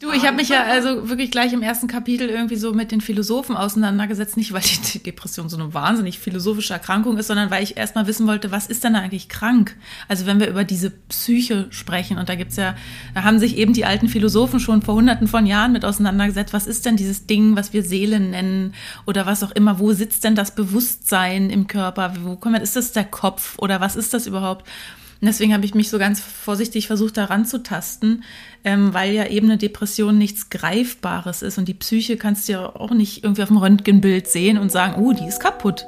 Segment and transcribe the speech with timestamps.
[0.00, 3.00] Du, ich habe mich ja also wirklich gleich im ersten Kapitel irgendwie so mit den
[3.00, 4.62] Philosophen auseinandergesetzt, nicht weil
[4.94, 8.68] die Depression so eine wahnsinnig philosophische Erkrankung ist, sondern weil ich erstmal wissen wollte, was
[8.68, 9.74] ist denn eigentlich krank?
[10.06, 12.76] Also wenn wir über diese Psyche sprechen, und da gibt's ja,
[13.12, 16.68] da haben sich eben die alten Philosophen schon vor hunderten von Jahren mit auseinandergesetzt, was
[16.68, 18.74] ist denn dieses Ding, was wir Seele nennen
[19.04, 22.12] oder was auch immer, wo sitzt denn das Bewusstsein im Körper?
[22.22, 24.64] Wo kommt, ist das der Kopf oder was ist das überhaupt?
[25.20, 28.22] Und deswegen habe ich mich so ganz vorsichtig versucht, da ranzutasten,
[28.64, 32.66] ähm, weil ja eben eine Depression nichts Greifbares ist und die Psyche kannst du ja
[32.66, 35.86] auch nicht irgendwie auf dem Röntgenbild sehen und sagen, oh, die ist kaputt.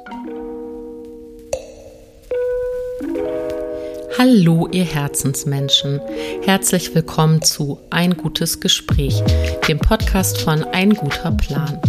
[4.17, 6.01] Hallo, ihr Herzensmenschen.
[6.43, 9.23] Herzlich willkommen zu Ein gutes Gespräch,
[9.67, 11.79] dem Podcast von Ein guter Plan.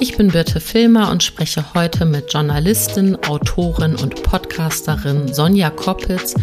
[0.00, 6.34] Ich bin Birte Filmer und spreche heute mit Journalistin, Autorin und Podcasterin Sonja Koppitz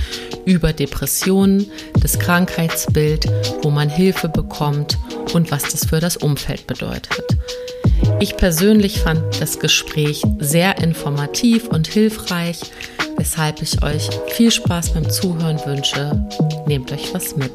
[0.45, 3.25] über Depressionen, das Krankheitsbild,
[3.61, 4.97] wo man Hilfe bekommt
[5.33, 7.23] und was das für das Umfeld bedeutet.
[8.19, 12.59] Ich persönlich fand das Gespräch sehr informativ und hilfreich
[13.19, 16.25] weshalb ich euch viel Spaß beim Zuhören wünsche.
[16.67, 17.51] Nehmt euch was mit.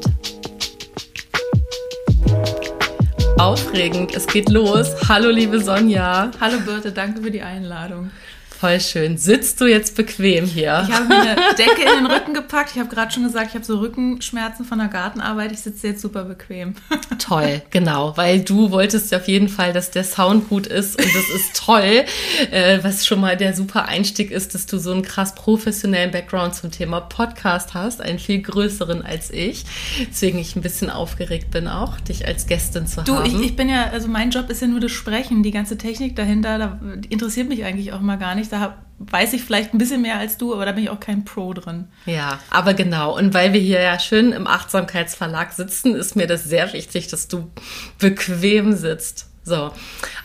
[3.39, 4.95] Aufregend, es geht los.
[5.09, 6.29] Hallo liebe Sonja.
[6.39, 8.11] Hallo Birte, danke für die Einladung.
[8.59, 9.17] Voll schön.
[9.17, 10.85] Sitzt du jetzt bequem hier?
[10.87, 12.71] Ich habe mir eine Decke in den Rücken gepackt.
[12.73, 15.51] Ich habe gerade schon gesagt, ich habe so Rückenschmerzen von der Gartenarbeit.
[15.51, 16.75] Ich sitze jetzt super bequem.
[17.19, 21.29] Toll, genau, weil du wolltest auf jeden Fall, dass der Sound gut ist und das
[21.35, 22.05] ist toll,
[22.51, 26.55] äh, was schon mal der super Einstieg ist, dass du so einen krass professionellen Background
[26.55, 29.65] zum Thema Podcast hast, einen viel größeren als ich.
[30.09, 33.29] Deswegen ich ein bisschen aufgeregt bin auch, dich als Gästin zu du, haben.
[33.29, 35.77] Du, ich, ich bin ja, also mein Job ist ja nur das Sprechen, die ganze
[35.77, 39.77] Technik dahinter, da interessiert mich eigentlich auch mal gar nicht da weiß ich vielleicht ein
[39.77, 41.87] bisschen mehr als du, aber da bin ich auch kein Pro drin.
[42.05, 43.15] Ja, aber genau.
[43.17, 47.27] Und weil wir hier ja schön im Achtsamkeitsverlag sitzen, ist mir das sehr wichtig, dass
[47.27, 47.51] du
[47.99, 49.27] bequem sitzt.
[49.43, 49.71] So,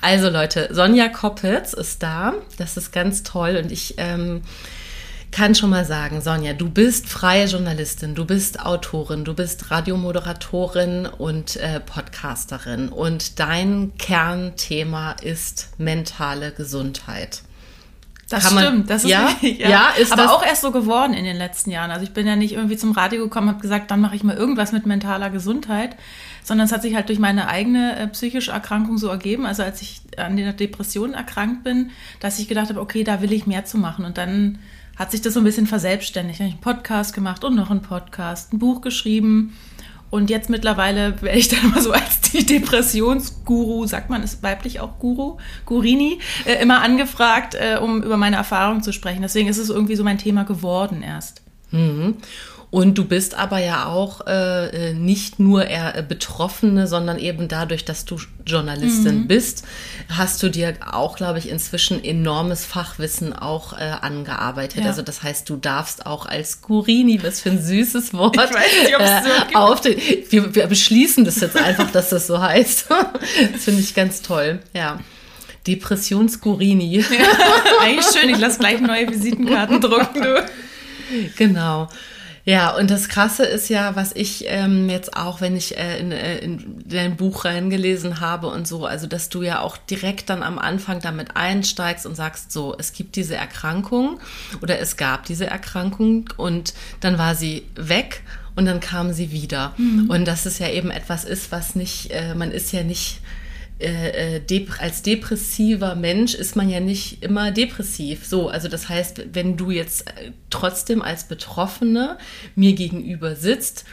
[0.00, 2.34] also Leute, Sonja Koppitz ist da.
[2.56, 4.42] Das ist ganz toll und ich ähm,
[5.30, 11.06] kann schon mal sagen, Sonja, du bist freie Journalistin, du bist Autorin, du bist Radiomoderatorin
[11.06, 17.42] und äh, Podcasterin und dein Kernthema ist mentale Gesundheit.
[18.30, 19.68] Das Kann stimmt, das ist ja, ja.
[19.68, 21.90] ja ist aber auch erst so geworden in den letzten Jahren.
[21.90, 24.36] Also ich bin ja nicht irgendwie zum Radio gekommen, habe gesagt, dann mache ich mal
[24.36, 25.96] irgendwas mit mentaler Gesundheit,
[26.44, 29.46] sondern es hat sich halt durch meine eigene äh, psychische Erkrankung so ergeben.
[29.46, 33.32] Also als ich an der Depression erkrankt bin, dass ich gedacht habe, okay, da will
[33.32, 34.04] ich mehr zu machen.
[34.04, 34.60] Und dann
[34.96, 36.38] hat sich das so ein bisschen verselbstständigt.
[36.38, 39.56] Dann habe ich einen Podcast gemacht und noch einen Podcast, ein Buch geschrieben
[40.10, 44.80] und jetzt mittlerweile werde ich dann immer so als die Depressionsguru, sagt man, ist weiblich
[44.80, 49.22] auch Guru, Gurini, äh, immer angefragt, äh, um über meine Erfahrungen zu sprechen.
[49.22, 51.42] Deswegen ist es irgendwie so mein Thema geworden erst.
[51.70, 52.16] Mhm.
[52.70, 57.48] Und du bist aber ja auch äh, äh, nicht nur eher äh, Betroffene, sondern eben
[57.48, 58.16] dadurch, dass du
[58.46, 59.26] Journalistin mhm.
[59.26, 59.64] bist,
[60.08, 64.82] hast du dir auch, glaube ich, inzwischen enormes Fachwissen auch äh, angearbeitet.
[64.82, 64.86] Ja.
[64.86, 68.54] Also das heißt, du darfst auch als Gurini, was für ein süßes Wort, ich weiß
[68.54, 69.96] nicht, es so äh, auf den,
[70.28, 72.86] wir, wir beschließen das jetzt einfach, dass das so heißt.
[73.52, 75.00] das finde ich ganz toll, ja.
[75.66, 76.98] Depressionsgurini.
[76.98, 77.04] Ja,
[77.82, 80.44] eigentlich schön, ich lasse gleich neue Visitenkarten drucken, du.
[81.36, 81.88] Genau.
[82.44, 86.10] Ja, und das Krasse ist ja, was ich ähm, jetzt auch, wenn ich äh, in,
[86.10, 90.42] äh, in dein Buch reingelesen habe und so, also dass du ja auch direkt dann
[90.42, 94.20] am Anfang damit einsteigst und sagst, so, es gibt diese Erkrankung
[94.62, 98.22] oder es gab diese Erkrankung und dann war sie weg
[98.56, 99.74] und dann kam sie wieder.
[99.76, 100.08] Mhm.
[100.08, 103.20] Und dass es ja eben etwas ist, was nicht, äh, man ist ja nicht
[103.80, 108.26] äh, äh, dep als depressiver Mensch ist man ja nicht immer depressiv.
[108.26, 112.18] So, also das heißt, wenn du jetzt äh, trotzdem als Betroffene
[112.54, 113.84] mir gegenüber sitzt,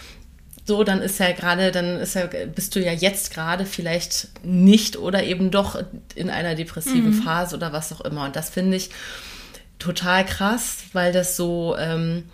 [0.66, 4.98] so, dann ist ja gerade, dann ist ja, bist du ja jetzt gerade vielleicht nicht
[4.98, 5.82] oder eben doch
[6.14, 7.24] in einer depressiven mhm.
[7.24, 8.26] Phase oder was auch immer.
[8.26, 8.90] Und das finde ich
[9.80, 12.26] total krass, weil das so, ähm,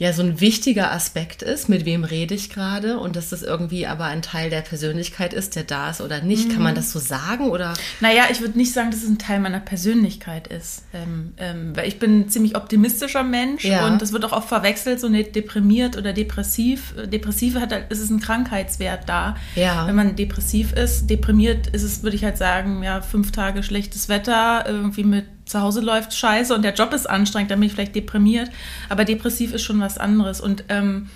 [0.00, 3.86] ja so ein wichtiger Aspekt ist, mit wem rede ich gerade und dass das irgendwie
[3.86, 6.48] aber ein Teil der Persönlichkeit ist, der da ist oder nicht.
[6.48, 6.52] Mhm.
[6.54, 6.76] Kann man mhm.
[6.76, 7.74] das so sagen oder?
[8.00, 10.84] Naja, ich würde nicht sagen, dass es ein Teil meiner Persönlichkeit ist.
[10.94, 13.86] Ähm, ähm, weil ich bin ein ziemlich optimistischer Mensch ja.
[13.86, 16.94] und das wird auch oft verwechselt, so nicht deprimiert oder depressiv.
[17.12, 19.36] Depressive hat halt, ist es ein Krankheitswert da.
[19.54, 19.86] Ja.
[19.86, 24.08] Wenn man depressiv ist, deprimiert ist es, würde ich halt sagen, ja, fünf Tage schlechtes
[24.08, 27.74] Wetter, irgendwie mit zu Hause läuft scheiße und der Job ist anstrengend, dann bin ich
[27.74, 28.50] vielleicht deprimiert.
[28.88, 30.40] Aber depressiv ist schon was anderes.
[30.40, 31.08] Und ähm,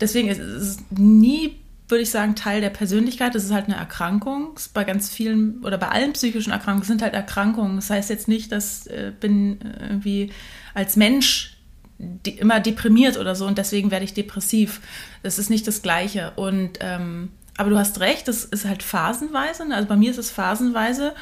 [0.00, 1.56] deswegen ist es nie,
[1.88, 3.34] würde ich sagen, Teil der Persönlichkeit.
[3.34, 4.58] Das ist halt eine Erkrankung.
[4.72, 7.76] Bei ganz vielen oder bei allen psychischen Erkrankungen sind halt Erkrankungen.
[7.76, 10.30] Das heißt jetzt nicht, dass äh, bin äh, irgendwie
[10.72, 11.56] als Mensch
[11.98, 14.80] de immer deprimiert oder so und deswegen werde ich depressiv.
[15.22, 16.32] Das ist nicht das Gleiche.
[16.36, 17.28] Und ähm,
[17.58, 19.68] aber du hast recht, das ist halt phasenweise.
[19.68, 19.74] Ne?
[19.74, 21.12] Also bei mir ist es phasenweise.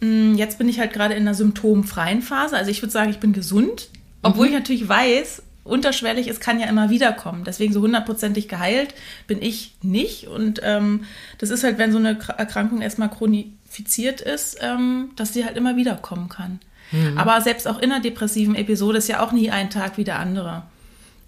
[0.00, 2.56] Mm, jetzt bin ich halt gerade in einer symptomfreien Phase.
[2.56, 3.88] Also ich würde sagen, ich bin gesund,
[4.22, 4.52] obwohl mhm.
[4.52, 7.44] ich natürlich weiß, unterschwellig, es kann ja immer wiederkommen.
[7.44, 8.94] Deswegen so hundertprozentig geheilt
[9.26, 10.26] bin ich nicht.
[10.26, 11.04] Und ähm,
[11.38, 15.76] das ist halt, wenn so eine Erkrankung erstmal chronifiziert ist, ähm, dass sie halt immer
[15.76, 16.60] wiederkommen kann.
[16.92, 17.18] Mhm.
[17.18, 20.18] Aber selbst auch in einer depressiven Episode ist ja auch nie ein Tag wie der
[20.18, 20.64] andere.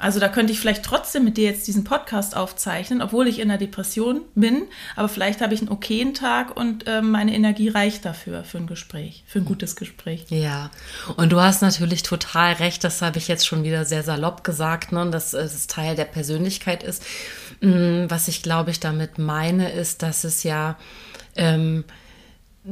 [0.03, 3.49] Also da könnte ich vielleicht trotzdem mit dir jetzt diesen Podcast aufzeichnen, obwohl ich in
[3.49, 4.65] einer Depression bin.
[4.97, 8.67] Aber vielleicht habe ich einen okayen Tag und äh, meine Energie reicht dafür, für ein
[8.67, 10.27] Gespräch, für ein gutes Gespräch.
[10.29, 10.71] Ja,
[11.17, 14.91] und du hast natürlich total recht, das habe ich jetzt schon wieder sehr salopp gesagt,
[14.91, 17.05] ne, dass es Teil der Persönlichkeit ist.
[17.61, 20.77] Mm, was ich glaube ich damit meine, ist, dass es ja
[21.37, 21.85] ähm,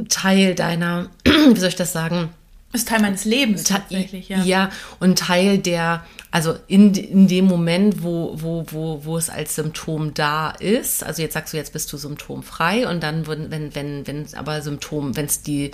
[0.08, 2.30] Teil deiner, wie soll ich das sagen,
[2.72, 4.42] ist Teil meines Lebens tatsächlich, ja.
[4.44, 4.70] Ja,
[5.00, 10.14] und Teil der, also in, in dem Moment, wo, wo, wo, wo es als Symptom
[10.14, 14.26] da ist, also jetzt sagst du, jetzt bist du symptomfrei und dann, wenn, wenn, wenn,
[14.34, 15.72] aber Symptom, wenn es die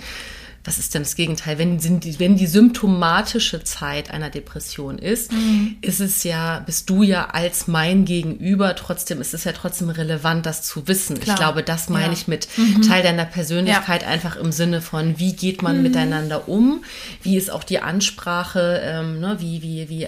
[0.67, 1.57] was ist denn das Gegenteil?
[1.57, 5.77] Wenn, die, wenn die symptomatische Zeit einer Depression ist, mhm.
[5.79, 10.45] ist es ja, bist du ja als mein Gegenüber, trotzdem ist es ja trotzdem relevant,
[10.45, 11.21] das zu wissen.
[11.21, 11.35] Klar.
[11.35, 12.11] Ich glaube, das meine ja.
[12.11, 12.81] ich mit mhm.
[12.81, 14.09] Teil deiner Persönlichkeit ja.
[14.09, 15.83] einfach im Sinne von, wie geht man mhm.
[15.83, 16.83] miteinander um?
[17.23, 18.81] Wie ist auch die Ansprache?
[18.83, 19.37] Ähm, ne?
[19.39, 20.07] Wie, wie, wie,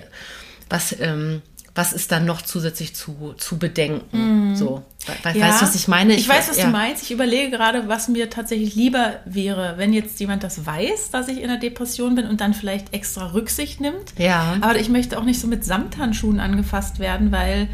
[0.69, 1.41] was, ähm,
[1.79, 4.51] was ist dann noch zusätzlich zu, zu bedenken?
[4.51, 4.55] Mm.
[4.55, 5.47] So, We ja.
[5.47, 6.13] weißt du, was ich meine?
[6.13, 6.65] Ich, ich weiß, was ja.
[6.65, 7.03] du meinst.
[7.03, 11.37] Ich überlege gerade, was mir tatsächlich lieber wäre, wenn jetzt jemand das weiß, dass ich
[11.37, 14.13] in einer Depression bin und dann vielleicht extra Rücksicht nimmt.
[14.17, 14.57] Ja.
[14.59, 17.69] Aber ich möchte auch nicht so mit Samthandschuhen angefasst werden, weil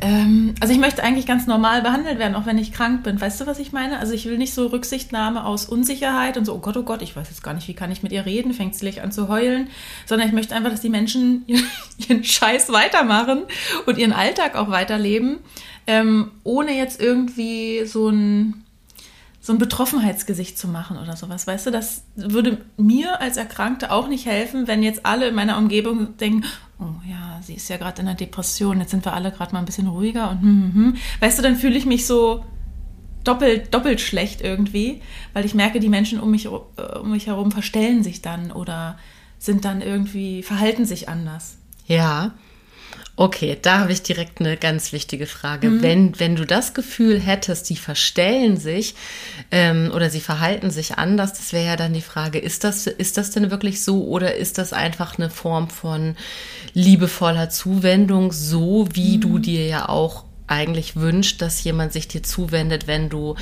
[0.00, 3.20] ähm, also ich möchte eigentlich ganz normal behandelt werden, auch wenn ich krank bin.
[3.20, 3.98] Weißt du, was ich meine?
[3.98, 7.16] Also ich will nicht so Rücksichtnahme aus Unsicherheit und so, oh Gott, oh Gott, ich
[7.16, 9.28] weiß jetzt gar nicht, wie kann ich mit ihr reden, fängt sie gleich an zu
[9.28, 9.68] heulen,
[10.06, 11.44] sondern ich möchte einfach, dass die Menschen
[12.08, 13.42] ihren Scheiß weitermachen
[13.86, 15.38] und ihren Alltag auch weiterleben,
[15.86, 18.64] ähm, ohne jetzt irgendwie so ein
[19.42, 21.46] so ein Betroffenheitsgesicht zu machen oder sowas.
[21.46, 25.56] Weißt du, das würde mir als Erkrankte auch nicht helfen, wenn jetzt alle in meiner
[25.56, 26.44] Umgebung denken,
[27.42, 29.88] sie ist ja gerade in einer Depression, jetzt sind wir alle gerade mal ein bisschen
[29.88, 30.96] ruhiger und hm, hm, hm.
[31.20, 32.44] Weißt du, dann fühle ich mich so
[33.24, 35.00] doppelt, doppelt schlecht irgendwie,
[35.32, 38.98] weil ich merke, die Menschen um mich, äh, um mich herum verstellen sich dann oder
[39.38, 41.56] sind dann irgendwie, verhalten sich anders.
[41.86, 42.32] Ja,
[43.20, 45.68] Okay, da habe ich direkt eine ganz wichtige Frage.
[45.68, 45.82] Mhm.
[45.82, 48.94] Wenn, wenn du das Gefühl hättest, die verstellen sich
[49.50, 53.18] ähm, oder sie verhalten sich anders, das wäre ja dann die Frage, ist das, ist
[53.18, 56.16] das denn wirklich so oder ist das einfach eine Form von
[56.72, 59.20] liebevoller Zuwendung, so wie mhm.
[59.20, 63.34] du dir ja auch eigentlich wünscht, dass jemand sich dir zuwendet, wenn du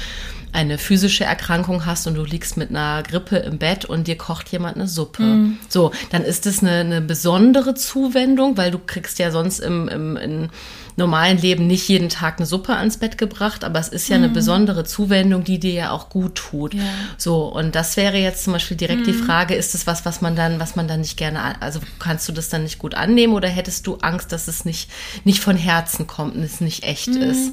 [0.52, 4.48] eine physische Erkrankung hast und du liegst mit einer Grippe im Bett und dir kocht
[4.50, 5.22] jemand eine Suppe.
[5.22, 5.58] Mhm.
[5.68, 10.16] So, dann ist es eine, eine besondere Zuwendung, weil du kriegst ja sonst im, im,
[10.16, 10.48] im
[10.96, 14.24] normalen Leben nicht jeden Tag eine Suppe ans Bett gebracht, aber es ist ja mhm.
[14.24, 16.74] eine besondere Zuwendung, die dir ja auch gut tut.
[16.74, 16.82] Ja.
[17.16, 19.04] So, und das wäre jetzt zum Beispiel direkt mhm.
[19.04, 22.28] die Frage, ist es was, was man dann, was man dann nicht gerne, also kannst
[22.28, 24.90] du das dann nicht gut annehmen oder hättest du Angst, dass es nicht,
[25.24, 27.22] nicht von Herzen kommt und es nicht echt mhm.
[27.22, 27.52] ist?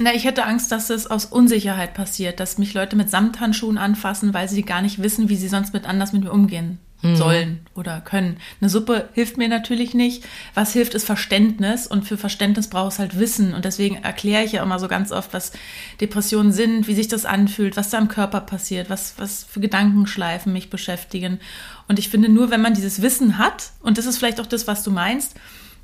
[0.00, 4.32] Na, ich hätte Angst, dass es aus Unsicherheit passiert, dass mich Leute mit Samthandschuhen anfassen,
[4.32, 7.16] weil sie gar nicht wissen, wie sie sonst mit anders mit mir umgehen mhm.
[7.16, 8.38] sollen oder können.
[8.62, 10.24] Eine Suppe hilft mir natürlich nicht.
[10.54, 14.52] Was hilft, ist Verständnis und für Verständnis braucht es halt Wissen und deswegen erkläre ich
[14.52, 15.52] ja immer so ganz oft, was
[16.00, 20.50] Depressionen sind, wie sich das anfühlt, was da im Körper passiert, was, was für Gedankenschleifen
[20.50, 21.40] mich beschäftigen.
[21.88, 24.66] Und ich finde, nur wenn man dieses Wissen hat, und das ist vielleicht auch das,
[24.66, 25.36] was du meinst,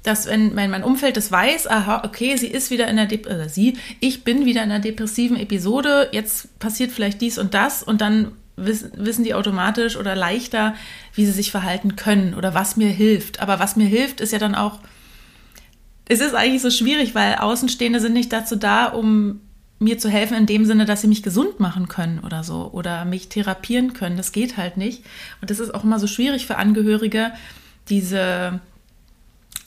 [0.06, 3.26] dass wenn mein, mein Umfeld das weiß, aha, okay, sie ist wieder in der Dep
[3.26, 7.82] oder sie, ich bin wieder in einer depressiven Episode, jetzt passiert vielleicht dies und das
[7.82, 10.75] und dann wissen, wissen die automatisch oder leichter,
[11.14, 13.40] wie sie sich verhalten können oder was mir hilft.
[13.40, 14.80] Aber was mir hilft, ist ja dann auch,
[16.08, 19.40] es ist eigentlich so schwierig, weil Außenstehende sind nicht dazu da, um
[19.78, 23.04] mir zu helfen in dem Sinne, dass sie mich gesund machen können oder so oder
[23.04, 24.16] mich therapieren können.
[24.16, 25.04] Das geht halt nicht.
[25.40, 27.32] Und das ist auch immer so schwierig für Angehörige,
[27.88, 28.60] diese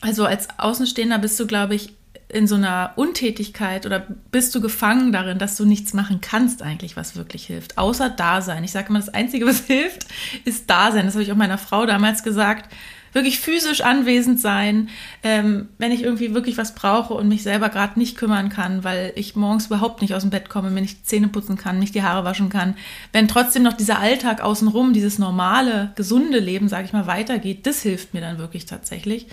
[0.01, 1.93] also als Außenstehender bist du, glaube ich,
[2.31, 6.95] in so einer Untätigkeit oder bist du gefangen darin, dass du nichts machen kannst eigentlich,
[6.95, 8.63] was wirklich hilft, außer Dasein.
[8.63, 10.05] Ich sage immer, das Einzige, was hilft,
[10.45, 11.05] ist Dasein.
[11.05, 12.71] Das habe ich auch meiner Frau damals gesagt.
[13.11, 14.89] Wirklich physisch anwesend sein,
[15.23, 19.13] ähm, wenn ich irgendwie wirklich was brauche und mich selber gerade nicht kümmern kann, weil
[19.15, 21.95] ich morgens überhaupt nicht aus dem Bett komme, mir nicht die Zähne putzen kann, nicht
[21.95, 22.75] die Haare waschen kann.
[23.11, 27.81] Wenn trotzdem noch dieser Alltag außenrum, dieses normale, gesunde Leben, sage ich mal, weitergeht, das
[27.81, 29.25] hilft mir dann wirklich tatsächlich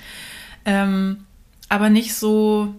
[0.67, 1.25] ähm,
[1.69, 2.75] aber nicht so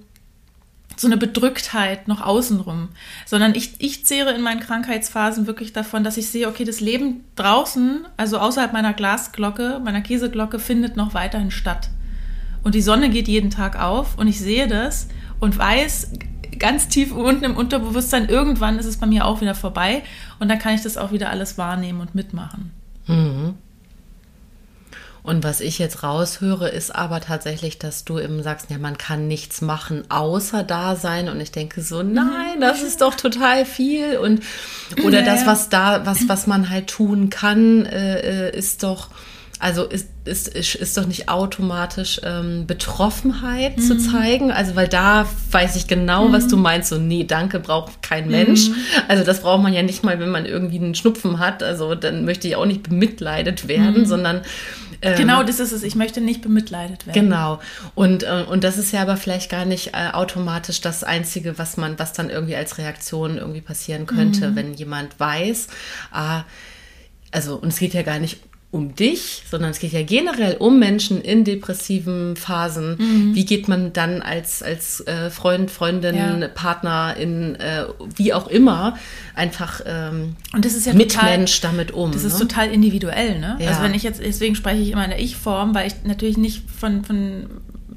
[0.99, 2.89] so eine Bedrücktheit noch außenrum,
[3.25, 7.23] sondern ich, ich zehre in meinen Krankheitsphasen wirklich davon, dass ich sehe, okay, das Leben
[7.35, 11.89] draußen, also außerhalb meiner Glasglocke, meiner Käseglocke, findet noch weiterhin statt.
[12.63, 15.07] Und die Sonne geht jeden Tag auf und ich sehe das
[15.39, 16.13] und weiß
[16.57, 20.01] ganz tief unten im Unterbewusstsein, irgendwann ist es bei mir auch wieder vorbei
[20.39, 22.71] und dann kann ich das auch wieder alles wahrnehmen und mitmachen.
[23.05, 23.53] Mhm.
[25.27, 29.27] Und was ich jetzt raushöre, ist aber tatsächlich, dass du eben sagst, ja, man kann
[29.27, 31.27] nichts machen, außer da sein.
[31.27, 32.13] Und ich denke so, mhm.
[32.13, 34.19] nein, das ist doch total viel.
[34.19, 34.41] Und
[35.03, 39.09] oder das, was da, was, was man halt tun kann, äh, äh ist doch
[39.59, 43.81] also ist, ist, ist, ist doch nicht automatisch ähm, Betroffenheit mhm.
[43.81, 44.51] zu zeigen.
[44.51, 46.33] Also, weil da weiß ich genau, mhm.
[46.33, 46.89] was du meinst.
[46.89, 48.69] So, nee, danke, braucht kein Mensch.
[48.69, 48.75] Mhm.
[49.07, 51.63] Also, das braucht man ja nicht mal, wenn man irgendwie einen Schnupfen hat.
[51.63, 54.05] Also, dann möchte ich auch nicht bemitleidet werden, mhm.
[54.05, 54.41] sondern
[55.01, 55.83] genau, das ist es.
[55.83, 57.21] Ich möchte nicht bemitleidet werden.
[57.21, 57.59] Genau.
[57.95, 61.77] Und, äh, und das ist ja aber vielleicht gar nicht äh, automatisch das Einzige, was
[61.77, 64.55] man, was dann irgendwie als Reaktion irgendwie passieren könnte, mhm.
[64.55, 65.67] wenn jemand weiß,
[66.11, 66.43] ah,
[67.31, 68.39] also, und es geht ja gar nicht
[68.69, 72.97] um dich, sondern es geht ja generell um Menschen in depressiven Phasen.
[72.99, 73.35] Mhm.
[73.35, 76.47] Wie geht man dann als, als äh, Freund, Freundin, ja.
[76.49, 78.97] Partner, in, äh, wie auch immer,
[79.35, 82.11] einfach ähm, Und das ist ja Mitmensch total, damit um.
[82.11, 82.39] Das ist ne?
[82.39, 83.55] total individuell, ne?
[83.59, 83.69] Ja.
[83.69, 86.69] Also wenn ich jetzt, deswegen spreche ich immer in der Ich-Form, weil ich natürlich nicht
[86.69, 87.47] von, von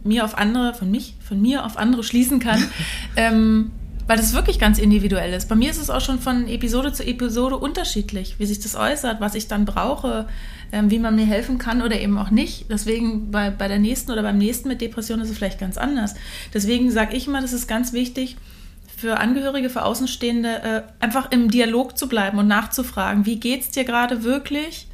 [0.05, 2.62] mir auf andere, von mich, von mir auf andere schließen kann.
[3.17, 3.73] ähm,
[4.11, 5.49] weil das wirklich ganz individuell ist.
[5.49, 9.21] Bei mir ist es auch schon von Episode zu Episode unterschiedlich, wie sich das äußert,
[9.21, 10.26] was ich dann brauche,
[10.73, 12.69] ähm, wie man mir helfen kann oder eben auch nicht.
[12.69, 16.17] Deswegen bei, bei der nächsten oder beim nächsten mit Depressionen ist es vielleicht ganz anders.
[16.52, 18.37] Deswegen sage ich immer, das ist ganz wichtig,
[18.97, 23.71] für Angehörige, für Außenstehende, äh, einfach im Dialog zu bleiben und nachzufragen, wie geht es
[23.71, 24.88] dir gerade wirklich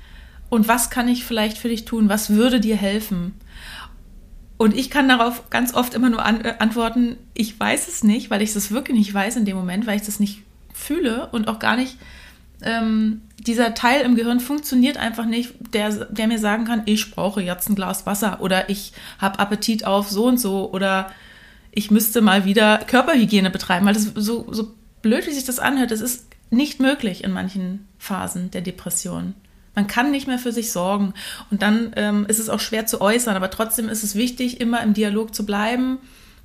[0.50, 3.32] und was kann ich vielleicht für dich tun, was würde dir helfen.
[4.58, 8.30] Und ich kann darauf ganz oft immer nur an, äh, antworten, ich weiß es nicht,
[8.30, 11.48] weil ich es wirklich nicht weiß in dem Moment, weil ich das nicht fühle und
[11.48, 11.96] auch gar nicht
[12.62, 17.42] ähm, dieser Teil im Gehirn funktioniert einfach nicht, der, der mir sagen kann, ich brauche
[17.42, 21.10] jetzt ein Glas Wasser oder ich habe Appetit auf so und so oder
[21.70, 25.90] ich müsste mal wieder Körperhygiene betreiben, weil das so, so blöd, wie sich das anhört,
[25.90, 29.34] das ist nicht möglich in manchen Phasen der Depression.
[29.76, 31.14] Man kann nicht mehr für sich sorgen.
[31.50, 34.83] Und dann ähm, ist es auch schwer zu äußern, aber trotzdem ist es wichtig, immer
[34.83, 35.99] im Dialog zu bleiben,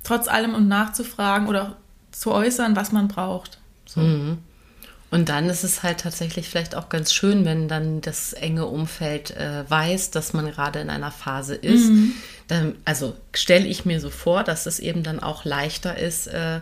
[0.04, 1.76] trotz allem und nachzufragen oder
[2.12, 3.58] zu äußern, was man braucht.
[3.86, 4.00] So.
[4.00, 4.38] Mhm.
[5.10, 9.30] Und dann ist es halt tatsächlich vielleicht auch ganz schön, wenn dann das enge Umfeld
[9.32, 11.90] äh, weiß, dass man gerade in einer Phase ist.
[11.90, 12.12] Mhm.
[12.48, 16.60] Dann, also stelle ich mir so vor, dass es eben dann auch leichter ist, äh,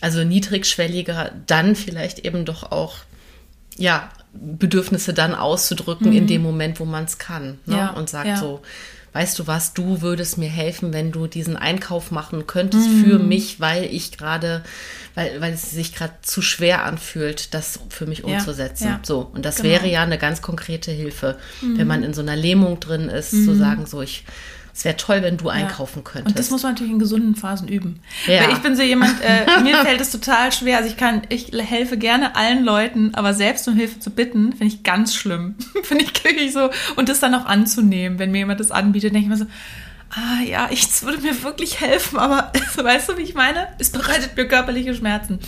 [0.00, 2.98] also niedrigschwelliger, dann vielleicht eben doch auch,
[3.76, 6.16] ja, Bedürfnisse dann auszudrücken mhm.
[6.16, 7.58] in dem Moment, wo man es kann.
[7.66, 7.76] Ne?
[7.76, 8.36] Ja, und sagt ja.
[8.36, 8.60] so,
[9.12, 13.04] weißt du was, du würdest mir helfen, wenn du diesen Einkauf machen könntest mhm.
[13.04, 14.62] für mich, weil ich gerade,
[15.14, 18.84] weil, weil es sich gerade zu schwer anfühlt, das für mich umzusetzen.
[18.84, 19.00] Ja, ja.
[19.02, 19.30] So.
[19.32, 19.70] Und das genau.
[19.70, 21.78] wäre ja eine ganz konkrete Hilfe, mhm.
[21.78, 23.44] wenn man in so einer Lähmung drin ist, mhm.
[23.44, 24.24] zu sagen, so ich
[24.78, 26.28] es wäre toll, wenn du einkaufen könntest.
[26.28, 27.98] Und das muss man natürlich in gesunden Phasen üben.
[28.28, 28.44] Ja.
[28.44, 30.76] Weil ich bin so jemand, äh, mir fällt es total schwer.
[30.76, 34.72] Also ich kann, ich helfe gerne allen Leuten, aber selbst um Hilfe zu bitten, finde
[34.72, 35.56] ich ganz schlimm.
[35.82, 36.70] finde ich wirklich so.
[36.94, 39.46] Und das dann auch anzunehmen, wenn mir jemand das anbietet, denke ich mir so,
[40.10, 43.68] ah ja, ich, würde mir wirklich helfen, aber weißt du, wie ich meine?
[43.78, 45.38] Es bereitet mir körperliche Schmerzen.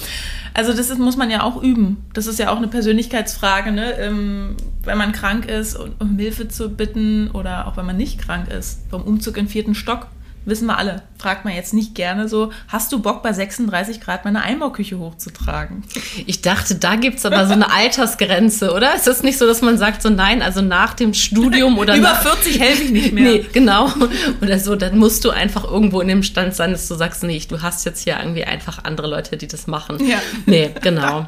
[0.54, 2.04] Also das ist, muss man ja auch üben.
[2.12, 3.92] Das ist ja auch eine Persönlichkeitsfrage, ne?
[3.98, 8.48] Ähm, wenn man krank ist, um Hilfe zu bitten oder auch wenn man nicht krank
[8.48, 10.08] ist, vom Umzug in vierten Stock
[10.44, 14.24] wissen wir alle, fragt man jetzt nicht gerne so, hast du Bock bei 36 Grad
[14.24, 15.84] meine Einbauküche hochzutragen?
[16.26, 18.94] Ich dachte, da gibt es aber so eine Altersgrenze, oder?
[18.94, 22.12] Ist das nicht so, dass man sagt, so nein, also nach dem Studium oder Über
[22.12, 23.24] nach, 40 helfe ich nicht mehr.
[23.24, 23.92] Nee, genau.
[24.40, 27.40] Oder so, dann musst du einfach irgendwo in dem Stand sein, dass du sagst, nee,
[27.46, 29.98] du hast jetzt hier irgendwie einfach andere Leute, die das machen.
[30.06, 30.18] Ja.
[30.46, 31.26] Nee, genau.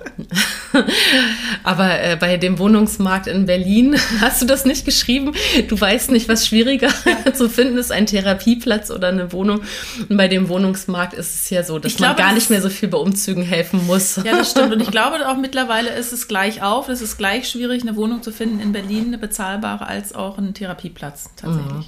[1.65, 5.33] aber äh, bei dem Wohnungsmarkt in Berlin hast du das nicht geschrieben.
[5.69, 7.35] Du weißt nicht, was schwieriger ja.
[7.35, 9.63] zu finden ist, ein Therapieplatz oder oder eine Wohnung.
[10.09, 12.63] Und bei dem Wohnungsmarkt ist es ja so, dass ich man glaube, gar nicht mehr
[12.63, 14.17] so viel bei Umzügen helfen muss.
[14.17, 14.73] Ja, das stimmt.
[14.73, 16.89] Und ich glaube auch mittlerweile ist es gleich auf.
[16.89, 20.55] Es ist gleich schwierig, eine Wohnung zu finden in Berlin, eine bezahlbare, als auch einen
[20.55, 21.73] Therapieplatz tatsächlich.
[21.73, 21.85] Mhm.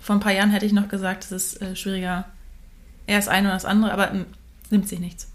[0.00, 2.24] Vor ein paar Jahren hätte ich noch gesagt, es ist äh, schwieriger,
[3.06, 4.24] erst eine oder das andere, aber äh,
[4.70, 5.30] nimmt sich nichts.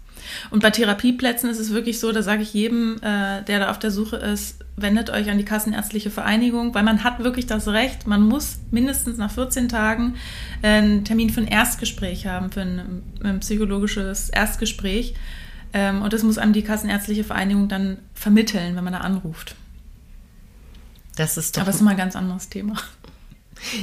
[0.50, 3.78] Und bei Therapieplätzen ist es wirklich so, da sage ich jedem, äh, der da auf
[3.78, 8.06] der Suche ist, wendet euch an die Kassenärztliche Vereinigung, weil man hat wirklich das Recht,
[8.06, 10.14] man muss mindestens nach 14 Tagen
[10.62, 15.14] äh, einen Termin für ein Erstgespräch haben, für ein, ein psychologisches Erstgespräch.
[15.72, 19.54] Ähm, und das muss einem die Kassenärztliche Vereinigung dann vermitteln, wenn man da anruft.
[21.16, 21.62] Das ist doch.
[21.62, 22.74] Aber das ist mal ein ganz anderes Thema.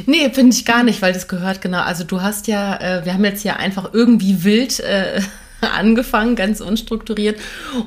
[0.06, 1.82] Nee, finde ich gar nicht, weil das gehört genau.
[1.82, 5.22] Also du hast ja, äh, wir haben jetzt ja einfach irgendwie wild äh,
[5.74, 7.40] angefangen, ganz unstrukturiert.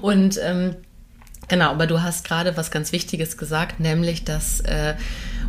[0.02, 0.76] Und ähm,
[1.48, 4.94] genau, aber du hast gerade was ganz Wichtiges gesagt, nämlich, dass äh,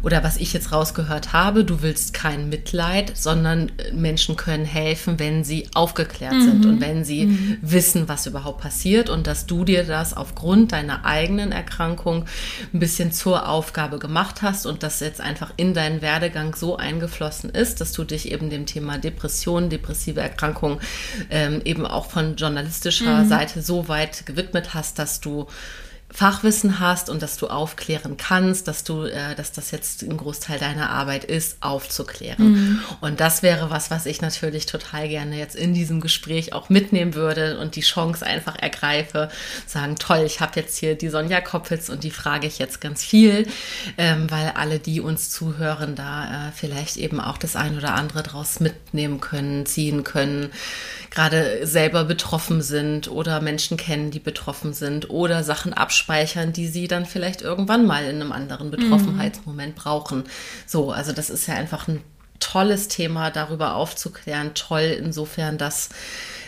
[0.04, 5.44] oder was ich jetzt rausgehört habe, du willst kein Mitleid, sondern Menschen können helfen, wenn
[5.44, 6.42] sie aufgeklärt mhm.
[6.42, 7.58] sind und wenn sie mhm.
[7.62, 12.25] wissen, was überhaupt passiert und dass du dir das aufgrund deiner eigenen Erkrankung
[12.74, 17.50] ein bisschen zur Aufgabe gemacht hast und das jetzt einfach in deinen Werdegang so eingeflossen
[17.50, 20.80] ist, dass du dich eben dem Thema Depression, depressive Erkrankung
[21.30, 23.30] ähm, eben auch von journalistischer mhm.
[23.30, 25.48] Seite so weit gewidmet hast, dass du
[26.10, 30.58] Fachwissen hast und dass du aufklären kannst, dass du, äh, dass das jetzt ein Großteil
[30.58, 32.52] deiner Arbeit ist, aufzuklären.
[32.52, 32.80] Mhm.
[33.02, 37.14] Und das wäre was, was ich natürlich total gerne jetzt in diesem Gespräch auch mitnehmen
[37.14, 39.30] würde und die Chance einfach ergreife,
[39.66, 43.04] sagen, toll, ich habe jetzt hier die Sonja Koppitz und die frage ich jetzt ganz
[43.04, 43.46] viel,
[43.98, 48.24] ähm, weil alle, die uns zuhören, da äh, vielleicht eben auch das ein oder andere
[48.24, 50.52] draus mitnehmen können, ziehen können,
[51.10, 56.68] gerade selber betroffen sind oder Menschen kennen, die betroffen sind oder Sachen abschließen abspeichern, die
[56.68, 59.82] sie dann vielleicht irgendwann mal in einem anderen Betroffenheitsmoment mhm.
[59.82, 60.24] brauchen.
[60.66, 62.01] So, also das ist ja einfach ein
[62.39, 64.54] tolles Thema, darüber aufzuklären.
[64.54, 65.89] Toll insofern, dass,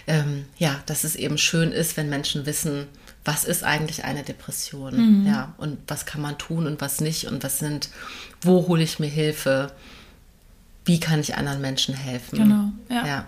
[0.07, 2.85] ähm, ja, dass es eben schön ist, wenn Menschen wissen,
[3.25, 5.21] was ist eigentlich eine Depression?
[5.21, 5.27] Mhm.
[5.27, 7.25] Ja, und was kann man tun und was nicht?
[7.25, 7.89] Und was sind,
[8.41, 9.71] wo hole ich mir Hilfe?
[10.85, 12.37] Wie kann ich anderen Menschen helfen?
[12.37, 13.07] Genau, ja.
[13.07, 13.25] ja.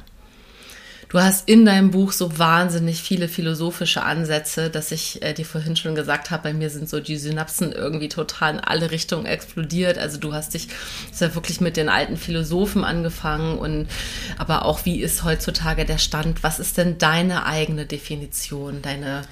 [1.12, 5.76] Du hast in deinem Buch so wahnsinnig viele philosophische Ansätze, dass ich äh, dir vorhin
[5.76, 9.98] schon gesagt habe, bei mir sind so die Synapsen irgendwie total in alle Richtungen explodiert.
[9.98, 10.70] Also du hast dich
[11.20, 13.88] ja wirklich mit den alten Philosophen angefangen und
[14.38, 16.44] aber auch wie ist heutzutage der Stand?
[16.44, 19.24] Was ist denn deine eigene Definition, deine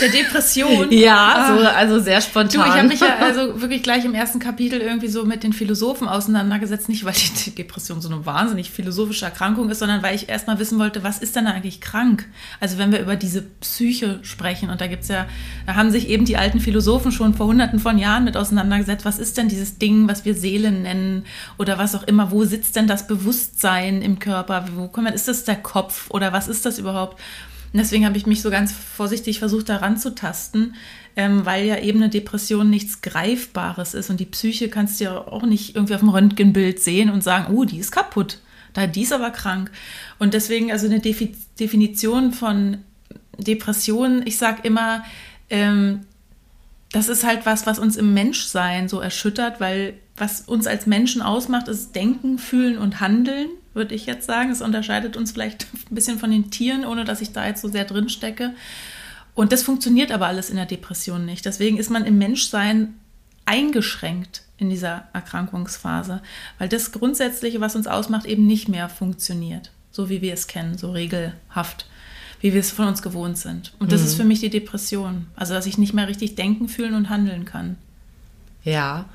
[0.00, 0.88] der Depression.
[0.90, 2.62] ja, so, also sehr spontan.
[2.62, 5.52] Du, ich habe mich ja also wirklich gleich im ersten Kapitel irgendwie so mit den
[5.52, 6.88] Philosophen auseinandergesetzt.
[6.88, 7.14] Nicht, weil
[7.44, 11.18] die Depression so eine wahnsinnig philosophische Erkrankung ist, sondern weil ich erstmal wissen wollte, was
[11.18, 12.28] ist denn eigentlich krank?
[12.60, 15.26] Also wenn wir über diese Psyche sprechen, und da gibt's ja,
[15.66, 19.18] da haben sich eben die alten Philosophen schon vor hunderten von Jahren mit auseinandergesetzt, was
[19.18, 21.24] ist denn dieses Ding, was wir Seele nennen
[21.58, 24.66] oder was auch immer, wo sitzt denn das Bewusstsein im Körper?
[24.74, 27.20] Wo kommt, ist das der Kopf oder was ist das überhaupt?
[27.72, 30.74] Und deswegen habe ich mich so ganz vorsichtig versucht, da ranzutasten,
[31.16, 35.16] ähm, weil ja eben eine Depression nichts Greifbares ist und die Psyche kannst du ja
[35.16, 38.40] auch nicht irgendwie auf dem Röntgenbild sehen und sagen, oh, die ist kaputt,
[38.74, 39.70] da die ist aber krank.
[40.18, 42.78] Und deswegen also eine Defi Definition von
[43.38, 45.04] Depression, ich sage immer,
[45.48, 46.00] ähm,
[46.92, 51.22] das ist halt was, was uns im Menschsein so erschüttert, weil was uns als Menschen
[51.22, 54.50] ausmacht, ist Denken, Fühlen und Handeln würde ich jetzt sagen.
[54.50, 57.68] Es unterscheidet uns vielleicht ein bisschen von den Tieren, ohne dass ich da jetzt so
[57.68, 58.54] sehr drin stecke.
[59.34, 61.46] Und das funktioniert aber alles in der Depression nicht.
[61.46, 62.94] Deswegen ist man im Menschsein
[63.46, 66.22] eingeschränkt in dieser Erkrankungsphase,
[66.58, 70.78] weil das Grundsätzliche, was uns ausmacht, eben nicht mehr funktioniert, so wie wir es kennen,
[70.78, 71.86] so regelhaft,
[72.40, 73.72] wie wir es von uns gewohnt sind.
[73.78, 74.06] Und das mhm.
[74.06, 77.44] ist für mich die Depression, also dass ich nicht mehr richtig denken, fühlen und handeln
[77.44, 77.76] kann.
[78.64, 79.06] Ja,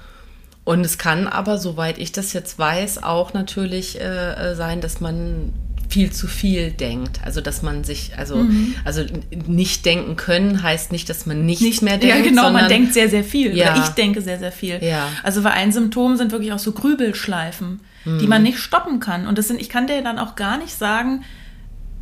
[0.68, 5.00] und es kann aber, soweit ich das jetzt weiß, auch natürlich äh, äh, sein, dass
[5.00, 5.54] man
[5.88, 7.22] viel zu viel denkt.
[7.24, 8.76] Also dass man sich, also, mhm.
[8.84, 9.06] also
[9.46, 12.18] nicht denken können heißt nicht, dass man nichts nicht, mehr denkt.
[12.18, 13.56] Ja, genau, sondern, man denkt sehr, sehr viel.
[13.56, 13.72] Ja.
[13.72, 14.84] Oder ich denke sehr, sehr viel.
[14.84, 15.08] Ja.
[15.24, 18.20] Also weil ein Symptom sind wirklich auch so Grübelschleifen, mhm.
[18.20, 19.26] die man nicht stoppen kann.
[19.26, 21.24] Und das sind, ich kann dir dann auch gar nicht sagen,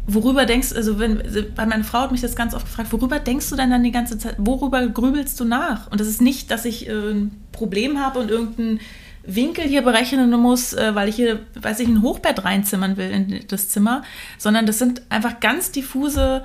[0.08, 1.22] worüber denkst also wenn
[1.56, 3.92] weil meine Frau hat mich das ganz oft gefragt, worüber denkst du denn dann die
[3.92, 5.92] ganze Zeit, worüber grübelst du nach?
[5.92, 8.80] Und das ist nicht, dass ich äh, ein Problem habe und irgendeinen
[9.24, 13.40] Winkel hier berechnen muss, äh, weil ich hier, weiß ich, ein Hochbett reinzimmern will in
[13.48, 14.04] das Zimmer,
[14.38, 16.44] sondern das sind einfach ganz diffuse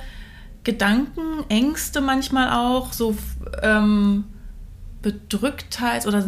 [0.65, 3.17] Gedanken, Ängste manchmal auch, so
[3.63, 4.25] ähm,
[5.03, 6.25] Bedrücktheit oder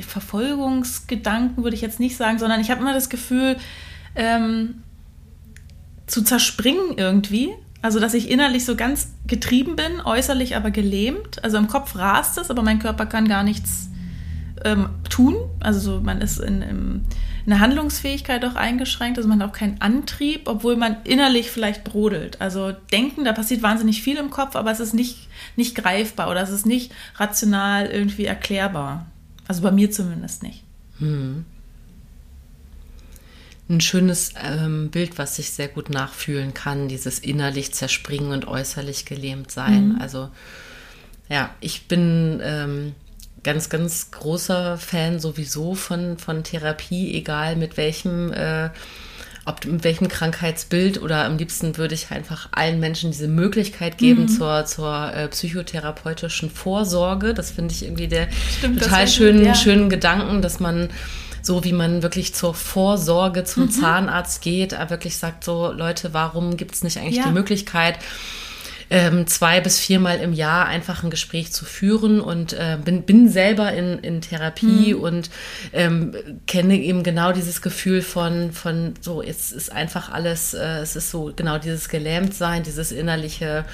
[0.00, 3.56] Verfolgungsgedanken würde ich jetzt nicht sagen, sondern ich habe immer das Gefühl,
[4.16, 4.82] ähm,
[6.08, 7.50] zu zerspringen irgendwie.
[7.80, 11.42] Also, dass ich innerlich so ganz getrieben bin, äußerlich aber gelähmt.
[11.44, 13.88] Also im Kopf rast es, aber mein Körper kann gar nichts
[14.64, 15.36] ähm, tun.
[15.60, 17.04] Also so, man ist in, in,
[17.44, 19.18] in der Handlungsfähigkeit auch eingeschränkt.
[19.18, 22.40] Also man hat auch keinen Antrieb, obwohl man innerlich vielleicht brodelt.
[22.40, 26.42] Also denken, da passiert wahnsinnig viel im Kopf, aber es ist nicht, nicht greifbar oder
[26.42, 29.06] es ist nicht rational irgendwie erklärbar.
[29.46, 30.64] Also bei mir zumindest nicht.
[30.98, 31.44] Hm
[33.68, 39.04] ein schönes ähm, Bild, was ich sehr gut nachfühlen kann, dieses innerlich zerspringen und äußerlich
[39.04, 39.90] gelähmt sein.
[39.90, 40.00] Mhm.
[40.00, 40.30] Also
[41.28, 42.94] ja, ich bin ähm,
[43.42, 48.70] ganz, ganz großer Fan sowieso von, von Therapie, egal mit welchem, äh,
[49.44, 54.22] ob mit welchem Krankheitsbild oder am liebsten würde ich einfach allen Menschen diese Möglichkeit geben
[54.22, 54.28] mhm.
[54.28, 57.34] zur, zur äh, psychotherapeutischen Vorsorge.
[57.34, 58.28] Das finde ich irgendwie der
[58.58, 59.54] Stimmt, total schönen, ja.
[59.54, 60.90] schönen Gedanken, dass man
[61.48, 63.70] so wie man wirklich zur Vorsorge zum mhm.
[63.70, 67.24] Zahnarzt geht, er wirklich sagt so, Leute, warum gibt es nicht eigentlich ja.
[67.24, 67.98] die Möglichkeit,
[68.90, 73.30] ähm, zwei bis viermal im Jahr einfach ein Gespräch zu führen und äh, bin, bin
[73.30, 75.00] selber in, in Therapie mhm.
[75.00, 75.30] und
[75.72, 76.14] ähm,
[76.46, 81.10] kenne eben genau dieses Gefühl von, von so, jetzt ist einfach alles, äh, es ist
[81.10, 83.64] so genau dieses Gelähmtsein, dieses innerliche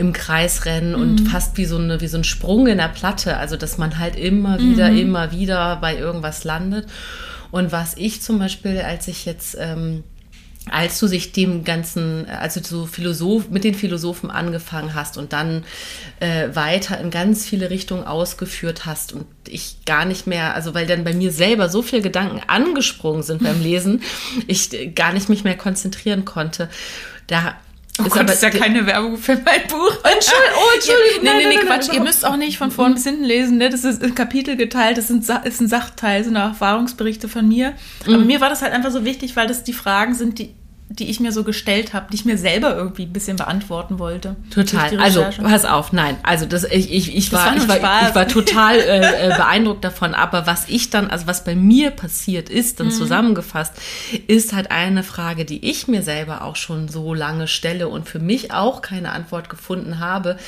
[0.00, 1.00] im Kreis rennen mhm.
[1.00, 3.98] und fast wie so, eine, wie so ein Sprung in der Platte, also dass man
[3.98, 4.98] halt immer wieder, mhm.
[4.98, 6.86] immer wieder bei irgendwas landet.
[7.50, 10.04] Und was ich zum Beispiel, als ich jetzt ähm,
[10.68, 15.64] als du sich dem ganzen, also so Philosoph, mit den Philosophen angefangen hast und dann
[16.20, 20.86] äh, weiter in ganz viele Richtungen ausgeführt hast und ich gar nicht mehr, also weil
[20.86, 24.02] dann bei mir selber so viele Gedanken angesprungen sind beim Lesen,
[24.46, 26.68] ich gar nicht mich mehr konzentrieren konnte.
[27.26, 27.56] Da
[28.00, 29.96] Oh ist Gott, aber, ist ja keine Werbung für mein Buch.
[30.04, 31.24] Entschuldigung, oh, Entschuldigung.
[31.24, 31.92] Ja, nee, nee, nee, Quatsch.
[31.92, 33.58] Ihr müsst auch nicht von vorn bis hinten lesen.
[33.58, 33.70] Ne?
[33.70, 37.74] Das ist ein Kapitel geteilt, das ist ein Sachteil, sind Erfahrungsberichte von mir.
[38.06, 38.26] Aber mhm.
[38.26, 40.54] mir war das halt einfach so wichtig, weil das die Fragen sind, die
[40.92, 44.34] die ich mir so gestellt habe, die ich mir selber irgendwie ein bisschen beantworten wollte.
[44.52, 44.98] Total.
[44.98, 46.16] Also, pass auf, nein.
[46.24, 49.84] Also, das, ich, ich, ich, war, war ich, war, ich war total äh, äh, beeindruckt
[49.84, 50.14] davon.
[50.14, 52.90] Aber was ich dann, also was bei mir passiert ist, dann mhm.
[52.90, 53.72] zusammengefasst,
[54.26, 58.18] ist halt eine Frage, die ich mir selber auch schon so lange stelle und für
[58.18, 60.38] mich auch keine Antwort gefunden habe,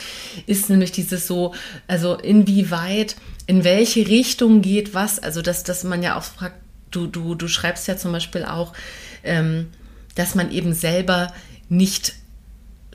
[0.46, 1.54] ist nämlich dieses so,
[1.86, 3.14] also inwieweit,
[3.46, 5.20] in welche Richtung geht was?
[5.20, 6.56] Also, dass, dass man ja auch fragt,
[6.90, 8.72] du, du, du schreibst ja zum Beispiel auch,
[9.22, 9.68] ähm,
[10.14, 11.32] dass man eben selber
[11.68, 12.14] nicht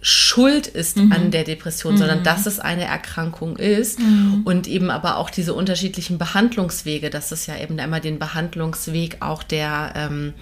[0.01, 1.11] schuld ist mhm.
[1.11, 1.97] an der Depression, mhm.
[1.97, 4.41] sondern dass es eine Erkrankung ist mhm.
[4.45, 9.41] und eben aber auch diese unterschiedlichen Behandlungswege, dass es ja eben immer den Behandlungsweg auch
[9.43, 10.33] der, ähm,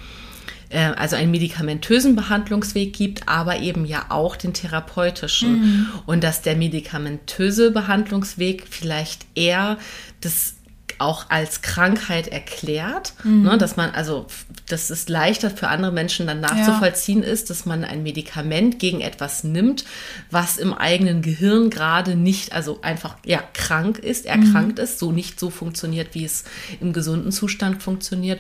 [0.69, 5.87] äh, also einen medikamentösen Behandlungsweg gibt, aber eben ja auch den therapeutischen mhm.
[6.05, 9.77] und dass der medikamentöse Behandlungsweg vielleicht eher
[10.19, 10.55] das
[10.97, 13.43] auch als Krankheit erklärt, mhm.
[13.43, 14.27] ne, dass man also,
[14.69, 17.29] dass es leichter für andere Menschen dann nachzuvollziehen ja.
[17.29, 19.85] ist, dass man ein Medikament gegen etwas nimmt,
[20.31, 24.83] was im eigenen Gehirn gerade nicht, also einfach ja krank ist, erkrankt mhm.
[24.83, 26.45] ist, so nicht so funktioniert, wie es
[26.79, 28.39] im gesunden Zustand funktioniert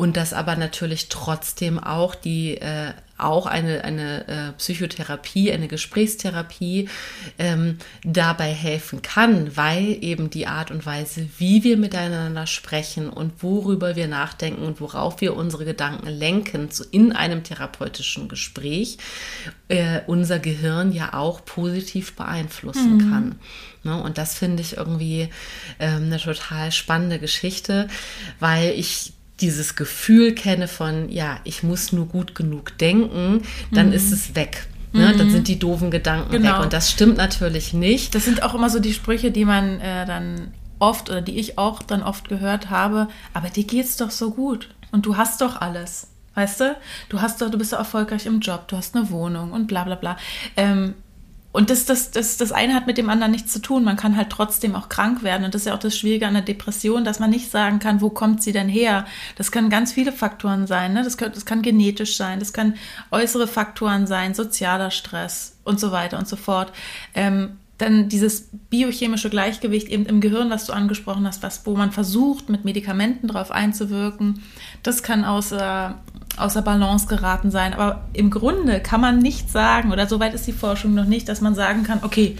[0.00, 6.88] und dass aber natürlich trotzdem auch die äh, auch eine, eine äh, Psychotherapie, eine Gesprächstherapie
[7.38, 13.42] ähm, dabei helfen kann, weil eben die Art und Weise, wie wir miteinander sprechen und
[13.42, 18.96] worüber wir nachdenken und worauf wir unsere Gedanken lenken so in einem therapeutischen Gespräch,
[19.68, 23.10] äh, unser Gehirn ja auch positiv beeinflussen mhm.
[23.10, 23.34] kann.
[23.84, 24.02] Ne?
[24.02, 25.28] Und das finde ich irgendwie
[25.78, 27.88] ähm, eine total spannende Geschichte,
[28.38, 33.92] weil ich dieses Gefühl kenne von, ja, ich muss nur gut genug denken, dann mhm.
[33.92, 34.66] ist es weg.
[34.92, 35.12] Ne?
[35.12, 35.18] Mhm.
[35.18, 36.56] Dann sind die doofen Gedanken genau.
[36.56, 36.64] weg.
[36.64, 38.14] Und das stimmt natürlich nicht.
[38.14, 41.58] Das sind auch immer so die Sprüche, die man äh, dann oft oder die ich
[41.58, 45.60] auch dann oft gehört habe, aber dir geht's doch so gut und du hast doch
[45.60, 46.08] alles.
[46.34, 46.76] Weißt du?
[47.08, 49.84] Du hast doch, du bist doch erfolgreich im Job, du hast eine Wohnung und bla
[49.84, 50.16] bla bla.
[50.56, 50.94] Ähm,
[51.52, 53.82] und das, das, das, das eine hat mit dem anderen nichts zu tun.
[53.82, 55.44] Man kann halt trotzdem auch krank werden.
[55.44, 58.00] Und das ist ja auch das Schwierige an der Depression, dass man nicht sagen kann,
[58.00, 59.04] wo kommt sie denn her?
[59.36, 60.92] Das können ganz viele Faktoren sein.
[60.92, 61.02] Ne?
[61.02, 62.74] Das, kann, das kann genetisch sein, das kann
[63.10, 66.72] äußere Faktoren sein, sozialer Stress und so weiter und so fort.
[67.14, 71.92] Ähm, dann dieses biochemische Gleichgewicht eben im Gehirn, was du angesprochen hast, was, wo man
[71.92, 74.42] versucht, mit Medikamenten drauf einzuwirken,
[74.82, 75.98] das kann außer
[76.36, 77.74] außer Balance geraten sein.
[77.74, 81.40] Aber im Grunde kann man nicht sagen, oder soweit ist die Forschung noch nicht, dass
[81.40, 82.36] man sagen kann, okay,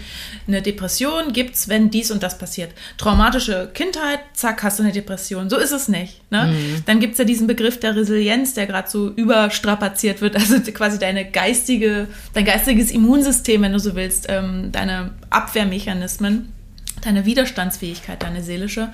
[0.47, 2.71] eine Depression gibt es, wenn dies und das passiert.
[2.97, 5.49] Traumatische Kindheit, zack, hast du eine Depression.
[5.49, 6.21] So ist es nicht.
[6.31, 6.47] Ne?
[6.47, 6.83] Mhm.
[6.85, 10.35] Dann gibt es ja diesen Begriff der Resilienz, der gerade so überstrapaziert wird.
[10.35, 16.51] Also quasi deine geistige, dein geistiges Immunsystem, wenn du so willst, ähm, deine Abwehrmechanismen,
[17.03, 18.89] deine Widerstandsfähigkeit, deine seelische,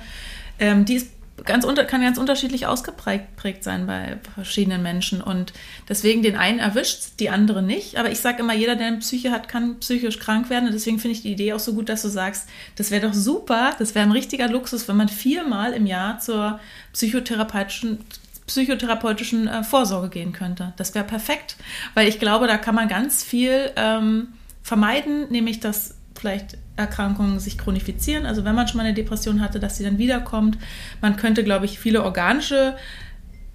[0.58, 1.08] ähm, die ist
[1.44, 5.20] ganz unter, kann ganz unterschiedlich ausgeprägt sein bei verschiedenen Menschen.
[5.20, 5.52] Und
[5.88, 7.96] deswegen den einen erwischt, die andere nicht.
[7.98, 10.66] Aber ich sage immer, jeder, der eine Psyche hat, kann psychisch krank werden.
[10.66, 13.14] Und deswegen finde ich die Idee auch so gut, dass du sagst, das wäre doch
[13.14, 16.60] super, das wäre ein richtiger Luxus, wenn man viermal im Jahr zur
[16.92, 17.98] psychotherapeutischen
[18.46, 20.72] psychotherapeutischen äh, Vorsorge gehen könnte.
[20.78, 21.56] Das wäre perfekt,
[21.92, 24.28] weil ich glaube, da kann man ganz viel ähm,
[24.62, 28.26] vermeiden, nämlich dass vielleicht Erkrankungen sich chronifizieren.
[28.26, 30.58] Also wenn man schon mal eine Depression hatte, dass sie dann wiederkommt.
[31.00, 32.76] Man könnte, glaube ich, viele organische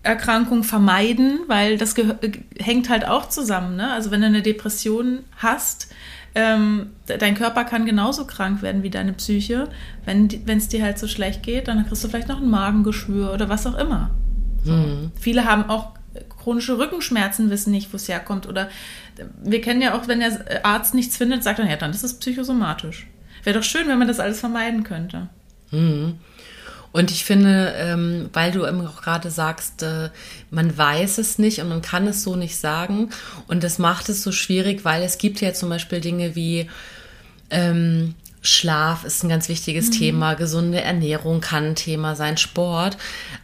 [0.03, 1.95] Erkrankungen vermeiden, weil das
[2.59, 3.77] hängt halt auch zusammen.
[3.77, 3.91] Ne?
[3.91, 5.93] Also wenn du eine Depression hast,
[6.35, 9.69] ähm, dein Körper kann genauso krank werden wie deine Psyche.
[10.05, 13.49] Wenn es dir halt so schlecht geht, dann kriegst du vielleicht noch ein Magengeschwür oder
[13.49, 14.09] was auch immer.
[14.63, 14.73] So.
[14.73, 15.11] Mhm.
[15.19, 15.93] Viele haben auch
[16.41, 18.47] chronische Rückenschmerzen, wissen nicht, wo es herkommt.
[18.47, 18.69] Oder
[19.43, 22.19] wir kennen ja auch, wenn der Arzt nichts findet, sagt er, ja, dann ist es
[22.19, 23.07] psychosomatisch.
[23.43, 25.29] Wäre doch schön, wenn man das alles vermeiden könnte.
[25.71, 26.19] Mhm.
[26.93, 30.11] Und ich finde, ähm, weil du immer auch gerade sagst, äh,
[30.51, 33.09] man weiß es nicht und man kann es so nicht sagen.
[33.47, 36.69] Und das macht es so schwierig, weil es gibt ja zum Beispiel Dinge wie
[37.49, 39.91] ähm, Schlaf ist ein ganz wichtiges mhm.
[39.91, 42.97] Thema, gesunde Ernährung kann ein Thema sein, Sport.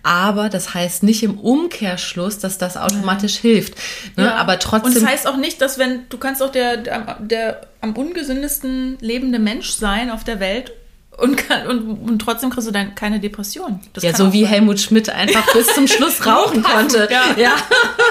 [0.03, 3.53] Aber das heißt nicht im Umkehrschluss, dass das automatisch Nein.
[3.53, 3.75] hilft.
[4.17, 4.25] Ne?
[4.25, 4.35] Ja.
[4.35, 4.91] Aber trotzdem.
[4.91, 8.97] Und das heißt auch nicht, dass wenn du kannst auch der, der, der am ungesündesten
[8.99, 10.73] lebende Mensch sein auf der Welt
[11.21, 13.79] und, kann, und, und trotzdem kriegst du dann keine Depression.
[13.93, 14.51] Das ja, so wie sein.
[14.51, 17.07] Helmut Schmidt einfach bis zum Schluss rauchen konnte.
[17.11, 17.35] Ja.
[17.37, 17.55] ja.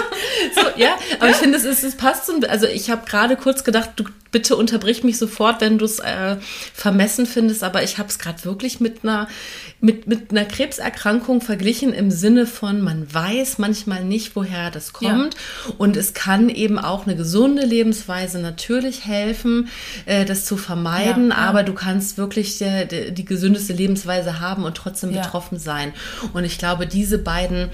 [0.54, 1.32] so, ja, aber ja.
[1.32, 2.32] ich finde, es, ist, es passt so.
[2.48, 6.36] Also ich habe gerade kurz gedacht, du bitte unterbrich mich sofort, wenn du es äh,
[6.74, 9.28] vermessen findest, aber ich habe es gerade wirklich mit einer,
[9.80, 15.34] mit, mit einer Krebserkrankung verglichen im Sinne von, man weiß manchmal nicht, woher das kommt
[15.34, 15.74] ja.
[15.78, 19.68] und es kann eben auch eine gesunde Lebensweise natürlich helfen,
[20.06, 21.48] äh, das zu vermeiden, ja, ja.
[21.48, 25.92] aber du kannst wirklich der, der die gesündeste Lebensweise haben und trotzdem betroffen sein.
[26.32, 27.70] Und ich glaube, diese beiden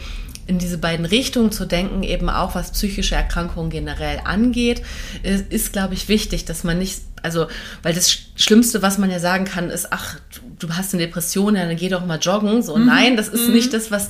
[0.46, 4.82] in diese beiden Richtungen zu denken, eben auch was psychische Erkrankungen generell angeht,
[5.22, 7.46] ist, ist glaube ich, wichtig, dass man nicht, also,
[7.82, 10.16] weil das Schlimmste, was man ja sagen kann, ist, ach,
[10.58, 12.62] du hast eine Depression, ja, dann geh doch mal joggen.
[12.62, 12.86] So, mhm.
[12.86, 13.54] nein, das ist mhm.
[13.54, 14.08] nicht das, was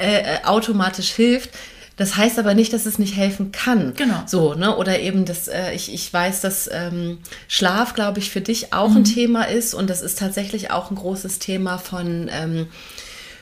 [0.00, 1.50] äh, äh automatisch hilft.
[1.96, 3.94] Das heißt aber nicht, dass es nicht helfen kann.
[3.94, 4.22] Genau.
[4.26, 4.76] So, ne?
[4.76, 8.90] Oder eben, dass äh, ich, ich weiß, dass ähm, Schlaf, glaube ich, für dich auch
[8.90, 8.98] mhm.
[8.98, 12.66] ein Thema ist und das ist tatsächlich auch ein großes Thema von ähm,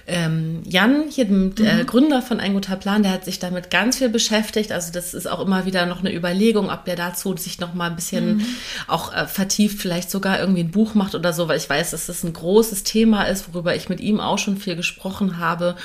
[0.06, 1.86] ähm, Jan, hier dem äh, mhm.
[1.86, 4.70] Gründer von Ein guter Plan, der hat sich damit ganz viel beschäftigt.
[4.70, 7.88] Also das ist auch immer wieder noch eine Überlegung, ob der dazu sich noch mal
[7.88, 8.46] ein bisschen mhm.
[8.86, 12.06] auch äh, vertieft, vielleicht sogar irgendwie ein Buch macht oder so, weil ich weiß, dass
[12.06, 15.76] das ein großes Thema ist, worüber ich mit ihm auch schon viel gesprochen habe.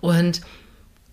[0.00, 0.40] Und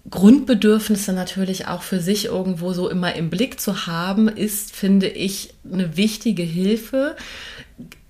[0.09, 5.53] Grundbedürfnisse natürlich auch für sich irgendwo so immer im Blick zu haben, ist, finde ich,
[5.71, 7.15] eine wichtige Hilfe.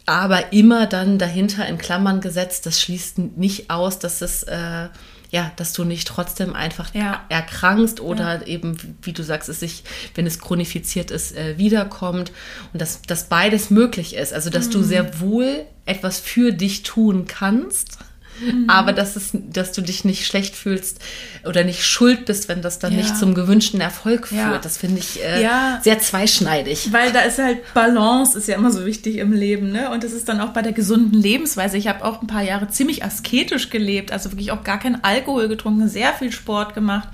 [0.10, 4.88] Aber immer dann dahinter in Klammern gesetzt, das schließt nicht aus, dass es äh,
[5.30, 7.22] ja, dass du nicht trotzdem einfach ja.
[7.30, 8.48] erkrankst oder ja.
[8.48, 9.84] eben, wie du sagst, es sich,
[10.16, 12.32] wenn es chronifiziert ist, äh, wiederkommt
[12.74, 14.34] und dass, dass beides möglich ist.
[14.34, 14.72] Also, dass mhm.
[14.72, 17.99] du sehr wohl etwas für dich tun kannst
[18.40, 18.70] Mhm.
[18.70, 21.00] Aber dass, es, dass du dich nicht schlecht fühlst
[21.46, 23.00] oder nicht schuld bist, wenn das dann ja.
[23.00, 24.40] nicht zum gewünschten Erfolg führt.
[24.40, 24.58] Ja.
[24.58, 25.80] Das finde ich äh, ja.
[25.84, 26.92] sehr zweischneidig.
[26.92, 29.72] Weil da ist halt Balance, ist ja immer so wichtig im Leben.
[29.72, 29.90] Ne?
[29.92, 31.78] Und das ist dann auch bei der gesunden Lebensweise.
[31.78, 35.48] Ich habe auch ein paar Jahre ziemlich asketisch gelebt, also wirklich auch gar keinen Alkohol
[35.48, 37.10] getrunken, sehr viel Sport gemacht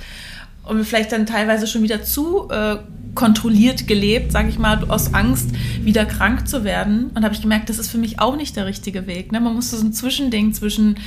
[0.66, 2.78] und vielleicht dann teilweise schon wieder zu äh,
[3.16, 5.50] kontrolliert gelebt, sage ich mal, aus Angst,
[5.82, 7.12] wieder krank zu werden.
[7.16, 9.32] Und habe ich gemerkt, das ist für mich auch nicht der richtige Weg.
[9.32, 9.40] Ne?
[9.40, 10.98] Man muss so ein Zwischending zwischen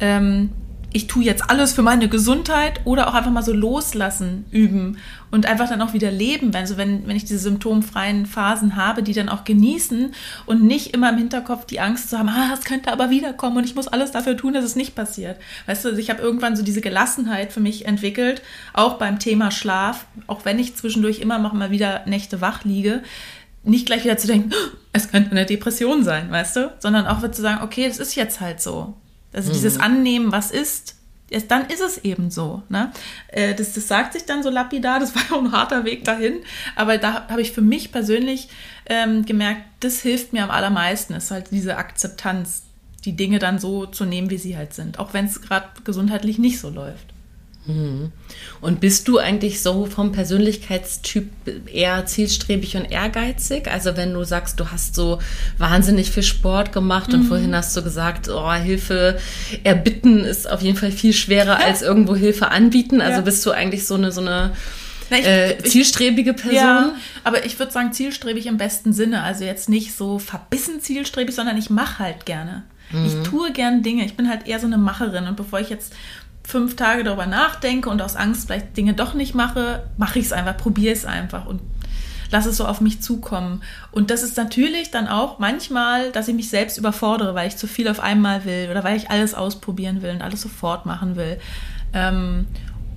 [0.00, 0.50] ähm,
[0.92, 4.98] ich tue jetzt alles für meine Gesundheit oder auch einfach mal so loslassen üben
[5.30, 6.54] und einfach dann auch wieder leben.
[6.54, 10.14] Also wenn, wenn ich diese symptomfreien Phasen habe, die dann auch genießen
[10.46, 13.64] und nicht immer im Hinterkopf die Angst zu haben, ah, es könnte aber wiederkommen und
[13.64, 15.38] ich muss alles dafür tun, dass es nicht passiert.
[15.66, 18.40] Weißt du, also ich habe irgendwann so diese Gelassenheit für mich entwickelt,
[18.72, 23.02] auch beim Thema Schlaf, auch wenn ich zwischendurch immer noch mal wieder Nächte wach liege,
[23.62, 24.52] nicht gleich wieder zu denken,
[24.94, 28.40] es könnte eine Depression sein, weißt du, sondern auch zu sagen, okay, das ist jetzt
[28.40, 28.94] halt so.
[29.32, 29.54] Also mhm.
[29.54, 30.96] dieses Annehmen, was ist,
[31.30, 32.62] ist, dann ist es eben so.
[32.68, 32.92] Ne?
[33.28, 36.04] Äh, das, das sagt sich dann so lapidar, das war ja auch ein harter Weg
[36.04, 36.40] dahin.
[36.76, 38.48] Aber da habe ich für mich persönlich
[38.86, 42.62] ähm, gemerkt, das hilft mir am allermeisten, ist halt diese Akzeptanz,
[43.04, 44.98] die Dinge dann so zu nehmen, wie sie halt sind.
[44.98, 47.06] Auch wenn es gerade gesundheitlich nicht so läuft.
[47.68, 48.12] Mhm.
[48.60, 51.28] Und bist du eigentlich so vom Persönlichkeitstyp
[51.72, 53.70] eher zielstrebig und ehrgeizig?
[53.70, 55.20] Also wenn du sagst, du hast so
[55.58, 57.28] wahnsinnig viel Sport gemacht und mhm.
[57.28, 59.18] vorhin hast du gesagt, oh, Hilfe
[59.64, 63.00] erbitten ist auf jeden Fall viel schwerer als irgendwo Hilfe anbieten.
[63.00, 63.22] Also ja.
[63.22, 64.52] bist du eigentlich so eine so eine
[65.10, 66.54] na, ich, äh, zielstrebige Person?
[66.54, 69.22] Ja, aber ich würde sagen zielstrebig im besten Sinne.
[69.22, 72.64] Also jetzt nicht so verbissen zielstrebig, sondern ich mache halt gerne.
[72.90, 73.06] Mhm.
[73.06, 74.04] Ich tue gern Dinge.
[74.04, 75.26] Ich bin halt eher so eine Macherin.
[75.26, 75.92] Und bevor ich jetzt
[76.48, 80.32] fünf Tage darüber nachdenke und aus Angst vielleicht Dinge doch nicht mache, mache ich es
[80.32, 81.60] einfach, probiere es einfach und
[82.30, 83.62] lasse es so auf mich zukommen.
[83.92, 87.66] Und das ist natürlich dann auch manchmal, dass ich mich selbst überfordere, weil ich zu
[87.66, 91.38] viel auf einmal will oder weil ich alles ausprobieren will und alles sofort machen will.
[91.92, 92.46] Ähm,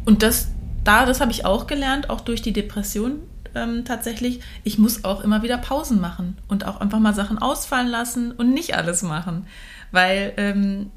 [0.06, 0.48] und das,
[0.86, 3.20] da, das habe ich auch gelernt, auch durch die Depression
[3.54, 4.40] ähm, tatsächlich.
[4.64, 8.54] Ich muss auch immer wieder Pausen machen und auch einfach mal Sachen ausfallen lassen und
[8.54, 9.46] nicht alles machen.
[9.92, 10.90] Weil ähm,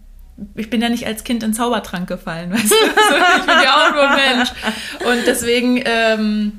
[0.55, 2.75] ich bin ja nicht als Kind in Zaubertrank gefallen, weißt du?
[3.39, 4.51] ich bin ja auch nur Mensch.
[5.07, 6.53] Und deswegen, ähm,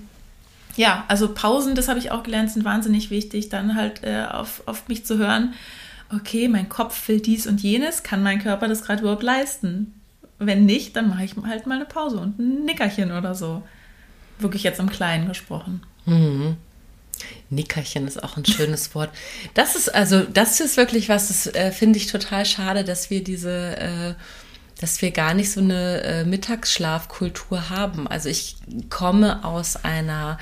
[0.76, 4.64] ja, also Pausen, das habe ich auch gelernt, sind wahnsinnig wichtig, dann halt äh, auf,
[4.66, 5.54] auf mich zu hören,
[6.14, 9.94] okay, mein Kopf will dies und jenes, kann mein Körper das gerade überhaupt leisten?
[10.38, 13.64] Wenn nicht, dann mache ich halt mal eine Pause und ein Nickerchen oder so.
[14.38, 15.82] Wirklich jetzt im Kleinen gesprochen.
[16.06, 16.58] Mhm.
[17.49, 19.10] Nickerchen ist auch ein schönes Wort.
[19.54, 23.23] Das ist also, das ist wirklich was, das äh, finde ich total schade, dass wir
[23.23, 24.13] diese, äh,
[24.80, 28.08] dass wir gar nicht so eine äh, Mittagsschlafkultur haben.
[28.08, 28.58] Also ich
[28.89, 30.38] komme aus einer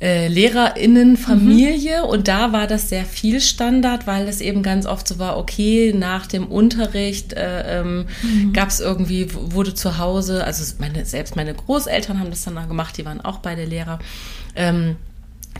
[0.00, 2.08] äh, Lehrerinnenfamilie mhm.
[2.08, 5.92] und da war das sehr viel Standard, weil es eben ganz oft so war, okay,
[5.94, 8.52] nach dem Unterricht äh, ähm, mhm.
[8.54, 12.96] gab es irgendwie, wurde zu Hause, also meine, selbst meine Großeltern haben das dann gemacht,
[12.96, 13.98] die waren auch beide Lehrer.
[14.56, 14.96] Ähm,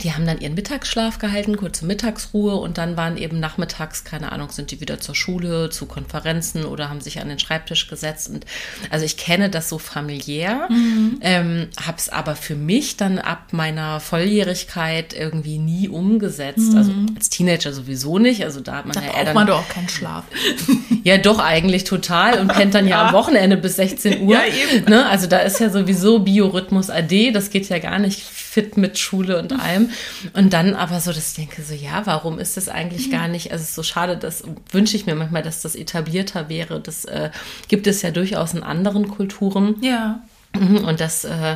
[0.03, 4.49] die haben dann ihren Mittagsschlaf gehalten, kurze Mittagsruhe und dann waren eben nachmittags, keine Ahnung,
[4.51, 8.29] sind die wieder zur Schule, zu Konferenzen oder haben sich an den Schreibtisch gesetzt.
[8.29, 8.45] Und
[8.89, 11.19] also ich kenne das so familiär, mhm.
[11.21, 16.75] ähm, habe es aber für mich dann ab meiner Volljährigkeit irgendwie nie umgesetzt.
[16.75, 17.01] Also mhm.
[17.01, 18.43] Also als Teenager sowieso nicht.
[18.43, 20.23] Also da hat man da ja braucht dann, man doch auch keinen Schlaf.
[21.03, 24.33] ja, doch eigentlich total und pennt dann ja, ja am Wochenende bis 16 Uhr.
[24.33, 24.89] Ja, eben.
[24.89, 25.05] Ne?
[25.05, 29.39] Also da ist ja sowieso Biorhythmus AD, das geht ja gar nicht fit mit Schule
[29.39, 29.91] und allem.
[30.33, 33.11] Und dann aber so, dass ich denke, so, ja, warum ist das eigentlich mhm.
[33.11, 36.49] gar nicht, also es ist so schade, das wünsche ich mir manchmal, dass das etablierter
[36.49, 36.81] wäre.
[36.81, 37.29] Das äh,
[37.69, 39.77] gibt es ja durchaus in anderen Kulturen.
[39.79, 40.21] Ja.
[40.53, 41.55] Mhm, und das, äh,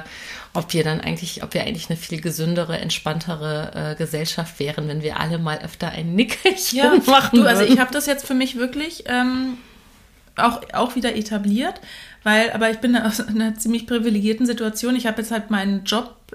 [0.53, 5.01] ob wir dann eigentlich, ob wir eigentlich eine viel gesündere, entspanntere äh, Gesellschaft wären, wenn
[5.01, 7.39] wir alle mal öfter ein Nickerchen ja, machen.
[7.39, 9.57] Du, also ich habe das jetzt für mich wirklich ähm,
[10.37, 11.81] auch, auch wieder etabliert,
[12.23, 14.95] weil, aber ich bin aus einer ziemlich privilegierten Situation.
[14.95, 15.85] Ich habe jetzt halt mein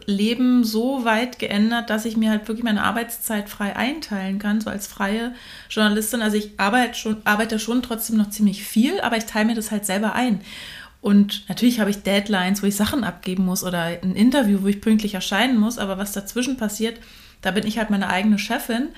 [0.00, 4.70] Jobleben so weit geändert, dass ich mir halt wirklich meine Arbeitszeit frei einteilen kann, so
[4.70, 5.34] als freie
[5.68, 6.22] Journalistin.
[6.22, 9.70] Also ich arbeite schon, arbeite schon trotzdem noch ziemlich viel, aber ich teile mir das
[9.70, 10.40] halt selber ein.
[11.00, 14.80] Und natürlich habe ich Deadlines, wo ich Sachen abgeben muss oder ein Interview, wo ich
[14.80, 16.98] pünktlich erscheinen muss, aber was dazwischen passiert,
[17.40, 18.88] da bin ich halt meine eigene Chefin.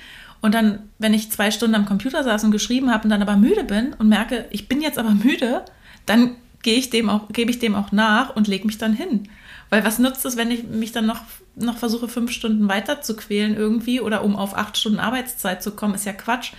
[0.41, 3.37] Und dann, wenn ich zwei Stunden am Computer saß und geschrieben habe und dann aber
[3.37, 5.63] müde bin und merke, ich bin jetzt aber müde,
[6.05, 9.29] dann gehe ich dem auch, gebe ich dem auch nach und lege mich dann hin.
[9.73, 11.21] Weil was nutzt es, wenn ich mich dann noch,
[11.55, 15.71] noch versuche, fünf Stunden weiter zu quälen irgendwie oder um auf acht Stunden Arbeitszeit zu
[15.71, 16.51] kommen, ist ja Quatsch.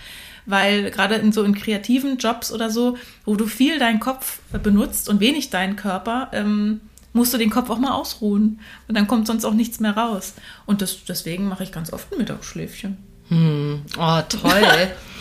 [0.45, 5.07] Weil gerade in so in kreativen Jobs oder so, wo du viel deinen Kopf benutzt
[5.07, 6.81] und wenig deinen Körper, ähm,
[7.13, 8.59] musst du den Kopf auch mal ausruhen.
[8.89, 10.33] Und dann kommt sonst auch nichts mehr raus.
[10.65, 12.97] Und das, deswegen mache ich ganz oft ein Mittagsschläfchen.
[13.29, 13.83] Hm.
[13.97, 14.91] Oh, toll.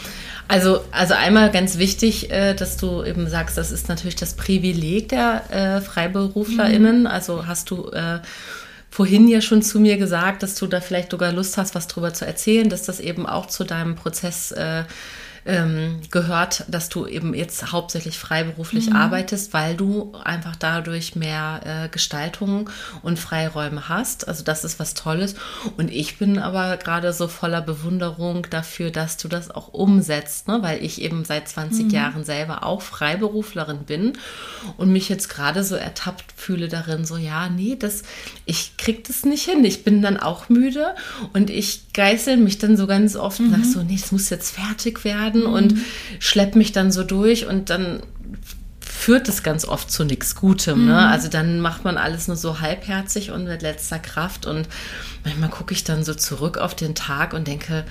[0.54, 5.08] Also, also einmal ganz wichtig, äh, dass du eben sagst, das ist natürlich das Privileg
[5.08, 7.00] der äh, FreiberuflerInnen.
[7.00, 7.06] Mhm.
[7.08, 8.20] Also hast du äh,
[8.88, 12.14] vorhin ja schon zu mir gesagt, dass du da vielleicht sogar Lust hast, was drüber
[12.14, 14.54] zu erzählen, dass das eben auch zu deinem Prozess
[15.46, 18.96] ähm, gehört, dass du eben jetzt hauptsächlich freiberuflich mhm.
[18.96, 22.70] arbeitest, weil du einfach dadurch mehr äh, Gestaltung
[23.02, 24.26] und Freiräume hast.
[24.26, 25.34] Also das ist was Tolles.
[25.76, 30.62] Und ich bin aber gerade so voller Bewunderung dafür, dass du das auch umsetzt, ne?
[30.62, 31.90] weil ich eben seit 20 mhm.
[31.90, 34.14] Jahren selber auch Freiberuflerin bin
[34.78, 38.02] und mich jetzt gerade so ertappt fühle darin, so ja, nee, das,
[38.46, 39.64] ich krieg das nicht hin.
[39.64, 40.94] Ich bin dann auch müde
[41.34, 43.52] und ich geißel mich dann so ganz oft mhm.
[43.52, 45.52] und sag so, nee, das muss jetzt fertig werden werden mhm.
[45.52, 45.74] und
[46.18, 48.02] schleppe mich dann so durch und dann
[48.80, 50.86] führt es ganz oft zu nichts Gutem.
[50.86, 50.92] Ne?
[50.92, 50.98] Mhm.
[50.98, 54.46] Also dann macht man alles nur so halbherzig und mit letzter Kraft.
[54.46, 54.68] Und
[55.24, 57.84] manchmal gucke ich dann so zurück auf den Tag und denke,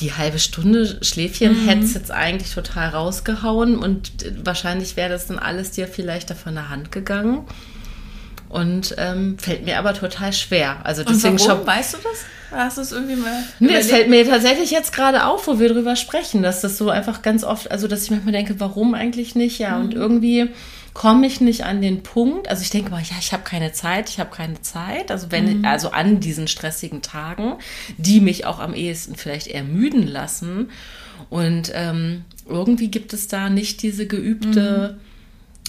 [0.00, 1.68] die halbe Stunde Schläfchen mhm.
[1.68, 4.10] hätte es jetzt eigentlich total rausgehauen und
[4.44, 7.46] wahrscheinlich wäre das dann alles dir viel leichter von der Hand gegangen.
[8.54, 10.76] Und ähm, fällt mir aber total schwer.
[10.84, 11.66] Also deswegen und warum?
[11.66, 12.24] Weißt du das?
[12.52, 13.42] Hast du es irgendwie mal.
[13.58, 16.88] Nee, es fällt mir tatsächlich jetzt gerade auf, wo wir drüber sprechen, dass das so
[16.88, 19.58] einfach ganz oft, also dass ich manchmal denke, warum eigentlich nicht?
[19.58, 19.84] Ja, mhm.
[19.84, 20.50] und irgendwie
[20.92, 22.48] komme ich nicht an den Punkt.
[22.48, 25.10] Also ich denke mal, ja, ich habe keine Zeit, ich habe keine Zeit.
[25.10, 25.64] Also wenn, mhm.
[25.64, 27.54] also an diesen stressigen Tagen,
[27.96, 30.70] die mich auch am ehesten vielleicht ermüden lassen.
[31.28, 34.96] Und ähm, irgendwie gibt es da nicht diese geübte.
[34.96, 35.13] Mhm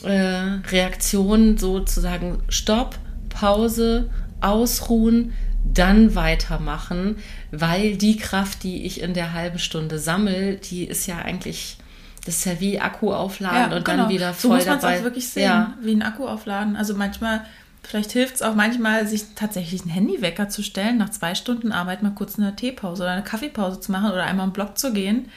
[0.04, 2.98] äh, Reaktion sozusagen Stopp,
[3.30, 4.10] Pause,
[4.42, 7.18] ausruhen, dann weitermachen,
[7.52, 11.78] weil die Kraft, die ich in der halben Stunde sammle, die ist ja eigentlich,
[12.26, 14.04] das ist ja wie Akku aufladen ja, und genau.
[14.04, 14.96] dann wieder voll so muss dabei.
[14.96, 15.74] So auch wirklich sehen, ja.
[15.82, 16.76] wie ein Akku aufladen.
[16.76, 17.46] Also manchmal,
[17.82, 22.04] vielleicht hilft es auch manchmal, sich tatsächlich einen Handywecker zu stellen, nach zwei Stunden Arbeit
[22.04, 25.30] mal kurz eine Teepause oder eine Kaffeepause zu machen oder einmal im Block zu gehen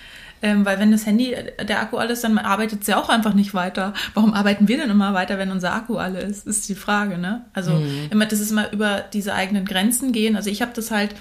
[0.43, 1.35] ähm, weil wenn das Handy,
[1.67, 3.93] der Akku alles, dann arbeitet es ja auch einfach nicht weiter.
[4.15, 6.47] Warum arbeiten wir denn immer weiter, wenn unser Akku alle ist?
[6.47, 7.45] Ist die Frage, ne?
[7.55, 8.09] Also mhm.
[8.11, 10.37] immer, das ist immer über diese eigenen Grenzen gehen.
[10.37, 11.15] Also ich habe das halt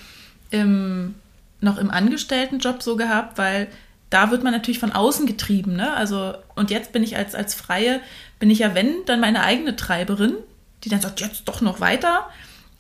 [0.52, 1.16] im,
[1.62, 3.68] noch im Angestelltenjob so gehabt, weil
[4.10, 5.94] da wird man natürlich von außen getrieben, ne?
[5.94, 8.00] Also, und jetzt bin ich als, als Freie,
[8.40, 10.34] bin ich ja, wenn, dann meine eigene Treiberin,
[10.84, 12.30] die dann sagt, jetzt doch noch weiter.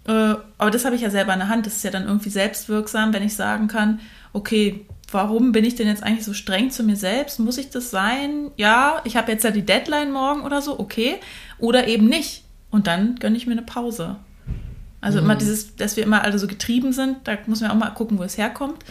[0.07, 1.65] Äh, aber das habe ich ja selber in der Hand.
[1.65, 3.99] Das ist ja dann irgendwie selbstwirksam, wenn ich sagen kann,
[4.33, 7.39] okay, warum bin ich denn jetzt eigentlich so streng zu mir selbst?
[7.39, 8.51] Muss ich das sein?
[8.57, 11.15] Ja, ich habe jetzt ja die Deadline morgen oder so, okay.
[11.59, 12.43] Oder eben nicht.
[12.69, 14.17] Und dann gönne ich mir eine Pause.
[14.99, 15.25] Also mhm.
[15.25, 18.17] immer dieses, dass wir immer alle so getrieben sind, da muss man auch mal gucken,
[18.17, 18.83] wo es herkommt.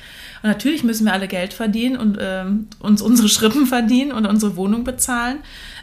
[0.42, 4.56] Und natürlich müssen wir alle Geld verdienen und ähm, uns unsere Schrippen verdienen und unsere
[4.56, 5.38] Wohnung bezahlen.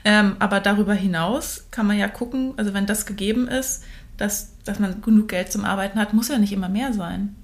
[0.05, 3.83] Ähm, aber darüber hinaus kann man ja gucken, also wenn das gegeben ist,
[4.17, 7.35] dass, dass man genug Geld zum Arbeiten hat, muss ja nicht immer mehr sein.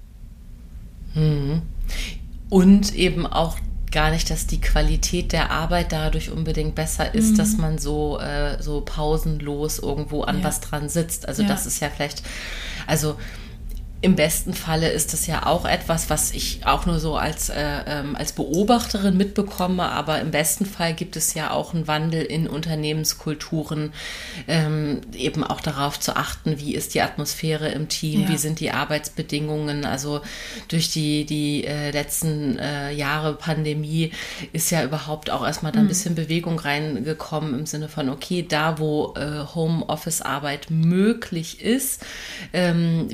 [1.14, 1.62] Mhm.
[2.50, 3.56] Und eben auch
[3.90, 7.36] gar nicht, dass die Qualität der Arbeit dadurch unbedingt besser ist, mhm.
[7.36, 10.44] dass man so, äh, so pausenlos irgendwo an ja.
[10.44, 11.26] was dran sitzt.
[11.26, 11.48] Also ja.
[11.48, 12.22] das ist ja vielleicht,
[12.86, 13.16] also
[14.02, 17.82] im besten Falle ist das ja auch etwas, was ich auch nur so als, äh,
[17.86, 22.46] ähm, als Beobachterin mitbekomme, aber im besten Fall gibt es ja auch einen Wandel in
[22.46, 23.92] Unternehmenskulturen,
[24.48, 28.28] ähm, eben auch darauf zu achten, wie ist die Atmosphäre im Team, ja.
[28.30, 29.84] wie sind die Arbeitsbedingungen.
[29.84, 30.22] Also
[30.68, 34.12] durch die, die äh, letzten äh, Jahre Pandemie
[34.54, 35.88] ist ja überhaupt auch erstmal da ein mhm.
[35.88, 42.02] bisschen Bewegung reingekommen im Sinne von, okay, da wo äh, Homeoffice-Arbeit möglich ist,
[42.54, 43.08] ähm,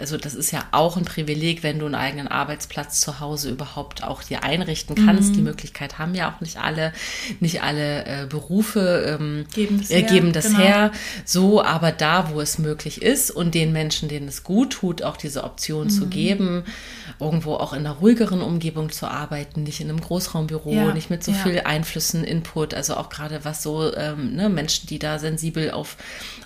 [0.00, 3.50] also also das ist ja auch ein Privileg, wenn du einen eigenen Arbeitsplatz zu Hause
[3.50, 5.30] überhaupt auch dir einrichten kannst.
[5.30, 5.34] Mhm.
[5.34, 6.92] Die Möglichkeit haben ja auch nicht alle,
[7.40, 10.08] nicht alle äh, Berufe ähm, geben das, äh, her.
[10.08, 10.58] Geben das genau.
[10.58, 10.92] her.
[11.24, 15.16] So, aber da, wo es möglich ist und den Menschen, denen es gut tut, auch
[15.16, 15.90] diese Option mhm.
[15.90, 16.64] zu geben,
[17.18, 20.94] irgendwo auch in einer ruhigeren Umgebung zu arbeiten, nicht in einem Großraumbüro, ja.
[20.94, 21.38] nicht mit so ja.
[21.38, 25.96] viel Einflüssen, Input, also auch gerade was so ähm, ne, Menschen, die da sensibel auf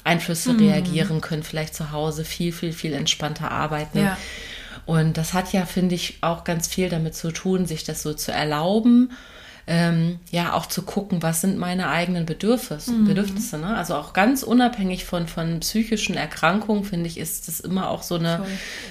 [0.04, 0.60] Einflüsse mhm.
[0.60, 3.98] reagieren können, vielleicht zu Hause viel, viel, viel entspannter arbeiten.
[3.98, 4.16] Ja.
[4.86, 8.14] Und das hat ja, finde ich, auch ganz viel damit zu tun, sich das so
[8.14, 9.11] zu erlauben
[9.68, 12.90] ähm, ja auch zu gucken, was sind meine eigenen Bedürfnisse.
[12.90, 13.04] Mhm.
[13.06, 13.76] Bedürfnisse ne?
[13.76, 18.14] Also auch ganz unabhängig von, von psychischen Erkrankungen, finde ich, ist das immer auch so,
[18.14, 18.46] eine,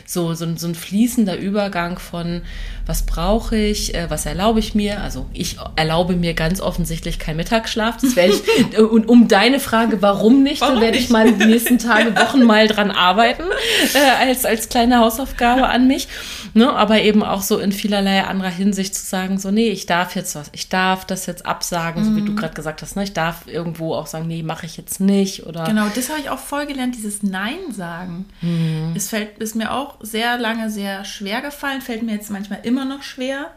[0.06, 2.44] so, so, so ein fließender Übergang von,
[2.86, 5.02] was brauche ich, äh, was erlaube ich mir.
[5.02, 7.98] Also ich erlaube mir ganz offensichtlich keinen Mittagsschlaf.
[7.98, 11.80] Das werde ich, und um deine Frage, warum nicht, warum werde ich mal die nächsten
[11.80, 13.44] Tage, Wochen mal dran arbeiten,
[13.96, 16.08] äh, als, als kleine Hausaufgabe an mich.
[16.54, 16.72] Ne?
[16.72, 20.36] Aber eben auch so in vielerlei anderer Hinsicht zu sagen, so, nee, ich darf jetzt
[20.36, 22.06] was, ich ich darf das jetzt absagen, mhm.
[22.06, 22.36] so wie du mhm.
[22.36, 22.98] gerade gesagt hast.
[22.98, 23.04] Ne?
[23.04, 25.46] Ich darf irgendwo auch sagen, nee, mache ich jetzt nicht.
[25.46, 28.26] Oder genau, das habe ich auch voll gelernt, dieses Nein sagen.
[28.42, 28.92] Mhm.
[28.94, 32.84] Es fällt, ist mir auch sehr lange sehr schwer gefallen, fällt mir jetzt manchmal immer
[32.84, 33.52] noch schwer,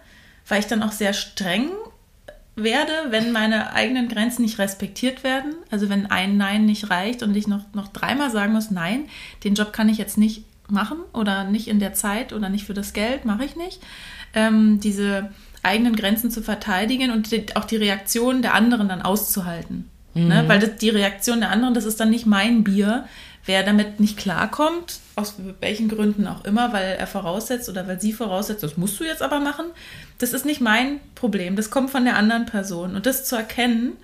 [0.47, 1.71] weil ich dann auch sehr streng
[2.55, 5.57] werde, wenn meine eigenen Grenzen nicht respektiert werden.
[5.69, 9.07] Also wenn ein Nein nicht reicht und ich noch, noch dreimal sagen muss, nein,
[9.43, 12.75] den Job kann ich jetzt nicht machen oder nicht in der Zeit oder nicht für
[12.75, 13.81] das Geld, mache ich nicht.
[14.33, 15.31] Ähm, diese
[15.63, 19.91] eigenen Grenzen zu verteidigen und die, auch die Reaktion der anderen dann auszuhalten.
[20.15, 20.23] Ne?
[20.23, 20.29] Mhm.
[20.29, 20.45] Ne?
[20.47, 23.05] Weil das, die Reaktion der anderen, das ist dann nicht mein Bier.
[23.47, 28.13] Wer damit nicht klarkommt, aus welchen Gründen auch immer, weil er voraussetzt oder weil sie
[28.13, 29.65] voraussetzt, das musst du jetzt aber machen,
[30.19, 31.57] das ist nicht mein Problem.
[31.57, 32.95] Das kommt von der anderen Person.
[32.95, 33.95] Und das zu erkennen,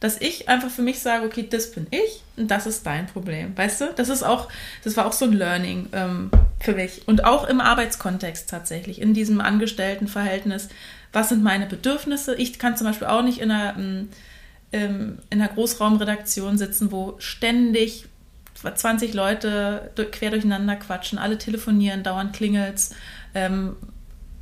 [0.00, 3.56] dass ich einfach für mich sage, okay, das bin ich und das ist dein Problem.
[3.56, 3.92] Weißt du?
[3.94, 4.48] Das ist auch,
[4.82, 7.06] das war auch so ein Learning ähm, für mich.
[7.06, 10.68] Und auch im Arbeitskontext tatsächlich, in diesem Angestelltenverhältnis
[11.12, 12.34] was sind meine Bedürfnisse.
[12.36, 14.08] Ich kann zum Beispiel auch nicht in einer, ähm,
[14.72, 18.06] ähm, in einer Großraumredaktion sitzen, wo ständig
[18.54, 22.94] 20 Leute quer durcheinander quatschen, alle telefonieren, dauernd klingelt's.
[23.34, 23.76] Ähm,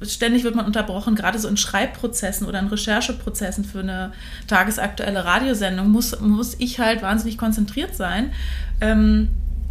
[0.02, 4.12] ständig wird man unterbrochen, gerade so in Schreibprozessen oder in Rechercheprozessen für eine
[4.46, 8.32] tagesaktuelle Radiosendung muss, muss ich halt wahnsinnig konzentriert sein.
[8.80, 9.28] Ähm,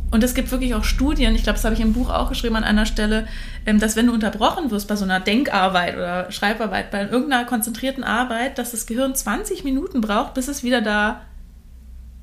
[0.09, 2.55] und es gibt wirklich auch Studien, ich glaube, das habe ich im Buch auch geschrieben
[2.55, 3.27] an einer Stelle,
[3.65, 8.03] ähm, dass wenn du unterbrochen wirst bei so einer Denkarbeit oder Schreibarbeit, bei irgendeiner konzentrierten
[8.03, 11.21] Arbeit, dass das Gehirn 20 Minuten braucht, bis es wieder da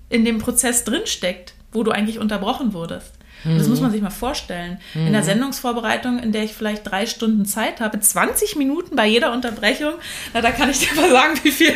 [0.08, 3.18] in dem Prozess drinsteckt, wo du eigentlich unterbrochen wurdest.
[3.44, 3.58] Mhm.
[3.58, 4.78] Das muss man sich mal vorstellen.
[4.94, 5.06] Mhm.
[5.06, 5.26] In der mhm.
[5.26, 9.94] Sendungsvorbereitung, in der ich vielleicht drei Stunden Zeit habe, 20 Minuten bei jeder Unterbrechung,
[10.32, 11.72] na, da kann ich dir mal sagen, wie viel,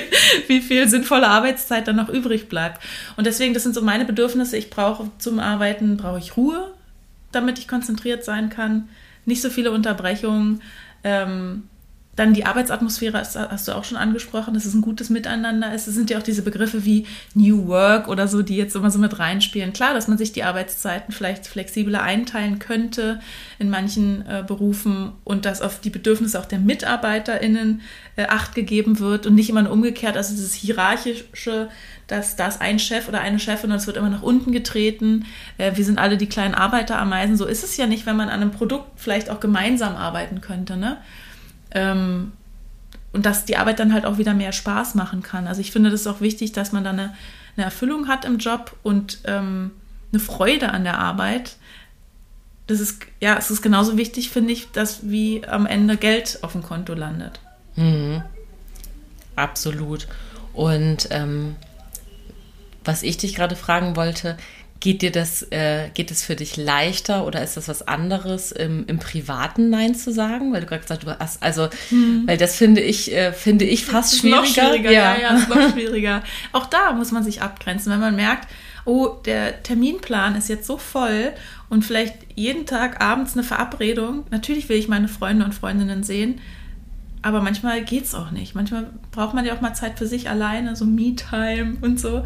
[0.47, 2.83] wie viel sinnvolle Arbeitszeit dann noch übrig bleibt.
[3.17, 4.57] Und deswegen, das sind so meine Bedürfnisse.
[4.57, 6.73] Ich brauche zum Arbeiten, brauche ich Ruhe,
[7.33, 8.89] damit ich konzentriert sein kann.
[9.25, 10.63] Nicht so viele Unterbrechungen.
[11.05, 11.65] Ähm,
[12.19, 15.87] dann die Arbeitsatmosphäre hast, du auch schon angesprochen, dass es ein gutes Miteinander ist.
[15.87, 18.99] Es sind ja auch diese Begriffe wie New Work oder so, die jetzt immer so
[18.99, 19.73] mit reinspielen.
[19.73, 23.21] Klar, dass man sich die Arbeitszeiten vielleicht flexibler einteilen könnte
[23.61, 27.83] in manchen äh, Berufen und dass auf die Bedürfnisse auch der MitarbeiterInnen
[28.17, 31.69] äh, Acht gegeben wird und nicht immer nur umgekehrt, also dieses hierarchische,
[32.09, 35.25] dass da ist ein Chef oder eine Chefin und es wird immer nach unten getreten.
[35.57, 37.37] Äh, wir sind alle die kleinen Arbeiterameisen.
[37.37, 40.77] So ist es ja nicht, wenn man an einem Produkt vielleicht auch gemeinsam arbeiten könnte,
[40.77, 40.97] ne?
[41.73, 42.33] Ähm,
[43.13, 45.47] und dass die Arbeit dann halt auch wieder mehr Spaß machen kann.
[45.47, 47.15] Also ich finde das ist auch wichtig, dass man dann eine,
[47.57, 49.73] eine Erfüllung hat im Job und ähm,
[50.13, 51.57] eine Freude an der Arbeit.
[52.67, 56.53] Das ist, ja, es ist genauso wichtig, finde ich, dass wie am Ende Geld auf
[56.53, 57.41] dem Konto landet.
[57.77, 58.23] Mhm.
[59.37, 60.07] Absolut.
[60.53, 61.57] Und ähm,
[62.85, 64.37] was ich dich gerade fragen wollte,
[64.81, 68.85] Geht dir das, äh, geht es für dich leichter oder ist das was anderes, im,
[68.87, 70.53] im Privaten Nein zu sagen?
[70.53, 72.25] Weil du gerade gesagt hast, also, hm.
[72.27, 74.41] weil das finde ich, äh, finde ich fast schwieriger.
[74.41, 74.91] Noch schwieriger.
[74.93, 76.23] Ja, ja, ja ist noch schwieriger.
[76.53, 78.47] Auch da muss man sich abgrenzen, wenn man merkt,
[78.85, 81.33] oh, der Terminplan ist jetzt so voll
[81.69, 84.25] und vielleicht jeden Tag abends eine Verabredung.
[84.31, 86.41] Natürlich will ich meine Freunde und Freundinnen sehen,
[87.21, 88.55] aber manchmal geht es auch nicht.
[88.55, 92.25] Manchmal braucht man ja auch mal Zeit für sich alleine, so Me-Time und so.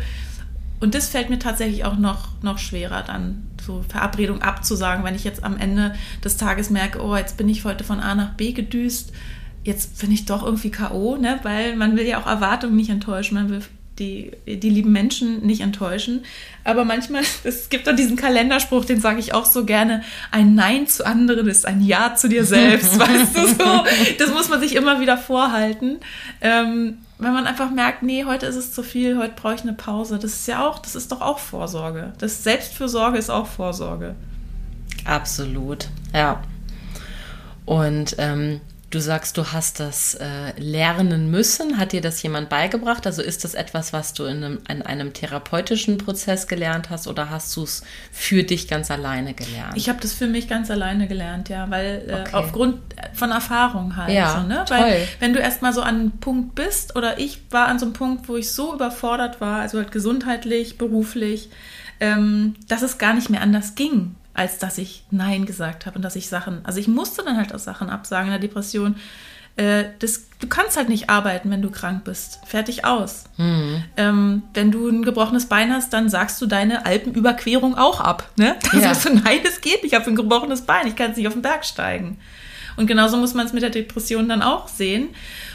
[0.82, 5.22] Und das fällt mir tatsächlich auch noch, noch schwerer, dann so Verabredung abzusagen, wenn ich
[5.22, 8.50] jetzt am Ende des Tages merke, oh, jetzt bin ich heute von A nach B
[8.50, 9.12] gedüst,
[9.62, 11.38] jetzt bin ich doch irgendwie K.O., ne?
[11.44, 13.62] weil man will ja auch Erwartungen nicht enttäuschen, man will
[14.02, 16.24] die, die lieben Menschen nicht enttäuschen.
[16.64, 20.86] Aber manchmal, es gibt doch diesen Kalenderspruch, den sage ich auch so gerne, ein Nein
[20.86, 23.84] zu anderen ist ein Ja zu dir selbst, weißt du so.
[24.18, 25.98] Das muss man sich immer wieder vorhalten.
[26.40, 29.74] Ähm, wenn man einfach merkt, nee, heute ist es zu viel, heute brauche ich eine
[29.74, 30.18] Pause.
[30.18, 32.12] Das ist ja auch, das ist doch auch Vorsorge.
[32.18, 34.16] Das Selbstfürsorge ist auch Vorsorge.
[35.04, 36.42] Absolut, ja.
[37.64, 38.60] Und ähm,
[38.92, 41.78] Du sagst, du hast das äh, lernen müssen.
[41.78, 43.06] Hat dir das jemand beigebracht?
[43.06, 47.30] Also ist das etwas, was du in einem, in einem therapeutischen Prozess gelernt hast oder
[47.30, 47.82] hast du es
[48.12, 49.76] für dich ganz alleine gelernt?
[49.76, 52.30] Ich habe das für mich ganz alleine gelernt, ja, weil äh, okay.
[52.34, 52.80] aufgrund
[53.14, 54.12] von Erfahrung halt.
[54.12, 54.62] Ja, so, ne?
[54.68, 54.76] toll.
[54.76, 57.94] Weil wenn du erstmal so an einem Punkt bist oder ich war an so einem
[57.94, 61.48] Punkt, wo ich so überfordert war, also halt gesundheitlich, beruflich,
[61.98, 66.02] ähm, dass es gar nicht mehr anders ging als dass ich Nein gesagt habe und
[66.02, 68.96] dass ich Sachen, also ich musste dann halt auch Sachen absagen in der Depression.
[69.56, 72.40] Äh, das, du kannst halt nicht arbeiten, wenn du krank bist.
[72.46, 73.24] Fertig aus.
[73.36, 73.84] Mhm.
[73.98, 78.30] Ähm, wenn du ein gebrochenes Bein hast, dann sagst du deine Alpenüberquerung auch ab.
[78.36, 78.56] Ne?
[78.70, 78.94] Dann ja.
[78.94, 81.26] sagst du, nein, das geht nicht, ich habe ein gebrochenes Bein, ich kann jetzt nicht
[81.26, 82.18] auf den Berg steigen.
[82.76, 85.10] Und genauso muss man es mit der Depression dann auch sehen.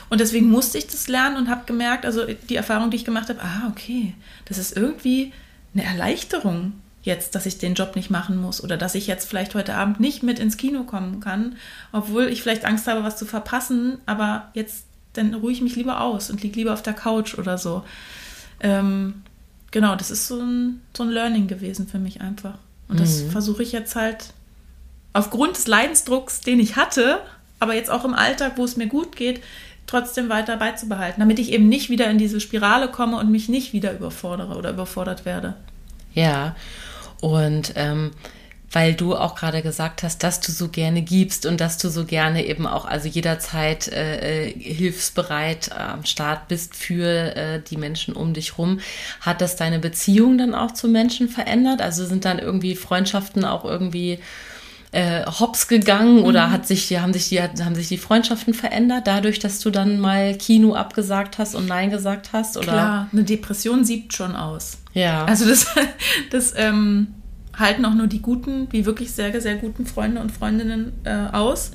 [0.09, 3.30] Und deswegen musste ich das lernen und habe gemerkt, also die Erfahrung, die ich gemacht
[3.30, 4.13] habe, ah, okay,
[4.45, 5.34] das ist irgendwie
[5.73, 6.73] eine Erleichterung
[7.08, 9.99] jetzt, dass ich den Job nicht machen muss oder dass ich jetzt vielleicht heute Abend
[9.99, 11.55] nicht mit ins Kino kommen kann,
[11.91, 16.01] obwohl ich vielleicht Angst habe, was zu verpassen, aber jetzt dann ruhe ich mich lieber
[16.01, 17.84] aus und liege lieber auf der Couch oder so.
[18.60, 19.24] Ähm,
[19.72, 22.60] genau, das ist so ein, so ein Learning gewesen für mich einfach.
[22.88, 23.32] Und das mhm.
[23.32, 24.34] versuche ich jetzt halt
[25.14, 27.20] aufgrund des Leidensdrucks, den ich hatte,
[27.60, 29.41] aber jetzt auch im Alltag, wo es mir gut geht,
[29.88, 33.74] trotzdem weiter beizubehalten, damit ich eben nicht wieder in diese Spirale komme und mich nicht
[33.74, 35.55] wieder überfordere oder überfordert werde.
[36.14, 36.55] Ja,
[37.22, 38.11] und ähm,
[38.72, 42.03] weil du auch gerade gesagt hast, dass du so gerne gibst und dass du so
[42.03, 48.13] gerne eben auch also jederzeit äh, äh, hilfsbereit am Start bist für äh, die Menschen
[48.13, 48.80] um dich rum.
[49.22, 51.82] Hat das deine Beziehung dann auch zu Menschen verändert?
[51.82, 54.20] Also sind dann irgendwie Freundschaften auch irgendwie
[54.91, 56.51] äh, hops gegangen oder mhm.
[56.51, 60.36] hat sich, haben, sich die, haben sich die Freundschaften verändert, dadurch, dass du dann mal
[60.36, 62.57] Kino abgesagt hast und Nein gesagt hast?
[62.57, 62.65] Oder?
[62.65, 64.78] Klar, eine Depression sieht schon aus.
[64.98, 65.26] Ja.
[65.26, 65.68] Also das,
[66.32, 67.14] das ähm,
[67.56, 71.72] halten auch nur die guten, die wirklich sehr, sehr guten Freunde und Freundinnen äh, aus.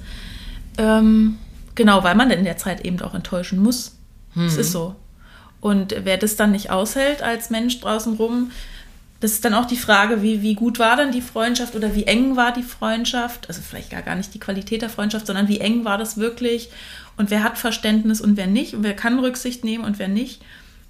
[0.77, 1.39] Ähm,
[1.77, 3.97] genau, weil man in der Zeit eben auch enttäuschen muss.
[4.35, 4.61] Es hm.
[4.61, 4.97] ist so.
[5.61, 8.51] Und wer das dann nicht aushält als Mensch draußen rum,
[9.21, 12.05] das ist dann auch die Frage, wie, wie gut war dann die Freundschaft oder wie
[12.05, 13.47] eng war die Freundschaft?
[13.47, 16.71] Also vielleicht gar, gar nicht die Qualität der Freundschaft, sondern wie eng war das wirklich?
[17.17, 18.75] Und wer hat Verständnis und wer nicht?
[18.75, 20.43] Und wer kann Rücksicht nehmen und wer nicht?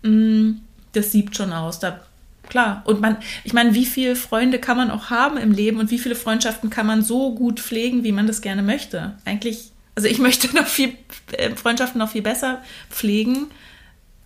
[0.03, 0.53] Mm,
[0.93, 1.79] das sieht schon aus.
[1.79, 2.01] Da
[2.49, 2.83] klar.
[2.85, 5.99] Und man, ich meine, wie viele Freunde kann man auch haben im Leben und wie
[5.99, 9.15] viele Freundschaften kann man so gut pflegen, wie man das gerne möchte?
[9.25, 10.93] Eigentlich, also ich möchte noch viel
[11.33, 13.47] äh, Freundschaften noch viel besser pflegen,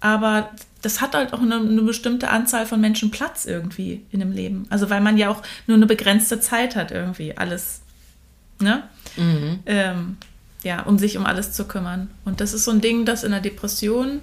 [0.01, 0.51] aber
[0.83, 4.67] das hat halt auch eine, eine, bestimmte Anzahl von Menschen Platz irgendwie in dem Leben.
[4.71, 7.81] Also weil man ja auch nur eine begrenzte Zeit hat irgendwie alles,
[8.61, 8.85] ne?
[9.17, 9.61] Mhm.
[9.67, 10.17] Ähm,
[10.63, 12.11] ja, um sich um alles zu kümmern.
[12.25, 14.21] Und das ist so ein Ding, das in der Depression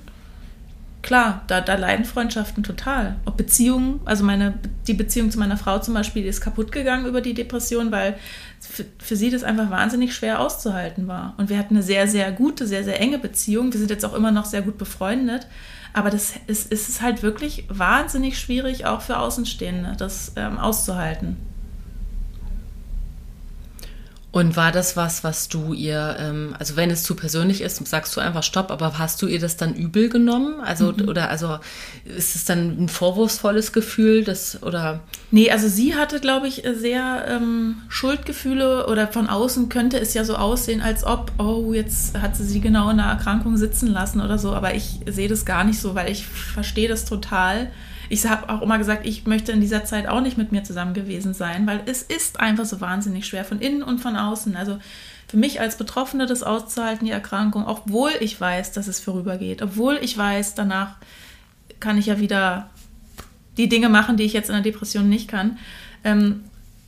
[1.04, 3.18] klar, da, da leiden Freundschaften total.
[3.26, 4.56] Ob Beziehungen, also meine,
[4.88, 8.16] die Beziehung zu meiner Frau zum Beispiel ist kaputt gegangen über die Depression, weil
[8.60, 11.36] für, für, sie das einfach wahnsinnig schwer auszuhalten war.
[11.38, 13.72] Und wir hatten eine sehr, sehr gute, sehr, sehr enge Beziehung.
[13.72, 15.46] Wir sind jetzt auch immer noch sehr gut befreundet.
[15.92, 21.38] Aber das ist, ist halt wirklich wahnsinnig schwierig, auch für Außenstehende, das ähm, auszuhalten.
[24.34, 28.16] Und war das was, was du ihr, ähm, also wenn es zu persönlich ist, sagst
[28.16, 30.60] du einfach Stopp, aber hast du ihr das dann übel genommen?
[30.60, 31.08] Also, mhm.
[31.08, 31.60] oder also
[32.04, 35.02] ist es dann ein vorwurfsvolles Gefühl, das oder?
[35.30, 40.26] Nee, also sie hatte, glaube ich, sehr ähm, Schuldgefühle oder von außen könnte es ja
[40.26, 44.20] so aussehen, als ob, oh, jetzt hat sie sie genau in der Erkrankung sitzen lassen
[44.20, 47.70] oder so, aber ich sehe das gar nicht so, weil ich verstehe das total
[48.14, 50.94] ich habe auch immer gesagt, ich möchte in dieser Zeit auch nicht mit mir zusammen
[50.94, 54.56] gewesen sein, weil es ist einfach so wahnsinnig schwer von innen und von außen.
[54.56, 54.78] Also
[55.28, 59.98] für mich als Betroffene das auszuhalten, die Erkrankung, obwohl ich weiß, dass es vorübergeht, obwohl
[60.00, 60.98] ich weiß, danach
[61.80, 62.70] kann ich ja wieder
[63.58, 65.58] die Dinge machen, die ich jetzt in der Depression nicht kann.
[66.04, 66.44] Ähm,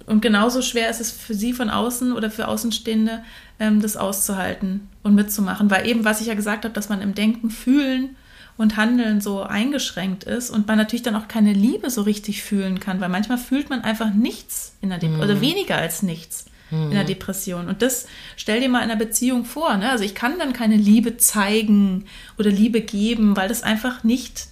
[0.06, 3.24] und genauso schwer ist es für sie von außen oder für Außenstehende,
[3.60, 5.72] ähm, das auszuhalten und mitzumachen.
[5.72, 8.16] Weil eben, was ich ja gesagt habe, dass man im Denken, Fühlen
[8.58, 12.80] und Handeln so eingeschränkt ist und man natürlich dann auch keine Liebe so richtig fühlen
[12.80, 15.32] kann, weil manchmal fühlt man einfach nichts in der Depression, mhm.
[15.32, 16.84] oder weniger als nichts mhm.
[16.84, 17.68] in der Depression.
[17.68, 19.76] Und das stell dir mal in einer Beziehung vor.
[19.78, 19.90] Ne?
[19.90, 22.06] Also ich kann dann keine Liebe zeigen
[22.38, 24.48] oder Liebe geben, weil das einfach nicht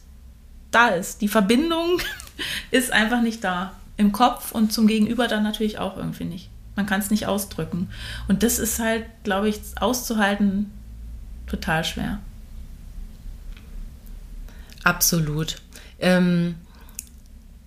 [0.72, 1.22] da ist.
[1.22, 2.01] Die Verbindung
[2.72, 3.74] ist einfach nicht da.
[3.95, 6.49] Im Kopf und zum Gegenüber dann natürlich auch irgendwie nicht.
[6.76, 7.89] Man kann es nicht ausdrücken.
[8.28, 10.72] Und das ist halt, glaube ich, auszuhalten
[11.45, 12.20] total schwer.
[14.84, 15.58] Absolut.
[16.00, 16.56] Ähm,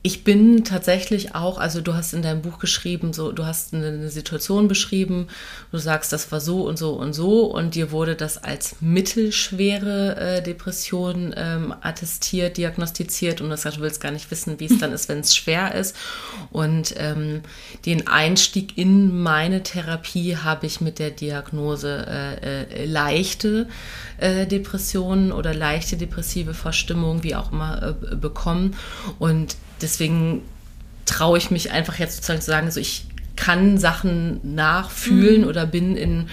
[0.07, 4.09] ich bin tatsächlich auch, also du hast in deinem Buch geschrieben, so du hast eine,
[4.09, 5.27] Situation beschrieben,
[5.73, 10.17] du sagst, das war so und so und so und dir wurde das als mittelschwere
[10.17, 14.79] äh, Depression ähm, attestiert, diagnostiziert und du sagst, du willst gar nicht wissen, wie es
[14.79, 15.97] dann ist, wenn es schwer ist.
[16.53, 17.41] Und ähm,
[17.85, 23.67] den Einstieg in meine Therapie habe ich mit der Diagnose äh, äh, leichte
[24.19, 28.77] äh, Depressionen oder leichte depressive Verstimmung, wie auch immer, äh, bekommen
[29.19, 30.43] und deswegen
[31.05, 33.07] traue ich mich einfach jetzt sozusagen zu sagen, so ich
[33.37, 35.49] kann Sachen nachfühlen mhm.
[35.49, 36.29] oder bin in,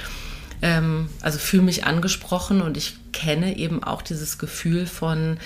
[0.62, 5.38] ähm, also fühle mich angesprochen und ich kenne eben auch dieses Gefühl von,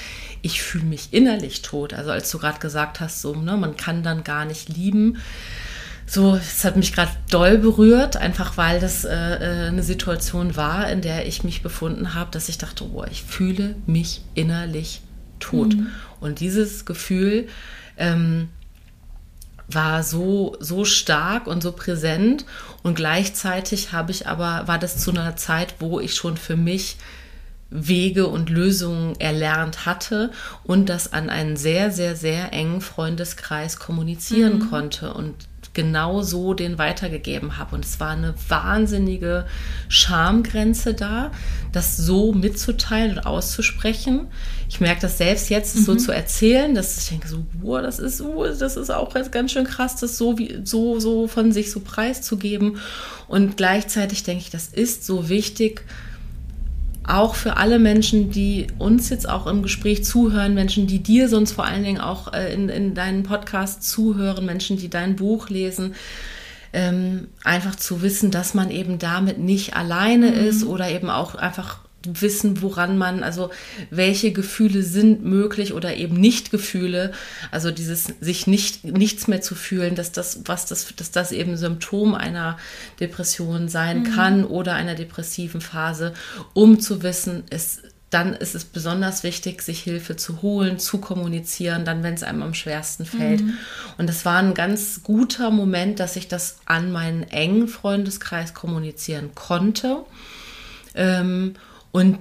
[0.42, 1.94] ich fühle mich innerlich tot.
[1.94, 5.18] Also als du gerade gesagt hast, so, ne, man kann dann gar nicht lieben.
[6.06, 10.90] So, es hat mich gerade doll berührt, einfach weil das äh, äh eine Situation war,
[10.90, 15.02] in der ich mich befunden habe, dass ich dachte, oh, ich fühle mich innerlich
[15.40, 15.76] tot.
[15.76, 15.88] Mhm.
[16.22, 17.48] Und dieses Gefühl,
[17.98, 18.50] ähm,
[19.68, 22.46] war so, so stark und so präsent.
[22.84, 26.98] Und gleichzeitig habe ich aber, war das zu einer Zeit, wo ich schon für mich
[27.70, 30.32] Wege und Lösungen erlernt hatte
[30.64, 34.70] und das an einen sehr, sehr, sehr engen Freundeskreis kommunizieren mhm.
[34.70, 35.14] konnte.
[35.14, 35.36] Und
[35.78, 37.76] genau so den weitergegeben habe.
[37.76, 39.46] Und es war eine wahnsinnige
[39.90, 41.32] Schamgrenze da,
[41.72, 44.26] das so mitzuteilen und auszusprechen.
[44.68, 45.82] Ich merke das selbst jetzt, mhm.
[45.84, 49.52] so zu erzählen, dass ich denke so, boah, das ist, uh, das ist auch ganz
[49.52, 52.80] schön krass, das so, wie, so, so von sich so preiszugeben.
[53.28, 55.86] Und gleichzeitig denke ich, das ist so wichtig,
[57.08, 61.54] auch für alle Menschen, die uns jetzt auch im Gespräch zuhören, Menschen, die dir sonst
[61.54, 65.96] vor allen Dingen auch äh, in, in deinen Podcast zuhören, Menschen, die dein Buch lesen,
[66.74, 70.48] ähm, einfach zu wissen, dass man eben damit nicht alleine mhm.
[70.48, 73.50] ist oder eben auch einfach wissen, woran man, also
[73.90, 77.12] welche Gefühle sind möglich oder eben nicht Gefühle.
[77.52, 81.58] Also dieses sich nicht nichts mehr zu fühlen, dass das, was das, dass das eben
[81.58, 82.58] Symptom einer
[83.00, 84.04] Depression sein mhm.
[84.16, 86.14] kann oder einer depressiven Phase,
[86.54, 91.84] um zu wissen, es dann ist es besonders wichtig, sich Hilfe zu holen, zu kommunizieren,
[91.84, 93.42] dann, wenn es einem am schwersten fällt.
[93.42, 93.58] Mhm.
[93.98, 99.32] Und das war ein ganz guter Moment, dass ich das an meinen engen Freundeskreis kommunizieren
[99.36, 100.06] konnte.
[100.96, 101.56] Ähm,
[101.98, 102.20] und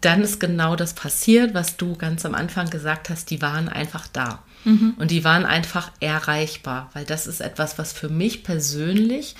[0.00, 4.06] dann ist genau das passiert, was du ganz am Anfang gesagt hast, die waren einfach
[4.06, 4.42] da.
[4.64, 4.94] Mhm.
[4.98, 9.34] Und die waren einfach erreichbar, weil das ist etwas, was für mich persönlich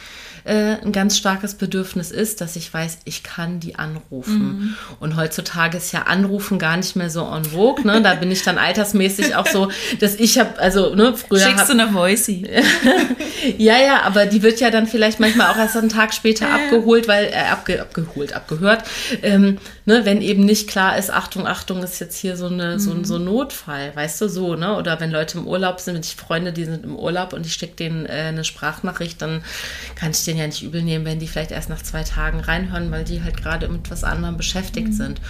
[0.45, 4.41] äh, ein ganz starkes Bedürfnis ist, dass ich weiß, ich kann die anrufen.
[4.41, 4.77] Mhm.
[4.99, 7.87] Und heutzutage ist ja Anrufen gar nicht mehr so en vogue.
[7.87, 8.01] Ne?
[8.03, 11.41] Da bin ich dann altersmäßig auch so, dass ich habe, also ne, früher.
[11.41, 12.49] Schickst hab, du eine Voicey?
[13.59, 16.55] ja, ja, aber die wird ja dann vielleicht manchmal auch erst einen Tag später ja,
[16.55, 18.85] abgeholt, weil, äh, abge, abgeholt, abgehört,
[19.23, 22.79] ähm, ne, wenn eben nicht klar ist, Achtung, Achtung, ist jetzt hier so, eine, mhm.
[22.79, 24.77] so, so ein Notfall, weißt du, so, ne?
[24.77, 27.55] Oder wenn Leute im Urlaub sind, wenn ich Freunde, die sind im Urlaub und ich
[27.55, 29.43] schicke denen äh, eine Sprachnachricht, dann
[29.95, 32.91] kann ich den ja nicht übel nehmen, wenn die vielleicht erst nach zwei Tagen reinhören,
[32.91, 34.93] weil die halt gerade mit was anderem beschäftigt mhm.
[34.93, 35.21] sind.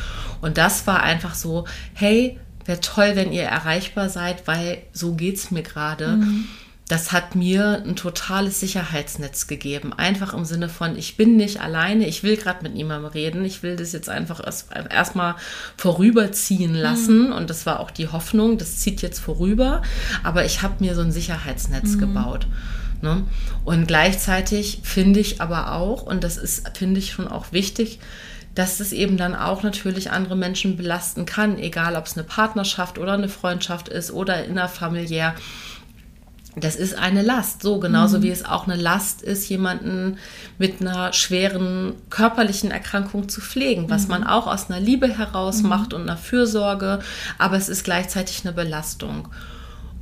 [0.41, 5.37] Und das war einfach so, hey, wäre toll, wenn ihr erreichbar seid, weil so geht
[5.37, 6.09] es mir gerade.
[6.09, 6.49] Mhm
[6.91, 9.93] das hat mir ein totales Sicherheitsnetz gegeben.
[9.93, 13.63] Einfach im Sinne von, ich bin nicht alleine, ich will gerade mit niemandem reden, ich
[13.63, 15.15] will das jetzt einfach erstmal erst
[15.77, 17.29] vorüberziehen lassen.
[17.29, 17.33] Mhm.
[17.33, 19.83] Und das war auch die Hoffnung, das zieht jetzt vorüber.
[20.25, 21.99] Aber ich habe mir so ein Sicherheitsnetz mhm.
[22.01, 22.49] gebaut.
[23.03, 23.23] Ne?
[23.65, 28.01] Und gleichzeitig finde ich aber auch, und das ist, finde ich schon auch wichtig,
[28.57, 32.99] dass es eben dann auch natürlich andere Menschen belasten kann, egal ob es eine Partnerschaft
[32.99, 35.37] oder eine Freundschaft ist oder innerfamiliär
[36.57, 38.23] das ist eine Last, so genauso mhm.
[38.23, 40.19] wie es auch eine Last ist, jemanden
[40.59, 44.09] mit einer schweren körperlichen Erkrankung zu pflegen, was mhm.
[44.09, 45.69] man auch aus einer Liebe heraus mhm.
[45.69, 47.01] macht und einer Fürsorge,
[47.39, 49.29] aber es ist gleichzeitig eine Belastung.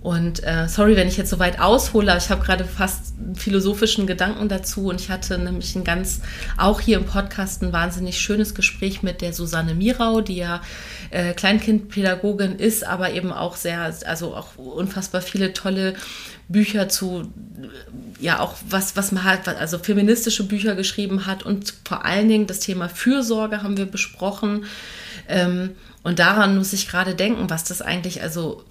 [0.01, 3.35] Und äh, sorry, wenn ich jetzt so weit aushole, aber ich habe gerade fast einen
[3.35, 6.21] philosophischen Gedanken dazu und ich hatte nämlich ein ganz,
[6.57, 10.63] auch hier im Podcast ein wahnsinnig schönes Gespräch mit der Susanne Mirau, die ja
[11.11, 15.95] äh, Kleinkindpädagogin ist, aber eben auch sehr, also auch unfassbar viele tolle
[16.47, 17.33] Bücher zu,
[18.21, 22.47] ja auch was, was man halt, also feministische Bücher geschrieben hat und vor allen Dingen
[22.47, 24.65] das Thema Fürsorge haben wir besprochen.
[25.29, 25.71] Ähm,
[26.05, 28.65] und daran muss ich gerade denken, was das eigentlich, also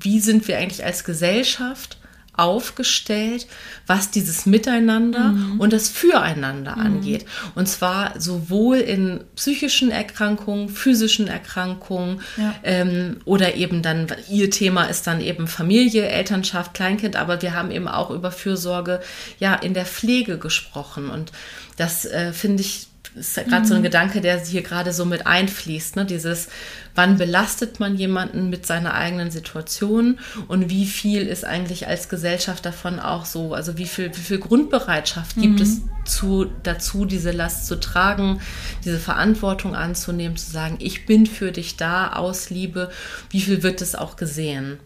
[0.00, 1.98] wie sind wir eigentlich als Gesellschaft
[2.36, 3.46] aufgestellt,
[3.86, 5.60] was dieses Miteinander mhm.
[5.60, 6.82] und das Füreinander mhm.
[6.82, 7.26] angeht.
[7.54, 12.54] Und zwar sowohl in psychischen Erkrankungen, physischen Erkrankungen ja.
[12.64, 17.70] ähm, oder eben dann, ihr Thema ist dann eben Familie, Elternschaft, Kleinkind, aber wir haben
[17.70, 19.00] eben auch über Fürsorge
[19.38, 21.10] ja in der Pflege gesprochen.
[21.10, 21.30] Und
[21.76, 23.64] das äh, finde ich ist gerade mhm.
[23.64, 23.84] so ein mhm.
[23.84, 25.96] Gedanke, der hier gerade so mit einfließt.
[25.96, 26.04] Ne?
[26.04, 26.48] Dieses,
[26.94, 32.66] wann belastet man jemanden mit seiner eigenen Situation und wie viel ist eigentlich als Gesellschaft
[32.66, 35.62] davon auch so, also wie viel, wie viel Grundbereitschaft gibt mhm.
[35.62, 38.40] es zu, dazu, diese Last zu tragen,
[38.84, 42.90] diese Verantwortung anzunehmen, zu sagen, ich bin für dich da aus Liebe,
[43.30, 44.78] wie viel wird es auch gesehen?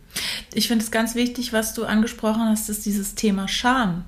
[0.52, 4.04] Ich finde es ganz wichtig, was du angesprochen hast, ist dieses Thema Scham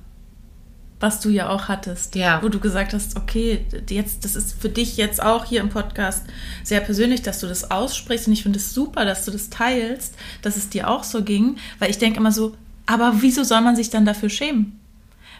[1.00, 2.42] was du ja auch hattest, ja.
[2.42, 6.26] wo du gesagt hast, okay, jetzt, das ist für dich jetzt auch hier im Podcast
[6.62, 10.14] sehr persönlich, dass du das aussprichst und ich finde es super, dass du das teilst,
[10.42, 13.76] dass es dir auch so ging, weil ich denke immer so, aber wieso soll man
[13.76, 14.78] sich dann dafür schämen?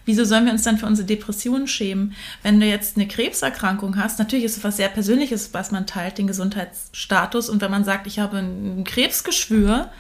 [0.07, 2.15] Wieso sollen wir uns dann für unsere Depressionen schämen?
[2.43, 6.17] Wenn du jetzt eine Krebserkrankung hast, natürlich ist es was sehr Persönliches, was man teilt,
[6.17, 7.51] den Gesundheitsstatus.
[7.51, 9.91] Und wenn man sagt, ich habe ein Krebsgeschwür,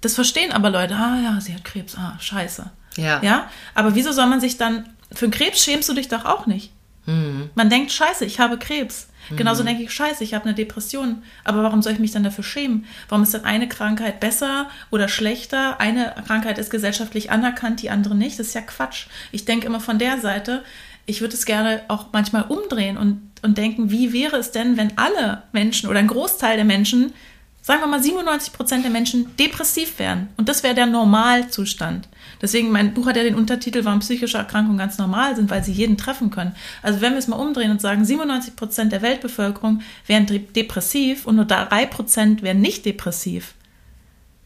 [0.00, 2.70] das verstehen aber Leute, ah ja, sie hat Krebs, ah, scheiße.
[2.96, 3.22] Ja.
[3.22, 3.50] Ja.
[3.74, 6.72] Aber wieso soll man sich dann, für einen Krebs schämst du dich doch auch nicht.
[7.06, 7.50] Mhm.
[7.54, 9.08] Man denkt, scheiße, ich habe Krebs.
[9.30, 9.36] Mhm.
[9.36, 11.22] Genauso denke ich, scheiße, ich habe eine Depression.
[11.44, 12.86] Aber warum soll ich mich dann dafür schämen?
[13.08, 15.80] Warum ist dann eine Krankheit besser oder schlechter?
[15.80, 18.38] Eine Krankheit ist gesellschaftlich anerkannt, die andere nicht.
[18.38, 19.06] Das ist ja Quatsch.
[19.32, 20.64] Ich denke immer von der Seite,
[21.06, 24.96] ich würde es gerne auch manchmal umdrehen und, und denken, wie wäre es denn, wenn
[24.96, 27.12] alle Menschen oder ein Großteil der Menschen,
[27.60, 30.28] sagen wir mal 97 Prozent der Menschen, depressiv wären?
[30.38, 32.08] Und das wäre der Normalzustand.
[32.44, 35.72] Deswegen, mein Buch hat ja den Untertitel, warum psychische Erkrankungen ganz normal sind, weil sie
[35.72, 36.54] jeden treffen können.
[36.82, 41.36] Also wenn wir es mal umdrehen und sagen, 97 Prozent der Weltbevölkerung wären depressiv und
[41.36, 43.54] nur drei Prozent wären nicht depressiv.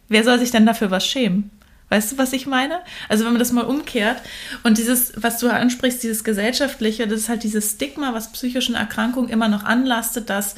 [0.08, 1.50] Wer soll sich denn dafür was schämen?
[1.88, 2.78] Weißt du, was ich meine?
[3.08, 4.22] Also wenn man das mal umkehrt
[4.62, 9.28] und dieses, was du ansprichst, dieses gesellschaftliche, das ist halt dieses Stigma, was psychischen Erkrankungen
[9.28, 10.54] immer noch anlastet, dass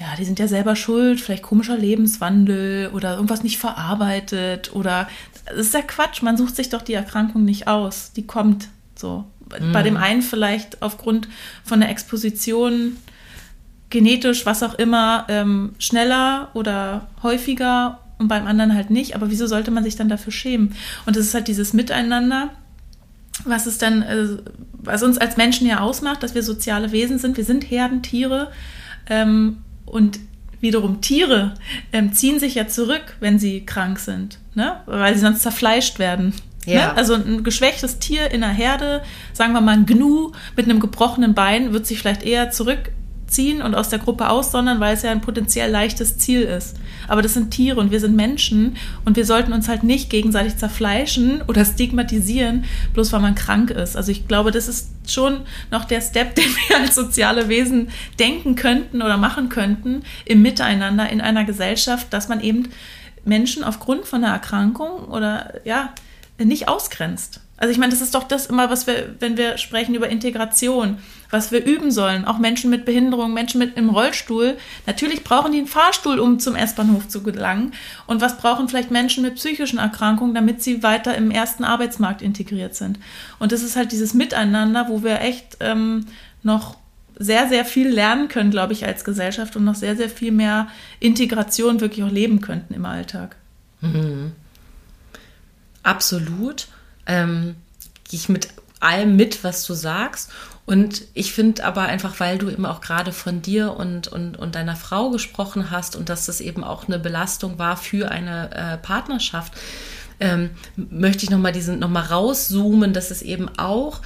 [0.00, 5.06] ja, die sind ja selber schuld, vielleicht komischer Lebenswandel oder irgendwas nicht verarbeitet oder
[5.50, 9.24] das ist ja Quatsch, man sucht sich doch die Erkrankung nicht aus, die kommt so.
[9.58, 9.72] Mhm.
[9.72, 11.28] Bei dem einen vielleicht aufgrund
[11.64, 12.96] von der Exposition
[13.90, 19.16] genetisch, was auch immer, ähm, schneller oder häufiger und beim anderen halt nicht.
[19.16, 20.74] Aber wieso sollte man sich dann dafür schämen?
[21.06, 22.50] Und es ist halt dieses Miteinander,
[23.44, 24.28] was es dann, äh,
[24.72, 27.36] was uns als Menschen ja ausmacht, dass wir soziale Wesen sind.
[27.36, 28.52] Wir sind Herdentiere
[29.08, 30.20] ähm, und
[30.60, 31.54] wiederum Tiere
[31.92, 34.80] ähm, ziehen sich ja zurück, wenn sie krank sind, ne?
[34.86, 36.34] weil sie sonst zerfleischt werden.
[36.66, 36.74] Ne?
[36.74, 36.86] Ja.
[36.88, 36.96] Ne?
[36.96, 41.34] Also ein geschwächtes Tier in einer Herde, sagen wir mal ein Gnu mit einem gebrochenen
[41.34, 42.90] Bein, wird sich vielleicht eher zurück
[43.30, 46.76] ziehen und aus der Gruppe aussondern, weil es ja ein potenziell leichtes Ziel ist.
[47.08, 50.56] Aber das sind Tiere und wir sind Menschen und wir sollten uns halt nicht gegenseitig
[50.56, 53.96] zerfleischen oder stigmatisieren, bloß weil man krank ist.
[53.96, 55.40] Also ich glaube, das ist schon
[55.70, 57.88] noch der Step, den wir als soziale Wesen
[58.18, 62.68] denken könnten oder machen könnten im Miteinander in einer Gesellschaft, dass man eben
[63.24, 65.92] Menschen aufgrund von einer Erkrankung oder ja
[66.38, 67.40] nicht ausgrenzt.
[67.60, 70.96] Also ich meine, das ist doch das immer, was wir, wenn wir sprechen über Integration,
[71.28, 72.24] was wir üben sollen.
[72.24, 74.56] Auch Menschen mit Behinderung, Menschen mit im Rollstuhl.
[74.86, 77.74] Natürlich brauchen die einen Fahrstuhl, um zum S-Bahnhof zu gelangen.
[78.06, 82.74] Und was brauchen vielleicht Menschen mit psychischen Erkrankungen, damit sie weiter im ersten Arbeitsmarkt integriert
[82.74, 82.98] sind?
[83.38, 86.06] Und das ist halt dieses Miteinander, wo wir echt ähm,
[86.42, 86.76] noch
[87.20, 90.68] sehr, sehr viel lernen können, glaube ich, als Gesellschaft und noch sehr, sehr viel mehr
[91.00, 93.36] Integration wirklich auch leben könnten im Alltag.
[93.82, 94.32] Mhm.
[95.82, 96.68] Absolut
[97.06, 97.56] ähm,
[98.08, 98.48] gehe ich mit
[98.80, 100.32] allem mit, was du sagst.
[100.64, 104.54] Und ich finde aber einfach, weil du eben auch gerade von dir und, und, und
[104.54, 108.78] deiner Frau gesprochen hast und dass das eben auch eine Belastung war für eine äh,
[108.78, 109.52] Partnerschaft,
[110.20, 114.00] ähm, möchte ich nochmal diesen nochmal rauszoomen, dass es eben auch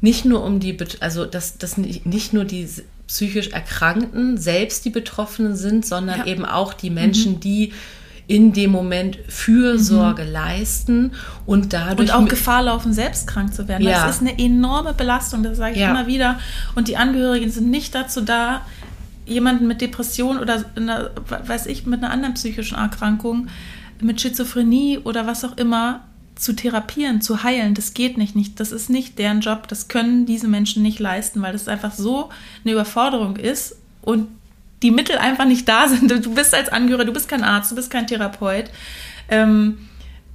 [0.00, 2.68] nicht nur um die, also dass, dass nicht nur die
[3.06, 6.26] psychisch Erkrankten selbst die Betroffenen sind, sondern ja.
[6.26, 7.40] eben auch die Menschen, mhm.
[7.40, 7.72] die
[8.28, 10.30] in dem Moment Fürsorge mhm.
[10.30, 11.12] leisten
[11.46, 12.10] und dadurch.
[12.10, 13.82] Und auch Gefahr laufen, selbst krank zu werden.
[13.82, 14.06] Ja.
[14.06, 15.90] Das ist eine enorme Belastung, das sage ich ja.
[15.90, 16.38] immer wieder.
[16.76, 18.60] Und die Angehörigen sind nicht dazu da,
[19.26, 23.48] jemanden mit Depression oder einer, weiß ich, mit einer anderen psychischen Erkrankung
[24.00, 26.00] mit Schizophrenie oder was auch immer
[26.40, 28.58] zu therapieren, zu heilen, das geht nicht, nicht.
[28.60, 29.68] Das ist nicht deren Job.
[29.68, 32.30] Das können diese Menschen nicht leisten, weil das einfach so
[32.64, 34.28] eine Überforderung ist und
[34.82, 36.10] die Mittel einfach nicht da sind.
[36.10, 38.70] Du bist als Angehöriger, du bist kein Arzt, du bist kein Therapeut.
[39.28, 39.78] Ähm,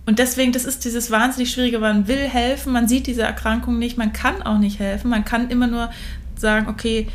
[0.06, 3.98] und deswegen, das ist dieses wahnsinnig Schwierige, man will helfen, man sieht diese Erkrankung nicht,
[3.98, 5.90] man kann auch nicht helfen, man kann immer nur
[6.36, 7.08] sagen, okay,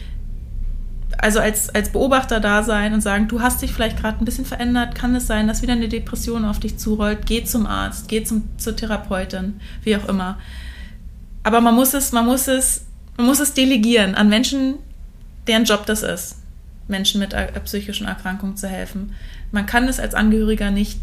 [1.23, 4.47] also als, als Beobachter da sein und sagen, du hast dich vielleicht gerade ein bisschen
[4.47, 8.25] verändert, kann es sein, dass wieder eine Depression auf dich zurollt, geh zum Arzt, geh
[8.25, 10.39] zum, zur Therapeutin, wie auch immer.
[11.43, 14.77] Aber man muss es, man muss es, man muss es delegieren an Menschen,
[15.47, 16.37] deren Job das ist,
[16.89, 19.15] Menschen mit psychischen Erkrankungen zu helfen.
[19.53, 21.01] Man kann es als Angehöriger nicht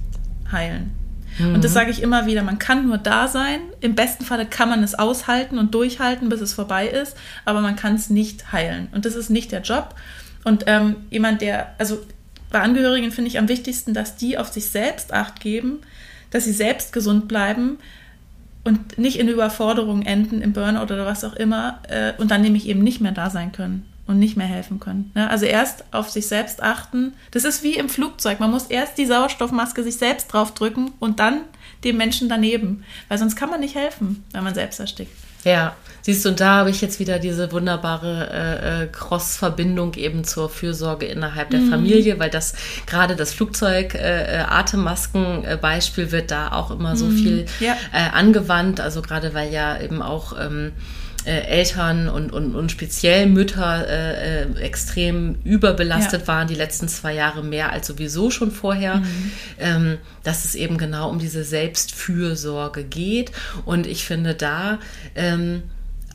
[0.51, 0.91] heilen.
[1.37, 1.55] Mhm.
[1.55, 1.75] Und das mhm.
[1.75, 3.59] sage ich immer wieder, man kann nur da sein.
[3.81, 7.15] Im besten Falle kann man es aushalten und durchhalten, bis es vorbei ist,
[7.45, 8.87] aber man kann es nicht heilen.
[8.91, 9.95] Und das ist nicht der Job.
[10.43, 11.99] Und ähm, jemand, der, also
[12.51, 15.79] bei Angehörigen finde ich am wichtigsten, dass die auf sich selbst acht geben,
[16.31, 17.77] dass sie selbst gesund bleiben
[18.63, 22.67] und nicht in Überforderung enden, im Burnout oder was auch immer, äh, und dann nämlich
[22.67, 25.11] eben nicht mehr da sein können und nicht mehr helfen können.
[25.13, 25.29] Ne?
[25.29, 27.13] Also erst auf sich selbst achten.
[27.31, 28.39] Das ist wie im Flugzeug.
[28.39, 31.41] Man muss erst die Sauerstoffmaske sich selbst draufdrücken und dann
[31.83, 32.85] dem Menschen daneben.
[33.09, 35.11] Weil sonst kann man nicht helfen, wenn man selbst erstickt.
[35.43, 40.23] Ja, siehst du, und da habe ich jetzt wieder diese wunderbare äh, äh Cross-Verbindung eben
[40.23, 41.69] zur Fürsorge innerhalb der mhm.
[41.69, 42.55] Familie, weil das
[42.85, 47.17] gerade das Flugzeug-Atemmasken-Beispiel äh, äh wird da auch immer so mhm.
[47.17, 47.77] viel ja.
[47.93, 48.81] äh, angewandt.
[48.81, 50.73] Also gerade weil ja eben auch ähm,
[51.27, 56.27] äh, Eltern und, und, und speziell Mütter äh, äh, extrem überbelastet ja.
[56.27, 59.31] waren die letzten zwei Jahre mehr als sowieso schon vorher, mhm.
[59.59, 63.33] ähm, dass es eben genau um diese Selbstfürsorge geht.
[63.65, 64.79] Und ich finde da,
[65.15, 65.63] ähm,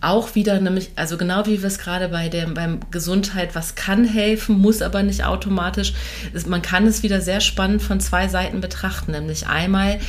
[0.02, 4.04] auch wieder nämlich, also genau wie wir es gerade bei der beim Gesundheit, was kann
[4.04, 5.94] helfen, muss aber nicht automatisch.
[6.32, 10.00] Ist, man kann es wieder sehr spannend von zwei Seiten betrachten, nämlich einmal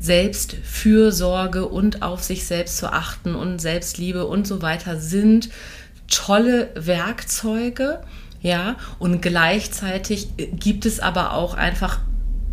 [0.00, 5.50] Selbstfürsorge und auf sich selbst zu achten und Selbstliebe und so weiter sind
[6.08, 8.00] tolle Werkzeuge.
[8.40, 12.00] Ja, und gleichzeitig gibt es aber auch einfach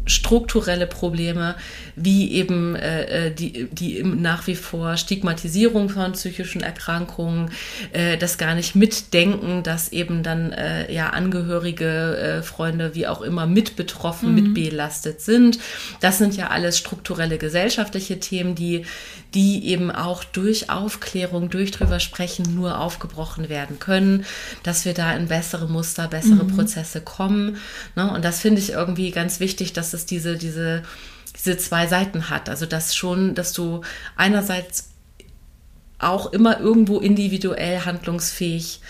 [0.10, 1.56] strukturelle Probleme,
[1.96, 7.52] wie eben äh, äh die, die nach wie vor Stigmatisierung von psychischen Erkrankungen,
[7.94, 13.22] äh, das gar nicht mitdenken, dass eben dann äh, ja Angehörige, äh, Freunde, wie auch
[13.22, 14.36] immer mit betroffen, mhm.
[14.36, 15.60] mit belastet sind.
[16.00, 18.86] Das sind ja alles strukturelle gesellschaftliche Themen, die,
[19.34, 24.26] die eben auch durch Aufklärung, durch drüber sprechen, nur aufgebrochen werden können,
[24.64, 26.56] dass wir da in bessere Muster, bessere mhm.
[26.56, 27.58] Prozesse kommen.
[27.96, 28.12] Ne?
[28.12, 30.84] Und das finde ich irgendwie ganz wichtig, dass es diese, diese
[31.40, 32.50] diese zwei Seiten hat.
[32.50, 33.82] Also dass schon, dass du
[34.16, 34.90] einerseits
[35.98, 38.82] auch immer irgendwo individuell handlungsfähig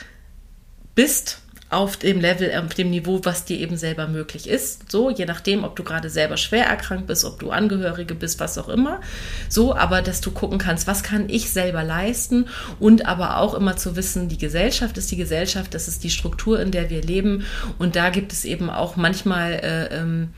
[0.95, 1.41] bist
[1.71, 4.91] auf dem Level, auf dem Niveau, was dir eben selber möglich ist.
[4.91, 8.57] So, je nachdem, ob du gerade selber schwer erkrankt bist, ob du Angehörige bist, was
[8.57, 9.01] auch immer.
[9.49, 12.47] So, aber dass du gucken kannst, was kann ich selber leisten
[12.79, 16.59] und aber auch immer zu wissen, die Gesellschaft ist die Gesellschaft, das ist die Struktur,
[16.59, 17.45] in der wir leben
[17.77, 20.29] und da gibt es eben auch manchmal äh, ähm,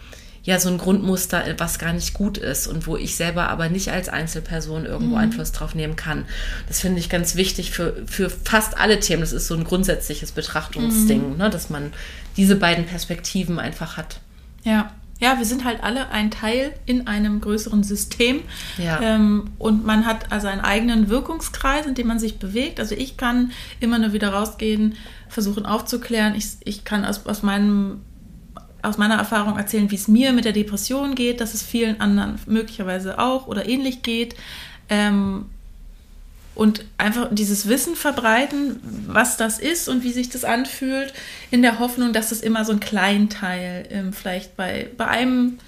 [0.44, 3.90] ja so ein Grundmuster, was gar nicht gut ist und wo ich selber aber nicht
[3.92, 5.22] als Einzelperson irgendwo mhm.
[5.22, 6.26] Einfluss drauf nehmen kann.
[6.68, 9.22] Das finde ich ganz wichtig für, für fast alle Themen.
[9.22, 11.38] Das ist so ein grundsätzliches Betrachtungsding, mhm.
[11.38, 11.94] ne, dass man
[12.38, 14.20] diese beiden Perspektiven einfach hat.
[14.64, 14.92] Ja.
[15.20, 18.40] Ja, wir sind halt alle ein Teil in einem größeren System.
[18.80, 19.00] Ja.
[19.02, 22.80] Ähm, und man hat also einen eigenen Wirkungskreis, in dem man sich bewegt.
[22.80, 24.96] Also ich kann immer nur wieder rausgehen,
[25.30, 26.34] versuchen aufzuklären.
[26.34, 28.02] Ich, ich kann aus, aus meinem
[28.84, 32.40] aus meiner Erfahrung erzählen, wie es mir mit der Depression geht, dass es vielen anderen
[32.46, 34.36] möglicherweise auch oder ähnlich geht.
[34.90, 35.46] Ähm,
[36.54, 41.14] und einfach dieses Wissen verbreiten, was das ist und wie sich das anfühlt,
[41.50, 45.60] in der Hoffnung, dass es immer so ein Kleinteil ähm, vielleicht bei, bei einem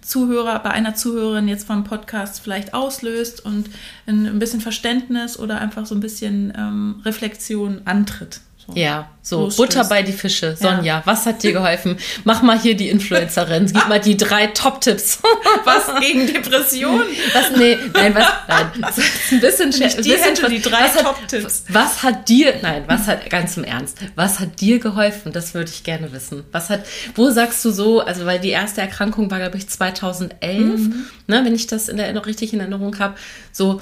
[0.00, 3.68] Zuhörer, bei einer Zuhörerin jetzt vom Podcast vielleicht auslöst und
[4.06, 8.40] ein, bisschen Verständnis oder einfach so ein bisschen ähm, Reflexion antritt.
[8.74, 10.56] Ja, so Butter bei die Fische.
[10.56, 11.02] Sonja, ja.
[11.04, 11.98] was hat dir geholfen?
[12.24, 13.66] Mach mal hier die Influencerin.
[13.66, 15.20] Gib mal die drei Top-Tipps.
[15.64, 17.06] was gegen Depressionen?
[17.32, 18.70] Was, nee, nein, was, nein.
[18.82, 21.64] Ein bisschen, Nicht die, bisschen hätte die drei Top-Tipps.
[21.68, 25.32] Was hat dir, nein, was hat, ganz im Ernst, was hat dir geholfen?
[25.32, 26.44] Das würde ich gerne wissen.
[26.50, 30.58] Was hat, wo sagst du so, also, weil die erste Erkrankung war, glaube ich, 2011,
[30.66, 31.06] mhm.
[31.26, 33.16] ne, wenn ich das in der, noch richtig in Erinnerung habe,
[33.52, 33.80] so,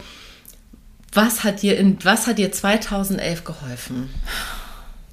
[1.13, 4.11] was hat dir in, was hat dir 2011 geholfen?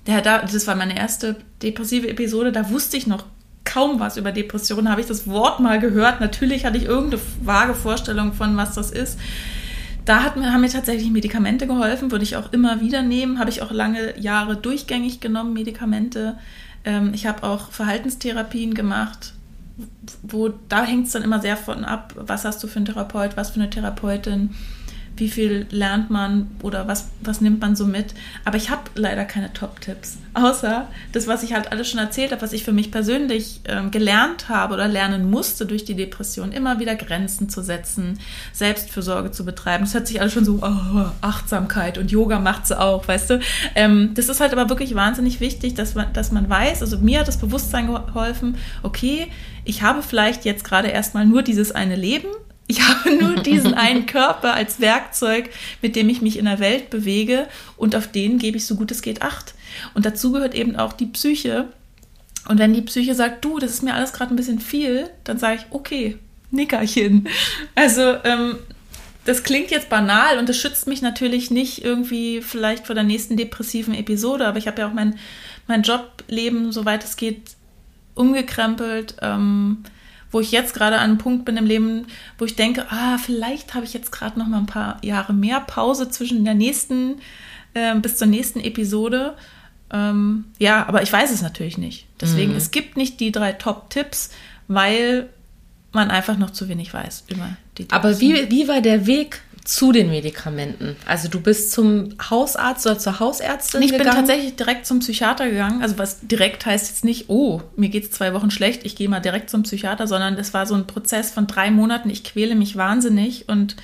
[0.07, 3.25] Der, da, das war meine erste depressive Episode, da wusste ich noch
[3.63, 6.21] kaum was über Depressionen, habe ich das Wort mal gehört.
[6.21, 9.19] Natürlich hatte ich irgendeine vage Vorstellung von, was das ist.
[10.05, 13.63] Da hat haben mir tatsächlich Medikamente geholfen, würde ich auch immer wieder nehmen, habe ich
[13.63, 16.37] auch lange Jahre durchgängig genommen, Medikamente.
[16.83, 19.33] Ähm, ich habe auch Verhaltenstherapien gemacht,
[20.21, 23.35] wo da hängt es dann immer sehr von ab, was hast du für einen Therapeut,
[23.35, 24.51] was für eine Therapeutin
[25.17, 28.13] wie viel lernt man oder was, was nimmt man so mit.
[28.43, 32.41] Aber ich habe leider keine Top-Tipps, außer das, was ich halt alles schon erzählt habe,
[32.41, 36.79] was ich für mich persönlich ähm, gelernt habe oder lernen musste durch die Depression, immer
[36.79, 38.19] wieder Grenzen zu setzen,
[38.53, 39.85] Selbstfürsorge zu betreiben.
[39.85, 43.39] Das hört sich alles schon so, oh, Achtsamkeit und Yoga macht sie auch, weißt du.
[43.75, 47.19] Ähm, das ist halt aber wirklich wahnsinnig wichtig, dass man, dass man weiß, also mir
[47.19, 49.27] hat das Bewusstsein geholfen, okay,
[49.63, 52.27] ich habe vielleicht jetzt gerade erstmal nur dieses eine Leben,
[52.67, 55.49] ich habe nur diesen einen Körper als Werkzeug,
[55.81, 57.47] mit dem ich mich in der Welt bewege
[57.77, 59.53] und auf den gebe ich so gut es geht Acht.
[59.93, 61.67] Und dazu gehört eben auch die Psyche.
[62.47, 65.37] Und wenn die Psyche sagt, du, das ist mir alles gerade ein bisschen viel, dann
[65.37, 66.17] sage ich, okay,
[66.51, 67.27] Nickerchen.
[67.73, 68.57] Also ähm,
[69.25, 73.37] das klingt jetzt banal und das schützt mich natürlich nicht irgendwie vielleicht vor der nächsten
[73.37, 75.17] depressiven Episode, aber ich habe ja auch mein,
[75.67, 77.41] mein Jobleben, soweit es geht,
[78.13, 79.15] umgekrempelt.
[79.21, 79.83] Ähm,
[80.35, 82.07] wo ich jetzt gerade an einem Punkt bin im Leben,
[82.37, 85.61] wo ich denke, ah, vielleicht habe ich jetzt gerade noch mal ein paar Jahre mehr
[85.61, 87.21] Pause zwischen der nächsten
[87.73, 89.37] äh, bis zur nächsten Episode.
[89.93, 92.07] Ähm, ja, aber ich weiß es natürlich nicht.
[92.19, 92.57] Deswegen, mhm.
[92.57, 94.31] es gibt nicht die drei Top-Tipps,
[94.67, 95.29] weil
[95.93, 97.93] man einfach noch zu wenig weiß über die Tipps.
[97.93, 100.95] Aber wie, wie war der Weg zu den Medikamenten?
[101.05, 104.07] Also du bist zum Hausarzt oder zur Hausärztin ich gegangen?
[104.07, 105.81] Ich bin tatsächlich direkt zum Psychiater gegangen.
[105.81, 109.09] Also was direkt heißt jetzt nicht, oh, mir geht es zwei Wochen schlecht, ich gehe
[109.09, 112.09] mal direkt zum Psychiater, sondern es war so ein Prozess von drei Monaten.
[112.09, 113.75] Ich quäle mich wahnsinnig und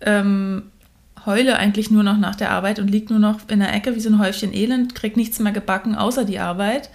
[0.00, 0.70] ähm,
[1.26, 4.00] heule eigentlich nur noch nach der Arbeit und liege nur noch in der Ecke wie
[4.00, 6.90] so ein Häufchen Elend, krieg nichts mehr gebacken außer die Arbeit.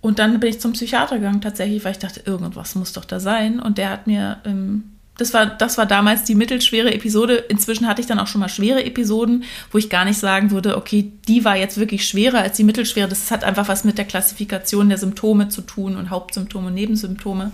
[0.00, 3.18] Und dann bin ich zum Psychiater gegangen tatsächlich, weil ich dachte, irgendwas muss doch da
[3.18, 3.58] sein.
[3.58, 7.36] Und der hat mir ähm, das war, das war damals die mittelschwere Episode.
[7.36, 10.76] Inzwischen hatte ich dann auch schon mal schwere Episoden, wo ich gar nicht sagen würde,
[10.76, 13.08] okay, die war jetzt wirklich schwerer als die mittelschwere.
[13.08, 17.52] Das hat einfach was mit der Klassifikation der Symptome zu tun und Hauptsymptome und Nebensymptome.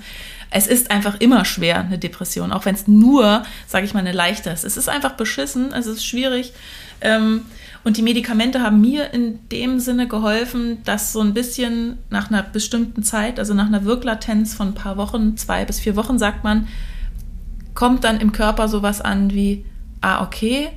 [0.51, 4.13] Es ist einfach immer schwer, eine Depression, auch wenn es nur, sage ich mal, eine
[4.13, 4.65] leichte ist.
[4.65, 6.53] Es ist einfach beschissen, es ist schwierig.
[7.01, 7.43] Ähm,
[7.85, 12.43] und die Medikamente haben mir in dem Sinne geholfen, dass so ein bisschen nach einer
[12.43, 16.45] bestimmten Zeit, also nach einer Wirklatenz von ein paar Wochen, zwei bis vier Wochen, sagt
[16.45, 16.69] man,
[17.75, 19.65] kommt dann im Körper sowas an wie,
[20.01, 20.71] ah, okay,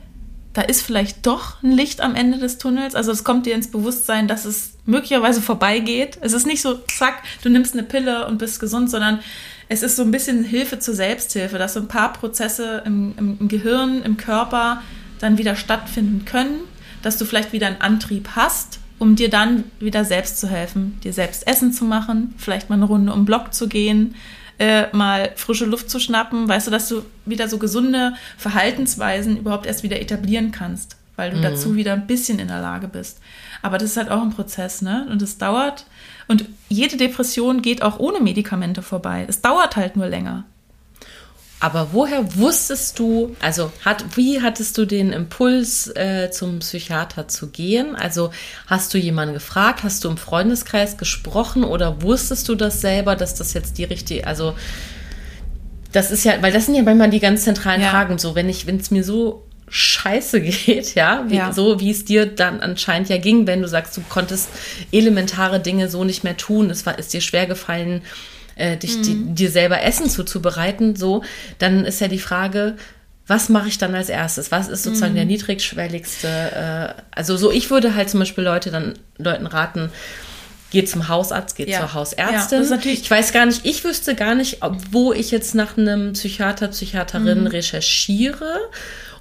[0.56, 2.96] da ist vielleicht doch ein Licht am Ende des Tunnels.
[2.96, 6.18] Also es kommt dir ins Bewusstsein, dass es möglicherweise vorbeigeht.
[6.22, 9.20] Es ist nicht so, zack, du nimmst eine Pille und bist gesund, sondern
[9.68, 13.38] es ist so ein bisschen Hilfe zur Selbsthilfe, dass so ein paar Prozesse im, im,
[13.42, 14.82] im Gehirn, im Körper
[15.20, 16.62] dann wieder stattfinden können,
[17.02, 21.12] dass du vielleicht wieder einen Antrieb hast, um dir dann wieder selbst zu helfen, dir
[21.12, 24.16] selbst Essen zu machen, vielleicht mal eine Runde um den Block zu gehen,
[24.60, 29.66] äh, mal frische Luft zu schnappen, weißt du, dass du wieder so gesunde Verhaltensweisen überhaupt
[29.66, 31.42] erst wieder etablieren kannst, weil du mhm.
[31.42, 33.20] dazu wieder ein bisschen in der Lage bist.
[33.62, 35.08] Aber das ist halt auch ein Prozess, ne?
[35.10, 35.86] Und es dauert.
[36.28, 39.26] Und jede Depression geht auch ohne Medikamente vorbei.
[39.28, 40.46] Es dauert halt nur länger.
[41.66, 47.48] Aber woher wusstest du, also hat, wie hattest du den Impuls, äh, zum Psychiater zu
[47.48, 47.96] gehen?
[47.96, 48.30] Also
[48.68, 53.34] hast du jemanden gefragt, hast du im Freundeskreis gesprochen oder wusstest du das selber, dass
[53.34, 54.54] das jetzt die richtige, also
[55.92, 57.90] das ist ja, weil das sind ja manchmal die ganz zentralen ja.
[57.90, 58.20] Fragen.
[58.20, 62.06] So, wenn ich, wenn es mir so scheiße geht, ja, wie, ja, so wie es
[62.06, 64.50] dir dann anscheinend ja ging, wenn du sagst, du konntest
[64.92, 68.04] elementare Dinge so nicht mehr tun, es war, ist dir schwer gefallen,
[68.56, 69.04] äh, dich, mhm.
[69.04, 71.24] die, dir selber Essen zuzubereiten, so,
[71.60, 72.76] dann ist ja die Frage,
[73.28, 74.52] was mache ich dann als erstes?
[74.52, 75.18] Was ist sozusagen mhm.
[75.18, 76.28] der niedrigschwelligste?
[76.28, 79.90] Äh, also so, ich würde halt zum Beispiel Leute dann Leuten raten,
[80.70, 81.80] geht zum Hausarzt, geht ja.
[81.80, 82.64] zur Hausärztin.
[82.64, 84.60] Ja, ich weiß gar nicht, ich wüsste gar nicht,
[84.92, 87.48] wo ich jetzt nach einem Psychiater, Psychiaterin mhm.
[87.48, 88.60] recherchiere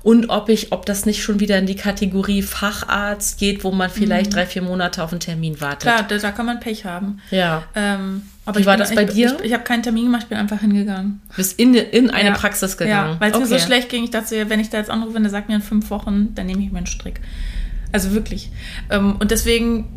[0.03, 3.89] und ob ich, ob das nicht schon wieder in die Kategorie Facharzt geht, wo man
[3.89, 4.35] vielleicht mhm.
[4.35, 5.83] drei, vier Monate auf einen Termin wartet.
[5.83, 7.21] Klar, da, da kann man Pech haben.
[7.31, 7.63] Ja.
[7.75, 9.37] Ähm, aber Wie war das bei ich, dir?
[9.39, 11.23] Ich, ich habe keinen Termin gemacht, bin einfach hingegangen.
[11.35, 12.35] Bist in, in eine ja.
[12.35, 13.15] Praxis gegangen?
[13.15, 13.49] Ja, weil es okay.
[13.49, 14.05] mir so schlecht ging.
[14.05, 16.63] Ich dachte, wenn ich da jetzt anrufe, der sagt mir in fünf Wochen, dann nehme
[16.63, 17.21] ich mir einen Strick.
[17.93, 18.51] Also wirklich.
[18.91, 19.89] Ähm, und deswegen,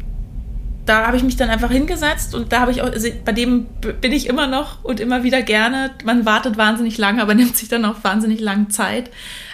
[0.86, 3.66] da habe ich mich dann einfach hingesetzt und da habe ich auch, also bei dem
[4.00, 5.92] bin ich immer noch und immer wieder gerne.
[6.06, 9.10] Man wartet wahnsinnig lange, aber nimmt sich dann auch wahnsinnig lange Zeit.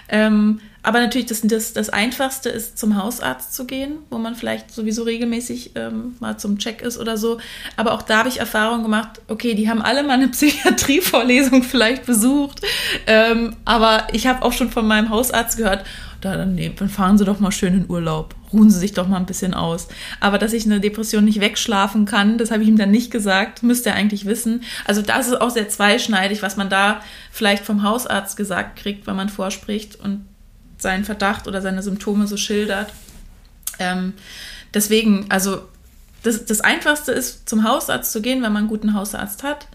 [0.07, 4.69] Ähm, aber natürlich, das, das, das Einfachste ist, zum Hausarzt zu gehen, wo man vielleicht
[4.69, 7.39] sowieso regelmäßig ähm, mal zum Check ist oder so.
[7.77, 12.05] Aber auch da habe ich Erfahrung gemacht, okay, die haben alle mal eine Psychiatrievorlesung vielleicht
[12.05, 12.61] besucht.
[13.07, 15.86] Ähm, aber ich habe auch schon von meinem Hausarzt gehört,
[16.19, 18.36] da, dann, nee, dann fahren Sie doch mal schön in Urlaub.
[18.51, 19.88] Ruhen Sie sich doch mal ein bisschen aus.
[20.19, 23.63] Aber dass ich eine Depression nicht wegschlafen kann, das habe ich ihm dann nicht gesagt,
[23.63, 24.63] müsste er eigentlich wissen.
[24.86, 29.15] Also das ist auch sehr zweischneidig, was man da vielleicht vom Hausarzt gesagt kriegt, wenn
[29.15, 30.25] man vorspricht und
[30.84, 32.93] seinen Verdacht oder seine Symptome so schildert.
[33.79, 34.13] Ähm,
[34.73, 35.63] deswegen, also
[36.21, 39.67] das, das Einfachste ist, zum Hausarzt zu gehen, wenn man einen guten Hausarzt hat.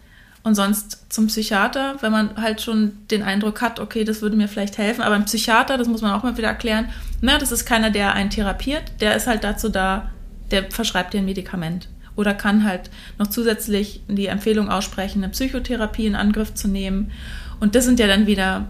[0.44, 4.48] und sonst zum Psychiater, wenn man halt schon den Eindruck hat, okay, das würde mir
[4.48, 5.02] vielleicht helfen.
[5.02, 6.88] Aber ein Psychiater, das muss man auch mal wieder erklären,
[7.20, 10.10] na, das ist keiner, der einen therapiert, der ist halt dazu da,
[10.50, 16.06] der verschreibt dir ein Medikament oder kann halt noch zusätzlich die Empfehlung aussprechen, eine Psychotherapie
[16.06, 17.12] in Angriff zu nehmen.
[17.60, 18.66] Und das sind ja dann wieder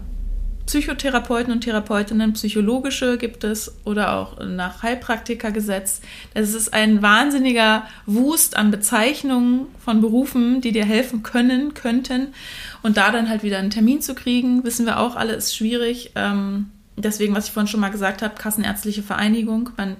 [0.69, 5.99] Psychotherapeuten und Therapeutinnen, psychologische gibt es oder auch nach Heilpraktikergesetz.
[6.35, 12.35] Das ist ein wahnsinniger Wust an Bezeichnungen von Berufen, die dir helfen können, könnten.
[12.83, 16.11] Und da dann halt wieder einen Termin zu kriegen, wissen wir auch alle, ist schwierig.
[16.13, 19.71] Ähm, deswegen, was ich vorhin schon mal gesagt habe, Kassenärztliche Vereinigung.
[19.75, 19.95] Man,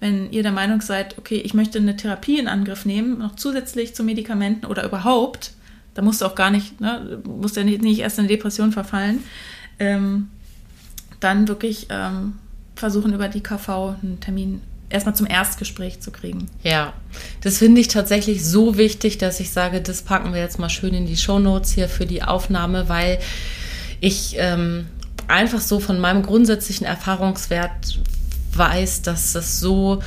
[0.00, 3.94] wenn ihr der Meinung seid, okay, ich möchte eine Therapie in Angriff nehmen, noch zusätzlich
[3.94, 5.52] zu Medikamenten oder überhaupt,
[5.94, 9.22] da musst du auch gar nicht, ne, musst ja nicht, nicht erst in Depression verfallen,
[9.78, 10.28] ähm,
[11.20, 12.34] dann wirklich ähm,
[12.76, 16.48] versuchen, über die KV einen Termin erstmal zum Erstgespräch zu kriegen.
[16.62, 16.94] Ja,
[17.42, 20.94] das finde ich tatsächlich so wichtig, dass ich sage, das packen wir jetzt mal schön
[20.94, 23.18] in die Shownotes hier für die Aufnahme, weil
[24.00, 24.86] ich ähm,
[25.26, 27.98] einfach so von meinem grundsätzlichen Erfahrungswert
[28.54, 30.00] weiß, dass das so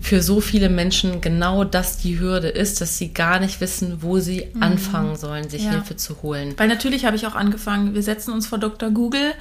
[0.00, 4.18] für so viele Menschen genau das die Hürde ist, dass sie gar nicht wissen, wo
[4.18, 4.62] sie mhm.
[4.62, 5.70] anfangen sollen, sich ja.
[5.72, 6.54] Hilfe zu holen.
[6.56, 8.90] Weil natürlich habe ich auch angefangen, wir setzen uns vor Dr.
[8.90, 9.34] Google,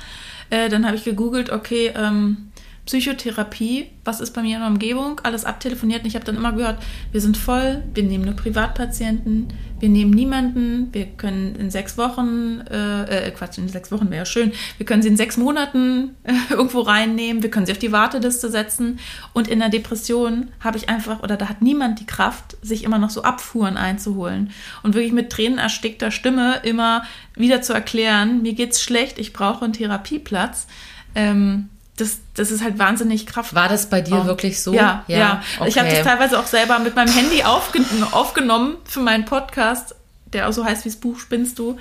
[0.50, 2.47] äh, dann habe ich gegoogelt, okay, ähm,
[2.88, 6.54] Psychotherapie, was ist bei mir in der Umgebung, alles abtelefoniert und ich habe dann immer
[6.54, 6.82] gehört,
[7.12, 9.50] wir sind voll, wir nehmen nur Privatpatienten,
[9.82, 14.20] wir nehmen niemanden, wir können in sechs Wochen, äh, äh Quatsch, in sechs Wochen wäre
[14.20, 17.78] ja schön, wir können sie in sechs Monaten äh, irgendwo reinnehmen, wir können sie auf
[17.78, 19.00] die Warteliste setzen.
[19.34, 23.00] Und in der Depression habe ich einfach, oder da hat niemand die Kraft, sich immer
[23.00, 24.52] noch so Abfuhren einzuholen.
[24.82, 27.04] Und wirklich mit Tränen erstickter Stimme immer
[27.36, 30.68] wieder zu erklären, mir geht's schlecht, ich brauche einen Therapieplatz.
[31.14, 31.68] Ähm,
[31.98, 33.60] das, das ist halt wahnsinnig kraftvoll.
[33.60, 34.26] War das bei dir oh.
[34.26, 34.74] wirklich so?
[34.74, 35.18] Ja, ja.
[35.18, 35.44] ja.
[35.60, 35.70] Okay.
[35.70, 39.96] Ich habe das teilweise auch selber mit meinem Handy aufgen aufgenommen für meinen Podcast,
[40.34, 41.78] der auch so heißt wie das Buch Spinnst du.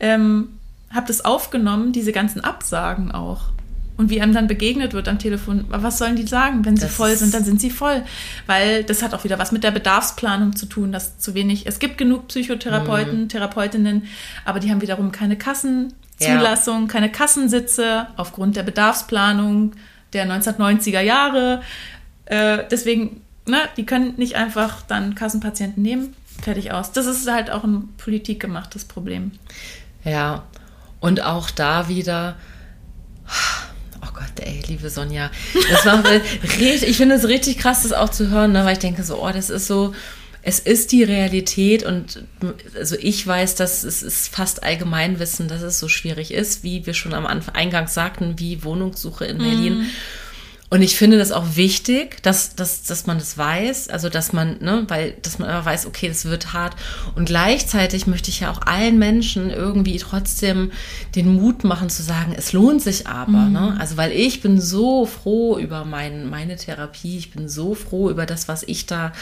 [0.00, 0.58] Ähm,
[0.92, 3.50] habe das aufgenommen, diese ganzen Absagen auch.
[3.96, 6.64] Und wie einem dann begegnet wird am Telefon, was sollen die sagen?
[6.64, 8.02] Wenn sie das voll sind, dann sind sie voll.
[8.46, 11.78] Weil das hat auch wieder was mit der Bedarfsplanung zu tun, dass zu wenig, es
[11.78, 13.28] gibt genug Psychotherapeuten, mhm.
[13.28, 14.04] Therapeutinnen,
[14.46, 16.88] aber die haben wiederum keine Kassen, Zulassung, ja.
[16.88, 19.72] keine Kassensitze aufgrund der Bedarfsplanung
[20.12, 21.62] der 1990er Jahre.
[22.26, 26.14] Äh, deswegen, ne, die können nicht einfach dann Kassenpatienten nehmen.
[26.42, 26.92] Fertig aus.
[26.92, 29.32] Das ist halt auch ein politikgemachtes Problem.
[30.04, 30.44] Ja,
[31.00, 32.36] und auch da wieder.
[34.02, 35.30] Oh Gott, ey, liebe Sonja.
[35.70, 36.02] Das war
[36.58, 39.22] richtig, ich finde es richtig krass, das auch zu hören, ne, weil ich denke so,
[39.22, 39.94] oh, das ist so,
[40.42, 42.24] es ist die Realität und
[42.76, 46.94] also ich weiß, dass es ist fast Allgemeinwissen, dass es so schwierig ist, wie wir
[46.94, 49.78] schon am Anfang eingangs sagten, wie Wohnungssuche in Berlin.
[49.78, 49.86] Mhm.
[50.72, 54.58] Und ich finde das auch wichtig, dass, dass, dass man das weiß, also dass man,
[54.60, 56.76] ne, weil, dass man immer weiß, okay, das wird hart.
[57.16, 60.70] Und gleichzeitig möchte ich ja auch allen Menschen irgendwie trotzdem
[61.16, 63.52] den Mut machen zu sagen, es lohnt sich aber, mhm.
[63.52, 63.76] ne?
[63.80, 68.24] Also weil ich bin so froh über mein, meine Therapie, ich bin so froh über
[68.24, 69.12] das, was ich da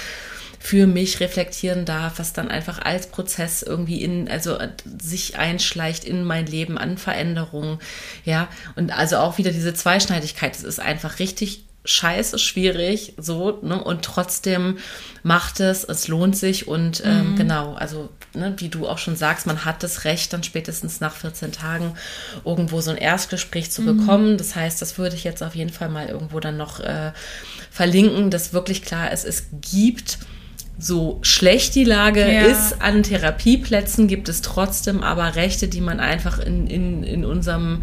[0.59, 4.59] für mich reflektieren darf, was dann einfach als Prozess irgendwie in, also
[5.01, 7.79] sich einschleicht in mein Leben an Veränderungen,
[8.25, 13.83] ja, und also auch wieder diese Zweischneidigkeit, es ist einfach richtig scheiße schwierig, so, ne,
[13.83, 14.79] und trotzdem
[15.23, 17.37] macht es, es lohnt sich und ähm, mhm.
[17.37, 21.15] genau, also, ne, wie du auch schon sagst, man hat das Recht, dann spätestens nach
[21.15, 21.95] 14 Tagen
[22.45, 23.99] irgendwo so ein Erstgespräch zu mhm.
[23.99, 24.39] bekommen.
[24.39, 27.13] Das heißt, das würde ich jetzt auf jeden Fall mal irgendwo dann noch äh,
[27.71, 30.19] verlinken, dass wirklich klar ist, es gibt
[30.79, 32.43] so schlecht die Lage ja.
[32.43, 37.83] ist an Therapieplätzen, gibt es trotzdem aber Rechte, die man einfach in, in, in unserem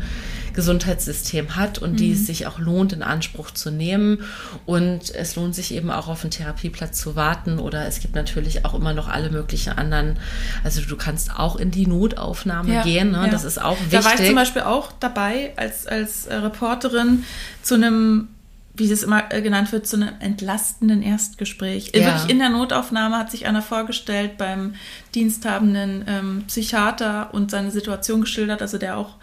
[0.56, 1.98] Gesundheitssystem hat und mhm.
[1.98, 4.24] die es sich auch lohnt, in Anspruch zu nehmen.
[4.66, 7.60] Und es lohnt sich eben auch auf einen Therapieplatz zu warten.
[7.60, 10.18] Oder es gibt natürlich auch immer noch alle möglichen anderen.
[10.64, 13.12] Also du kannst auch in die Notaufnahme ja, gehen.
[13.12, 13.24] Ne?
[13.26, 13.28] Ja.
[13.28, 14.00] Das ist auch wichtig.
[14.00, 17.26] Da war ich zum Beispiel auch dabei als, als äh, Reporterin
[17.62, 18.30] zu einem
[18.78, 21.91] wie das immer äh, genannt wird, zu einem entlastenden Erstgespräch.
[21.95, 22.05] Ja.
[22.05, 24.76] Wirklich in der Notaufnahme hat sich einer vorgestellt beim
[25.13, 29.16] diensthabenden ähm, Psychiater und seine Situation geschildert, also der auch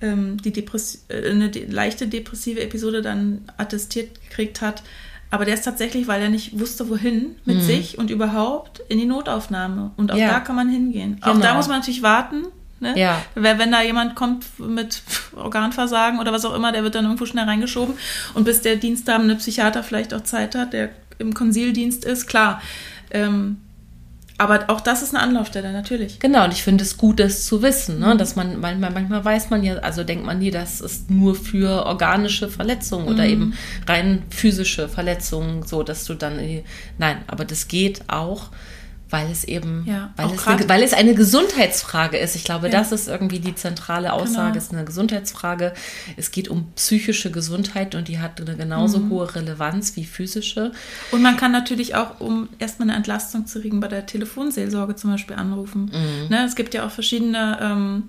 [0.00, 4.82] ähm, die Depress äh, eine de leichte depressive Episode dann attestiert gekriegt hat.
[5.32, 7.62] Aber der ist tatsächlich, weil er nicht wusste, wohin mit mhm.
[7.62, 9.92] sich und überhaupt in die Notaufnahme.
[9.96, 10.28] Und auch ja.
[10.28, 11.16] da kann man hingehen.
[11.16, 11.26] Genau.
[11.26, 11.56] Auch da genau.
[11.56, 12.46] muss man natürlich warten,
[12.80, 12.98] Ne?
[12.98, 13.22] Ja.
[13.34, 15.02] Wenn da jemand kommt mit
[15.36, 17.94] Organversagen oder was auch immer, der wird dann irgendwo schnell reingeschoben.
[18.34, 22.62] Und bis der diensthabende Psychiater vielleicht auch Zeit hat, der im Konsildienst ist, klar.
[23.10, 23.58] Ähm,
[24.40, 26.18] aber auch das ist eine Anlaufstelle, natürlich.
[26.18, 28.16] Genau, und ich finde es gut, das zu wissen, ne?
[28.16, 31.84] dass man manchmal, manchmal weiß man ja, also denkt man nie, das ist nur für
[31.84, 33.12] organische Verletzungen mhm.
[33.12, 33.54] oder eben
[33.86, 36.40] rein physische Verletzungen, so dass du dann,
[36.96, 38.48] nein, aber das geht auch
[39.10, 42.36] weil es eben, ja, weil, es eine, weil es eine Gesundheitsfrage ist.
[42.36, 42.72] Ich glaube, ja.
[42.72, 44.58] das ist irgendwie die zentrale Aussage, genau.
[44.58, 45.74] es ist eine Gesundheitsfrage.
[46.16, 49.10] Es geht um psychische Gesundheit und die hat eine genauso mhm.
[49.10, 50.72] hohe Relevanz wie physische.
[51.10, 55.10] Und man kann natürlich auch, um erstmal eine Entlastung zu kriegen, bei der Telefonseelsorge zum
[55.10, 55.90] Beispiel anrufen.
[55.92, 56.28] Mhm.
[56.28, 58.08] Ne, es gibt ja auch verschiedene ähm,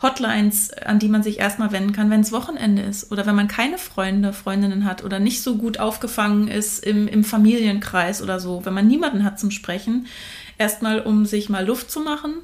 [0.00, 3.48] Hotlines, an die man sich erstmal wenden kann, wenn es Wochenende ist oder wenn man
[3.48, 8.64] keine Freunde, Freundinnen hat oder nicht so gut aufgefangen ist im, im Familienkreis oder so,
[8.64, 10.06] wenn man niemanden hat zum Sprechen,
[10.56, 12.34] erstmal um sich mal Luft zu machen,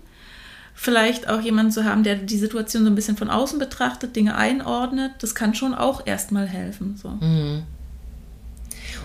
[0.75, 4.35] vielleicht auch jemanden zu haben, der die Situation so ein bisschen von außen betrachtet, Dinge
[4.35, 6.97] einordnet, das kann schon auch erstmal helfen.
[6.97, 7.11] So.
[7.11, 7.63] Mhm.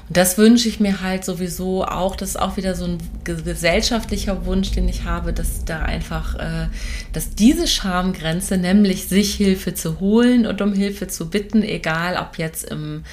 [0.10, 2.15] Und das wünsche ich mir halt sowieso auch.
[2.15, 6.68] Das ist auch wieder so ein gesellschaftlicher Wunsch, den ich habe, dass da einfach, äh,
[7.14, 12.40] dass diese Schamgrenze, nämlich sich Hilfe zu holen und um Hilfe zu bitten, egal ob
[12.40, 13.03] jetzt im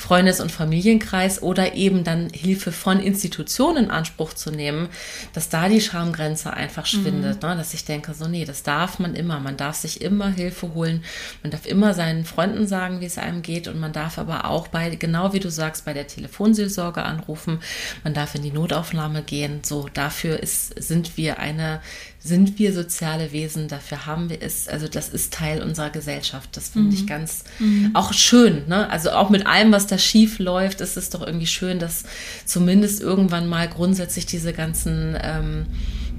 [0.00, 4.88] Freundes- und Familienkreis oder eben dann Hilfe von Institutionen in Anspruch zu nehmen,
[5.34, 7.42] dass da die Schamgrenze einfach schwindet.
[7.42, 7.48] Mhm.
[7.50, 7.56] Ne?
[7.56, 9.40] Dass ich denke, so, nee, das darf man immer.
[9.40, 11.04] Man darf sich immer Hilfe holen.
[11.42, 13.68] Man darf immer seinen Freunden sagen, wie es einem geht.
[13.68, 17.60] Und man darf aber auch bei, genau wie du sagst, bei der Telefonseelsorge anrufen.
[18.02, 19.60] Man darf in die Notaufnahme gehen.
[19.62, 21.82] So, dafür ist, sind wir eine
[22.22, 26.50] sind wir soziale Wesen, dafür haben wir es, also das ist Teil unserer Gesellschaft.
[26.54, 26.94] Das finde mhm.
[26.94, 27.90] ich ganz mhm.
[27.94, 28.68] auch schön.
[28.68, 28.90] Ne?
[28.90, 32.04] Also auch mit allem, was da schief läuft, ist es doch irgendwie schön, dass
[32.44, 35.66] zumindest irgendwann mal grundsätzlich diese ganzen ähm,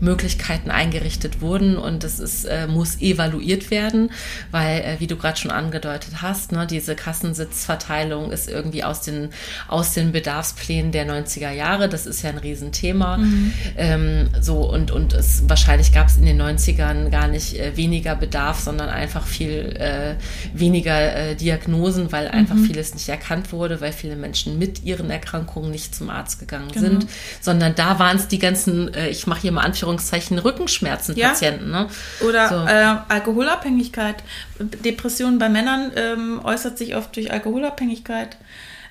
[0.02, 4.11] Möglichkeiten eingerichtet wurden und es ist, äh, muss evaluiert werden,
[4.49, 9.30] weil, äh, wie du gerade schon angedeutet hast, ne, diese Kassensitzverteilung ist irgendwie aus den,
[9.68, 11.88] aus den Bedarfsplänen der 90er Jahre.
[11.88, 13.18] Das ist ja ein Riesenthema.
[13.18, 13.53] Mhm.
[13.78, 18.15] Ähm, so und, und es wahrscheinlich gab es in den 90ern gar nicht äh, weniger
[18.15, 20.15] Bedarf, sondern einfach viel äh,
[20.53, 22.65] weniger äh, Diagnosen, weil einfach mhm.
[22.65, 26.88] vieles nicht erkannt wurde, weil viele Menschen mit ihren Erkrankungen nicht zum Arzt gegangen genau.
[26.88, 27.07] sind,
[27.40, 31.72] sondern da waren es die ganzen, äh, ich mache hier mal Anführungszeichen, Anführungszeichen Rückenschmerzen-Patienten.
[31.72, 31.84] Ja.
[31.84, 31.89] Ne?
[32.27, 32.55] Oder so.
[32.65, 34.23] äh, Alkoholabhängigkeit.
[34.59, 38.38] Depression bei Männern ähm, äußert sich oft durch Alkoholabhängigkeit,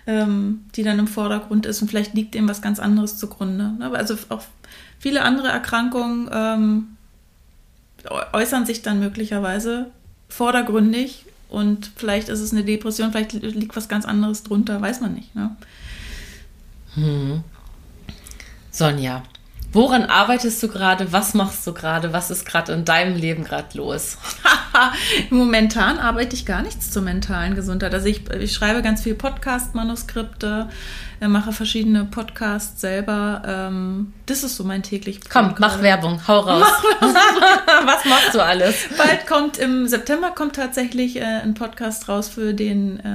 [0.07, 3.73] ähm, die dann im Vordergrund ist und vielleicht liegt dem was ganz anderes zugrunde.
[3.79, 3.91] Ne?
[3.93, 4.43] Also auch
[4.99, 6.97] viele andere Erkrankungen ähm,
[8.33, 9.91] äußern sich dann möglicherweise
[10.29, 15.15] vordergründig und vielleicht ist es eine Depression, vielleicht liegt was ganz anderes drunter, weiß man
[15.15, 15.35] nicht.
[15.35, 15.57] Ne?
[16.95, 17.45] Hm.
[18.71, 19.23] Sonja,
[19.73, 21.13] Woran arbeitest du gerade?
[21.13, 22.13] Was machst du gerade?
[22.13, 24.19] Was ist gerade in deinem Leben gerade los?
[25.31, 27.95] Momentan arbeite ich gar nichts zur mentalen Gesundheit.
[27.95, 30.69] Also ich, ich schreibe ganz viel Podcast-Manuskripte,
[31.21, 33.43] äh, mache verschiedene Podcasts selber.
[33.47, 35.21] Ähm, das ist so mein täglich.
[35.31, 35.83] Komm, mach gerade.
[35.85, 36.67] Werbung, hau raus.
[37.01, 38.89] Was machst du alles?
[38.99, 43.09] Bald kommt im September kommt tatsächlich äh, ein Podcast raus für den äh,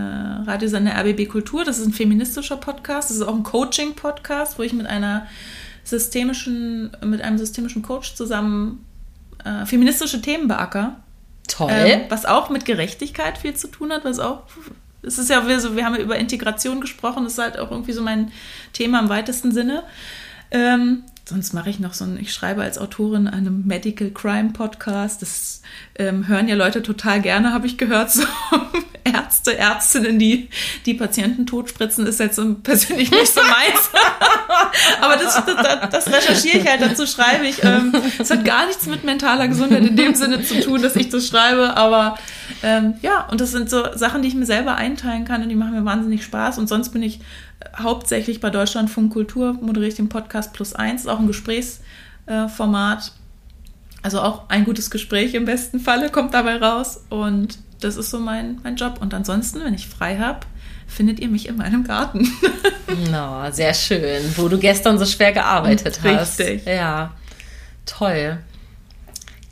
[0.49, 1.65] Radiosender RBB Kultur.
[1.65, 3.09] Das ist ein feministischer Podcast.
[3.09, 5.27] Das ist auch ein Coaching-Podcast, wo ich mit einer
[5.85, 8.85] systemischen, mit einem systemischen Coach zusammen
[9.43, 10.97] äh, feministische Themen beacker.
[11.47, 11.71] Toll.
[11.71, 14.43] Ähm, was auch mit Gerechtigkeit viel zu tun hat, was auch,
[15.03, 17.93] es ist ja, so, wir haben ja über Integration gesprochen, das ist halt auch irgendwie
[17.93, 18.31] so mein
[18.73, 19.83] Thema im weitesten Sinne.
[20.51, 25.21] Ähm, sonst mache ich noch so ein, ich schreibe als Autorin einem Medical Crime Podcast.
[25.21, 25.61] Das
[25.95, 28.11] ähm, hören ja Leute total gerne, habe ich gehört.
[28.11, 28.23] So
[29.05, 30.49] Ärzte, Ärztinnen, die
[30.85, 33.89] die Patienten totspritzen, ist jetzt persönlich nicht so meins.
[35.01, 37.63] Aber das, das, das, recherchiere ich halt, dazu schreibe ich.
[37.63, 41.09] Ähm, es hat gar nichts mit mentaler Gesundheit in dem Sinne zu tun, dass ich
[41.09, 42.17] das schreibe, aber
[42.63, 45.55] ähm, ja, und das sind so Sachen, die ich mir selber einteilen kann und die
[45.55, 46.57] machen mir wahnsinnig Spaß.
[46.57, 47.19] Und sonst bin ich
[47.77, 53.11] hauptsächlich bei Deutschlandfunk Kultur, moderiere ich den Podcast Plus Eins, ist auch ein Gesprächsformat.
[54.01, 57.03] Also auch ein gutes Gespräch im besten Falle kommt dabei raus.
[57.09, 58.99] Und das ist so mein, mein Job.
[59.01, 60.41] Und ansonsten, wenn ich frei habe,
[60.87, 62.29] findet ihr mich in meinem Garten.
[63.11, 64.23] no, sehr schön.
[64.37, 66.17] Wo du gestern so schwer gearbeitet Richtig.
[66.17, 66.39] hast.
[66.39, 66.65] Richtig.
[66.65, 67.13] Ja,
[67.85, 68.39] toll.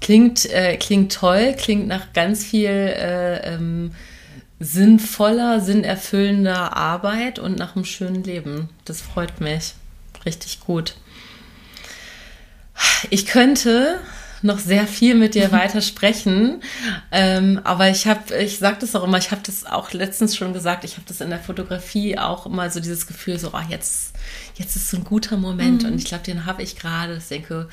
[0.01, 3.93] Klingt, äh, klingt toll, klingt nach ganz viel äh, ähm,
[4.59, 8.69] sinnvoller, sinnerfüllender Arbeit und nach einem schönen Leben.
[8.85, 9.75] Das freut mich.
[10.25, 10.95] Richtig gut.
[13.09, 13.99] Ich könnte
[14.43, 16.61] noch sehr viel mit dir weiter sprechen.
[17.11, 20.53] Ähm, aber ich habe, ich sage das auch immer, ich habe das auch letztens schon
[20.53, 24.13] gesagt, ich habe das in der Fotografie auch immer so dieses Gefühl, so, oh, jetzt,
[24.55, 25.83] jetzt ist so ein guter Moment.
[25.83, 25.89] Mhm.
[25.89, 27.17] Und ich glaube, den habe ich gerade.
[27.17, 27.67] Ich denke,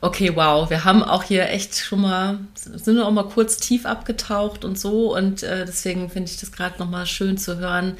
[0.00, 3.86] okay, wow, wir haben auch hier echt schon mal, sind wir auch mal kurz tief
[3.86, 5.16] abgetaucht und so.
[5.16, 7.96] Und äh, deswegen finde ich das gerade nochmal schön zu hören,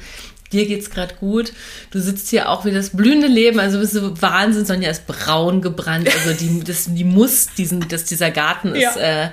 [0.53, 1.51] dir geht's gerade gut.
[1.91, 4.65] Du sitzt hier auch wie das blühende Leben, also bist du Wahnsinn.
[4.65, 9.25] Sonja ist braun gebrannt, also die, das, die muss, diesen, dass dieser Garten ist, ja.
[9.25, 9.29] äh,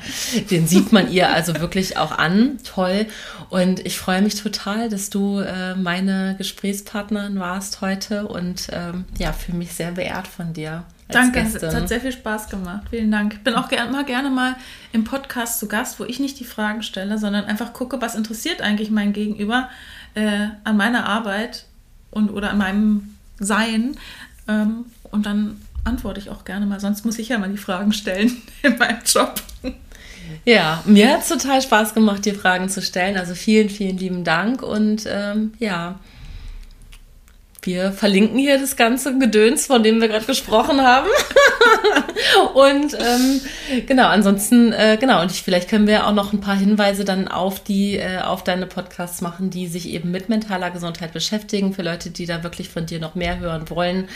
[0.51, 2.59] den sieht man ihr also wirklich auch an.
[2.65, 3.07] Toll.
[3.51, 9.33] Und ich freue mich total, dass du äh, meine Gesprächspartnerin warst heute und ähm, ja,
[9.33, 10.85] fühle mich sehr beehrt von dir.
[11.13, 11.69] Danke, Gästin.
[11.69, 12.87] es hat sehr viel Spaß gemacht.
[12.91, 13.35] Vielen Dank.
[13.35, 14.57] Ich bin auch ger immer gerne mal
[14.93, 18.61] im Podcast zu Gast, wo ich nicht die Fragen stelle, sondern einfach gucke, was interessiert
[18.61, 19.69] eigentlich mein Gegenüber
[20.15, 21.67] äh, an meiner Arbeit
[22.11, 23.97] und oder an meinem Sein.
[24.49, 26.81] Ähm, und dann antworte ich auch gerne mal.
[26.81, 29.43] Sonst muss ich ja mal die Fragen stellen in meinem Job.
[30.45, 33.17] Ja, mir hat es total Spaß gemacht, dir Fragen zu stellen.
[33.17, 34.63] Also vielen, vielen lieben Dank.
[34.63, 35.99] Und ähm, ja,
[37.63, 41.09] wir verlinken hier das ganze Gedöns, von dem wir gerade gesprochen haben.
[42.55, 43.41] und ähm,
[43.87, 47.29] genau, ansonsten, äh, genau, und ich, vielleicht können wir auch noch ein paar Hinweise dann
[47.29, 51.83] auf die, äh, auf deine Podcasts machen, die sich eben mit mentaler Gesundheit beschäftigen, für
[51.83, 54.09] Leute, die da wirklich von dir noch mehr hören wollen,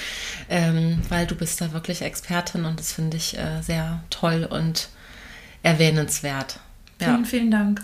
[0.49, 4.89] ähm, weil du bist da wirklich Expertin und das finde ich äh, sehr toll und
[5.63, 6.61] erwähnenswert.
[7.01, 7.09] Ja.
[7.09, 7.83] Vielen, vielen Dank.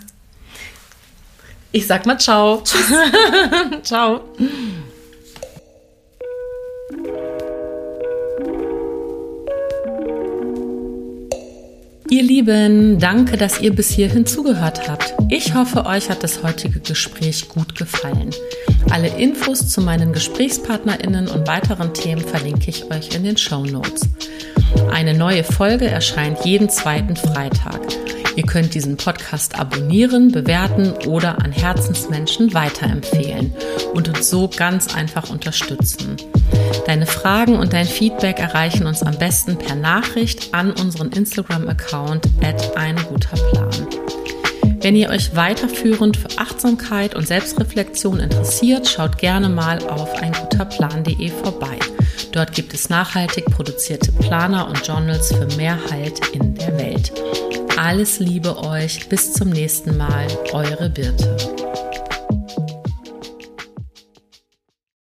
[1.71, 2.61] Ich sag mal ciao.
[2.63, 2.91] Tschüss.
[3.83, 4.21] ciao.
[12.11, 15.13] Ihr Lieben, danke, dass ihr bis hierhin zugehört habt.
[15.29, 18.31] Ich hoffe, euch hat das heutige Gespräch gut gefallen.
[18.89, 24.01] Alle Infos zu meinen GesprächspartnerInnen und weiteren Themen verlinke ich euch in den Show Notes.
[24.91, 27.79] Eine neue Folge erscheint jeden zweiten Freitag.
[28.35, 33.53] Ihr könnt diesen Podcast abonnieren, bewerten oder an Herzensmenschen weiterempfehlen
[33.93, 36.15] und uns so ganz einfach unterstützen.
[36.85, 42.77] Deine Fragen und dein Feedback erreichen uns am besten per Nachricht an unseren Instagram-Account at
[42.77, 43.87] ein guter Plan.
[44.81, 51.77] Wenn ihr euch weiterführend für Achtsamkeit und Selbstreflexion interessiert, schaut gerne mal auf einguterplan.de vorbei.
[52.31, 57.11] Dort gibt es nachhaltig produzierte Planer und Journals für mehr Halt in der Welt.
[57.83, 61.35] Alles Liebe euch, bis zum nächsten Mal, eure Birte.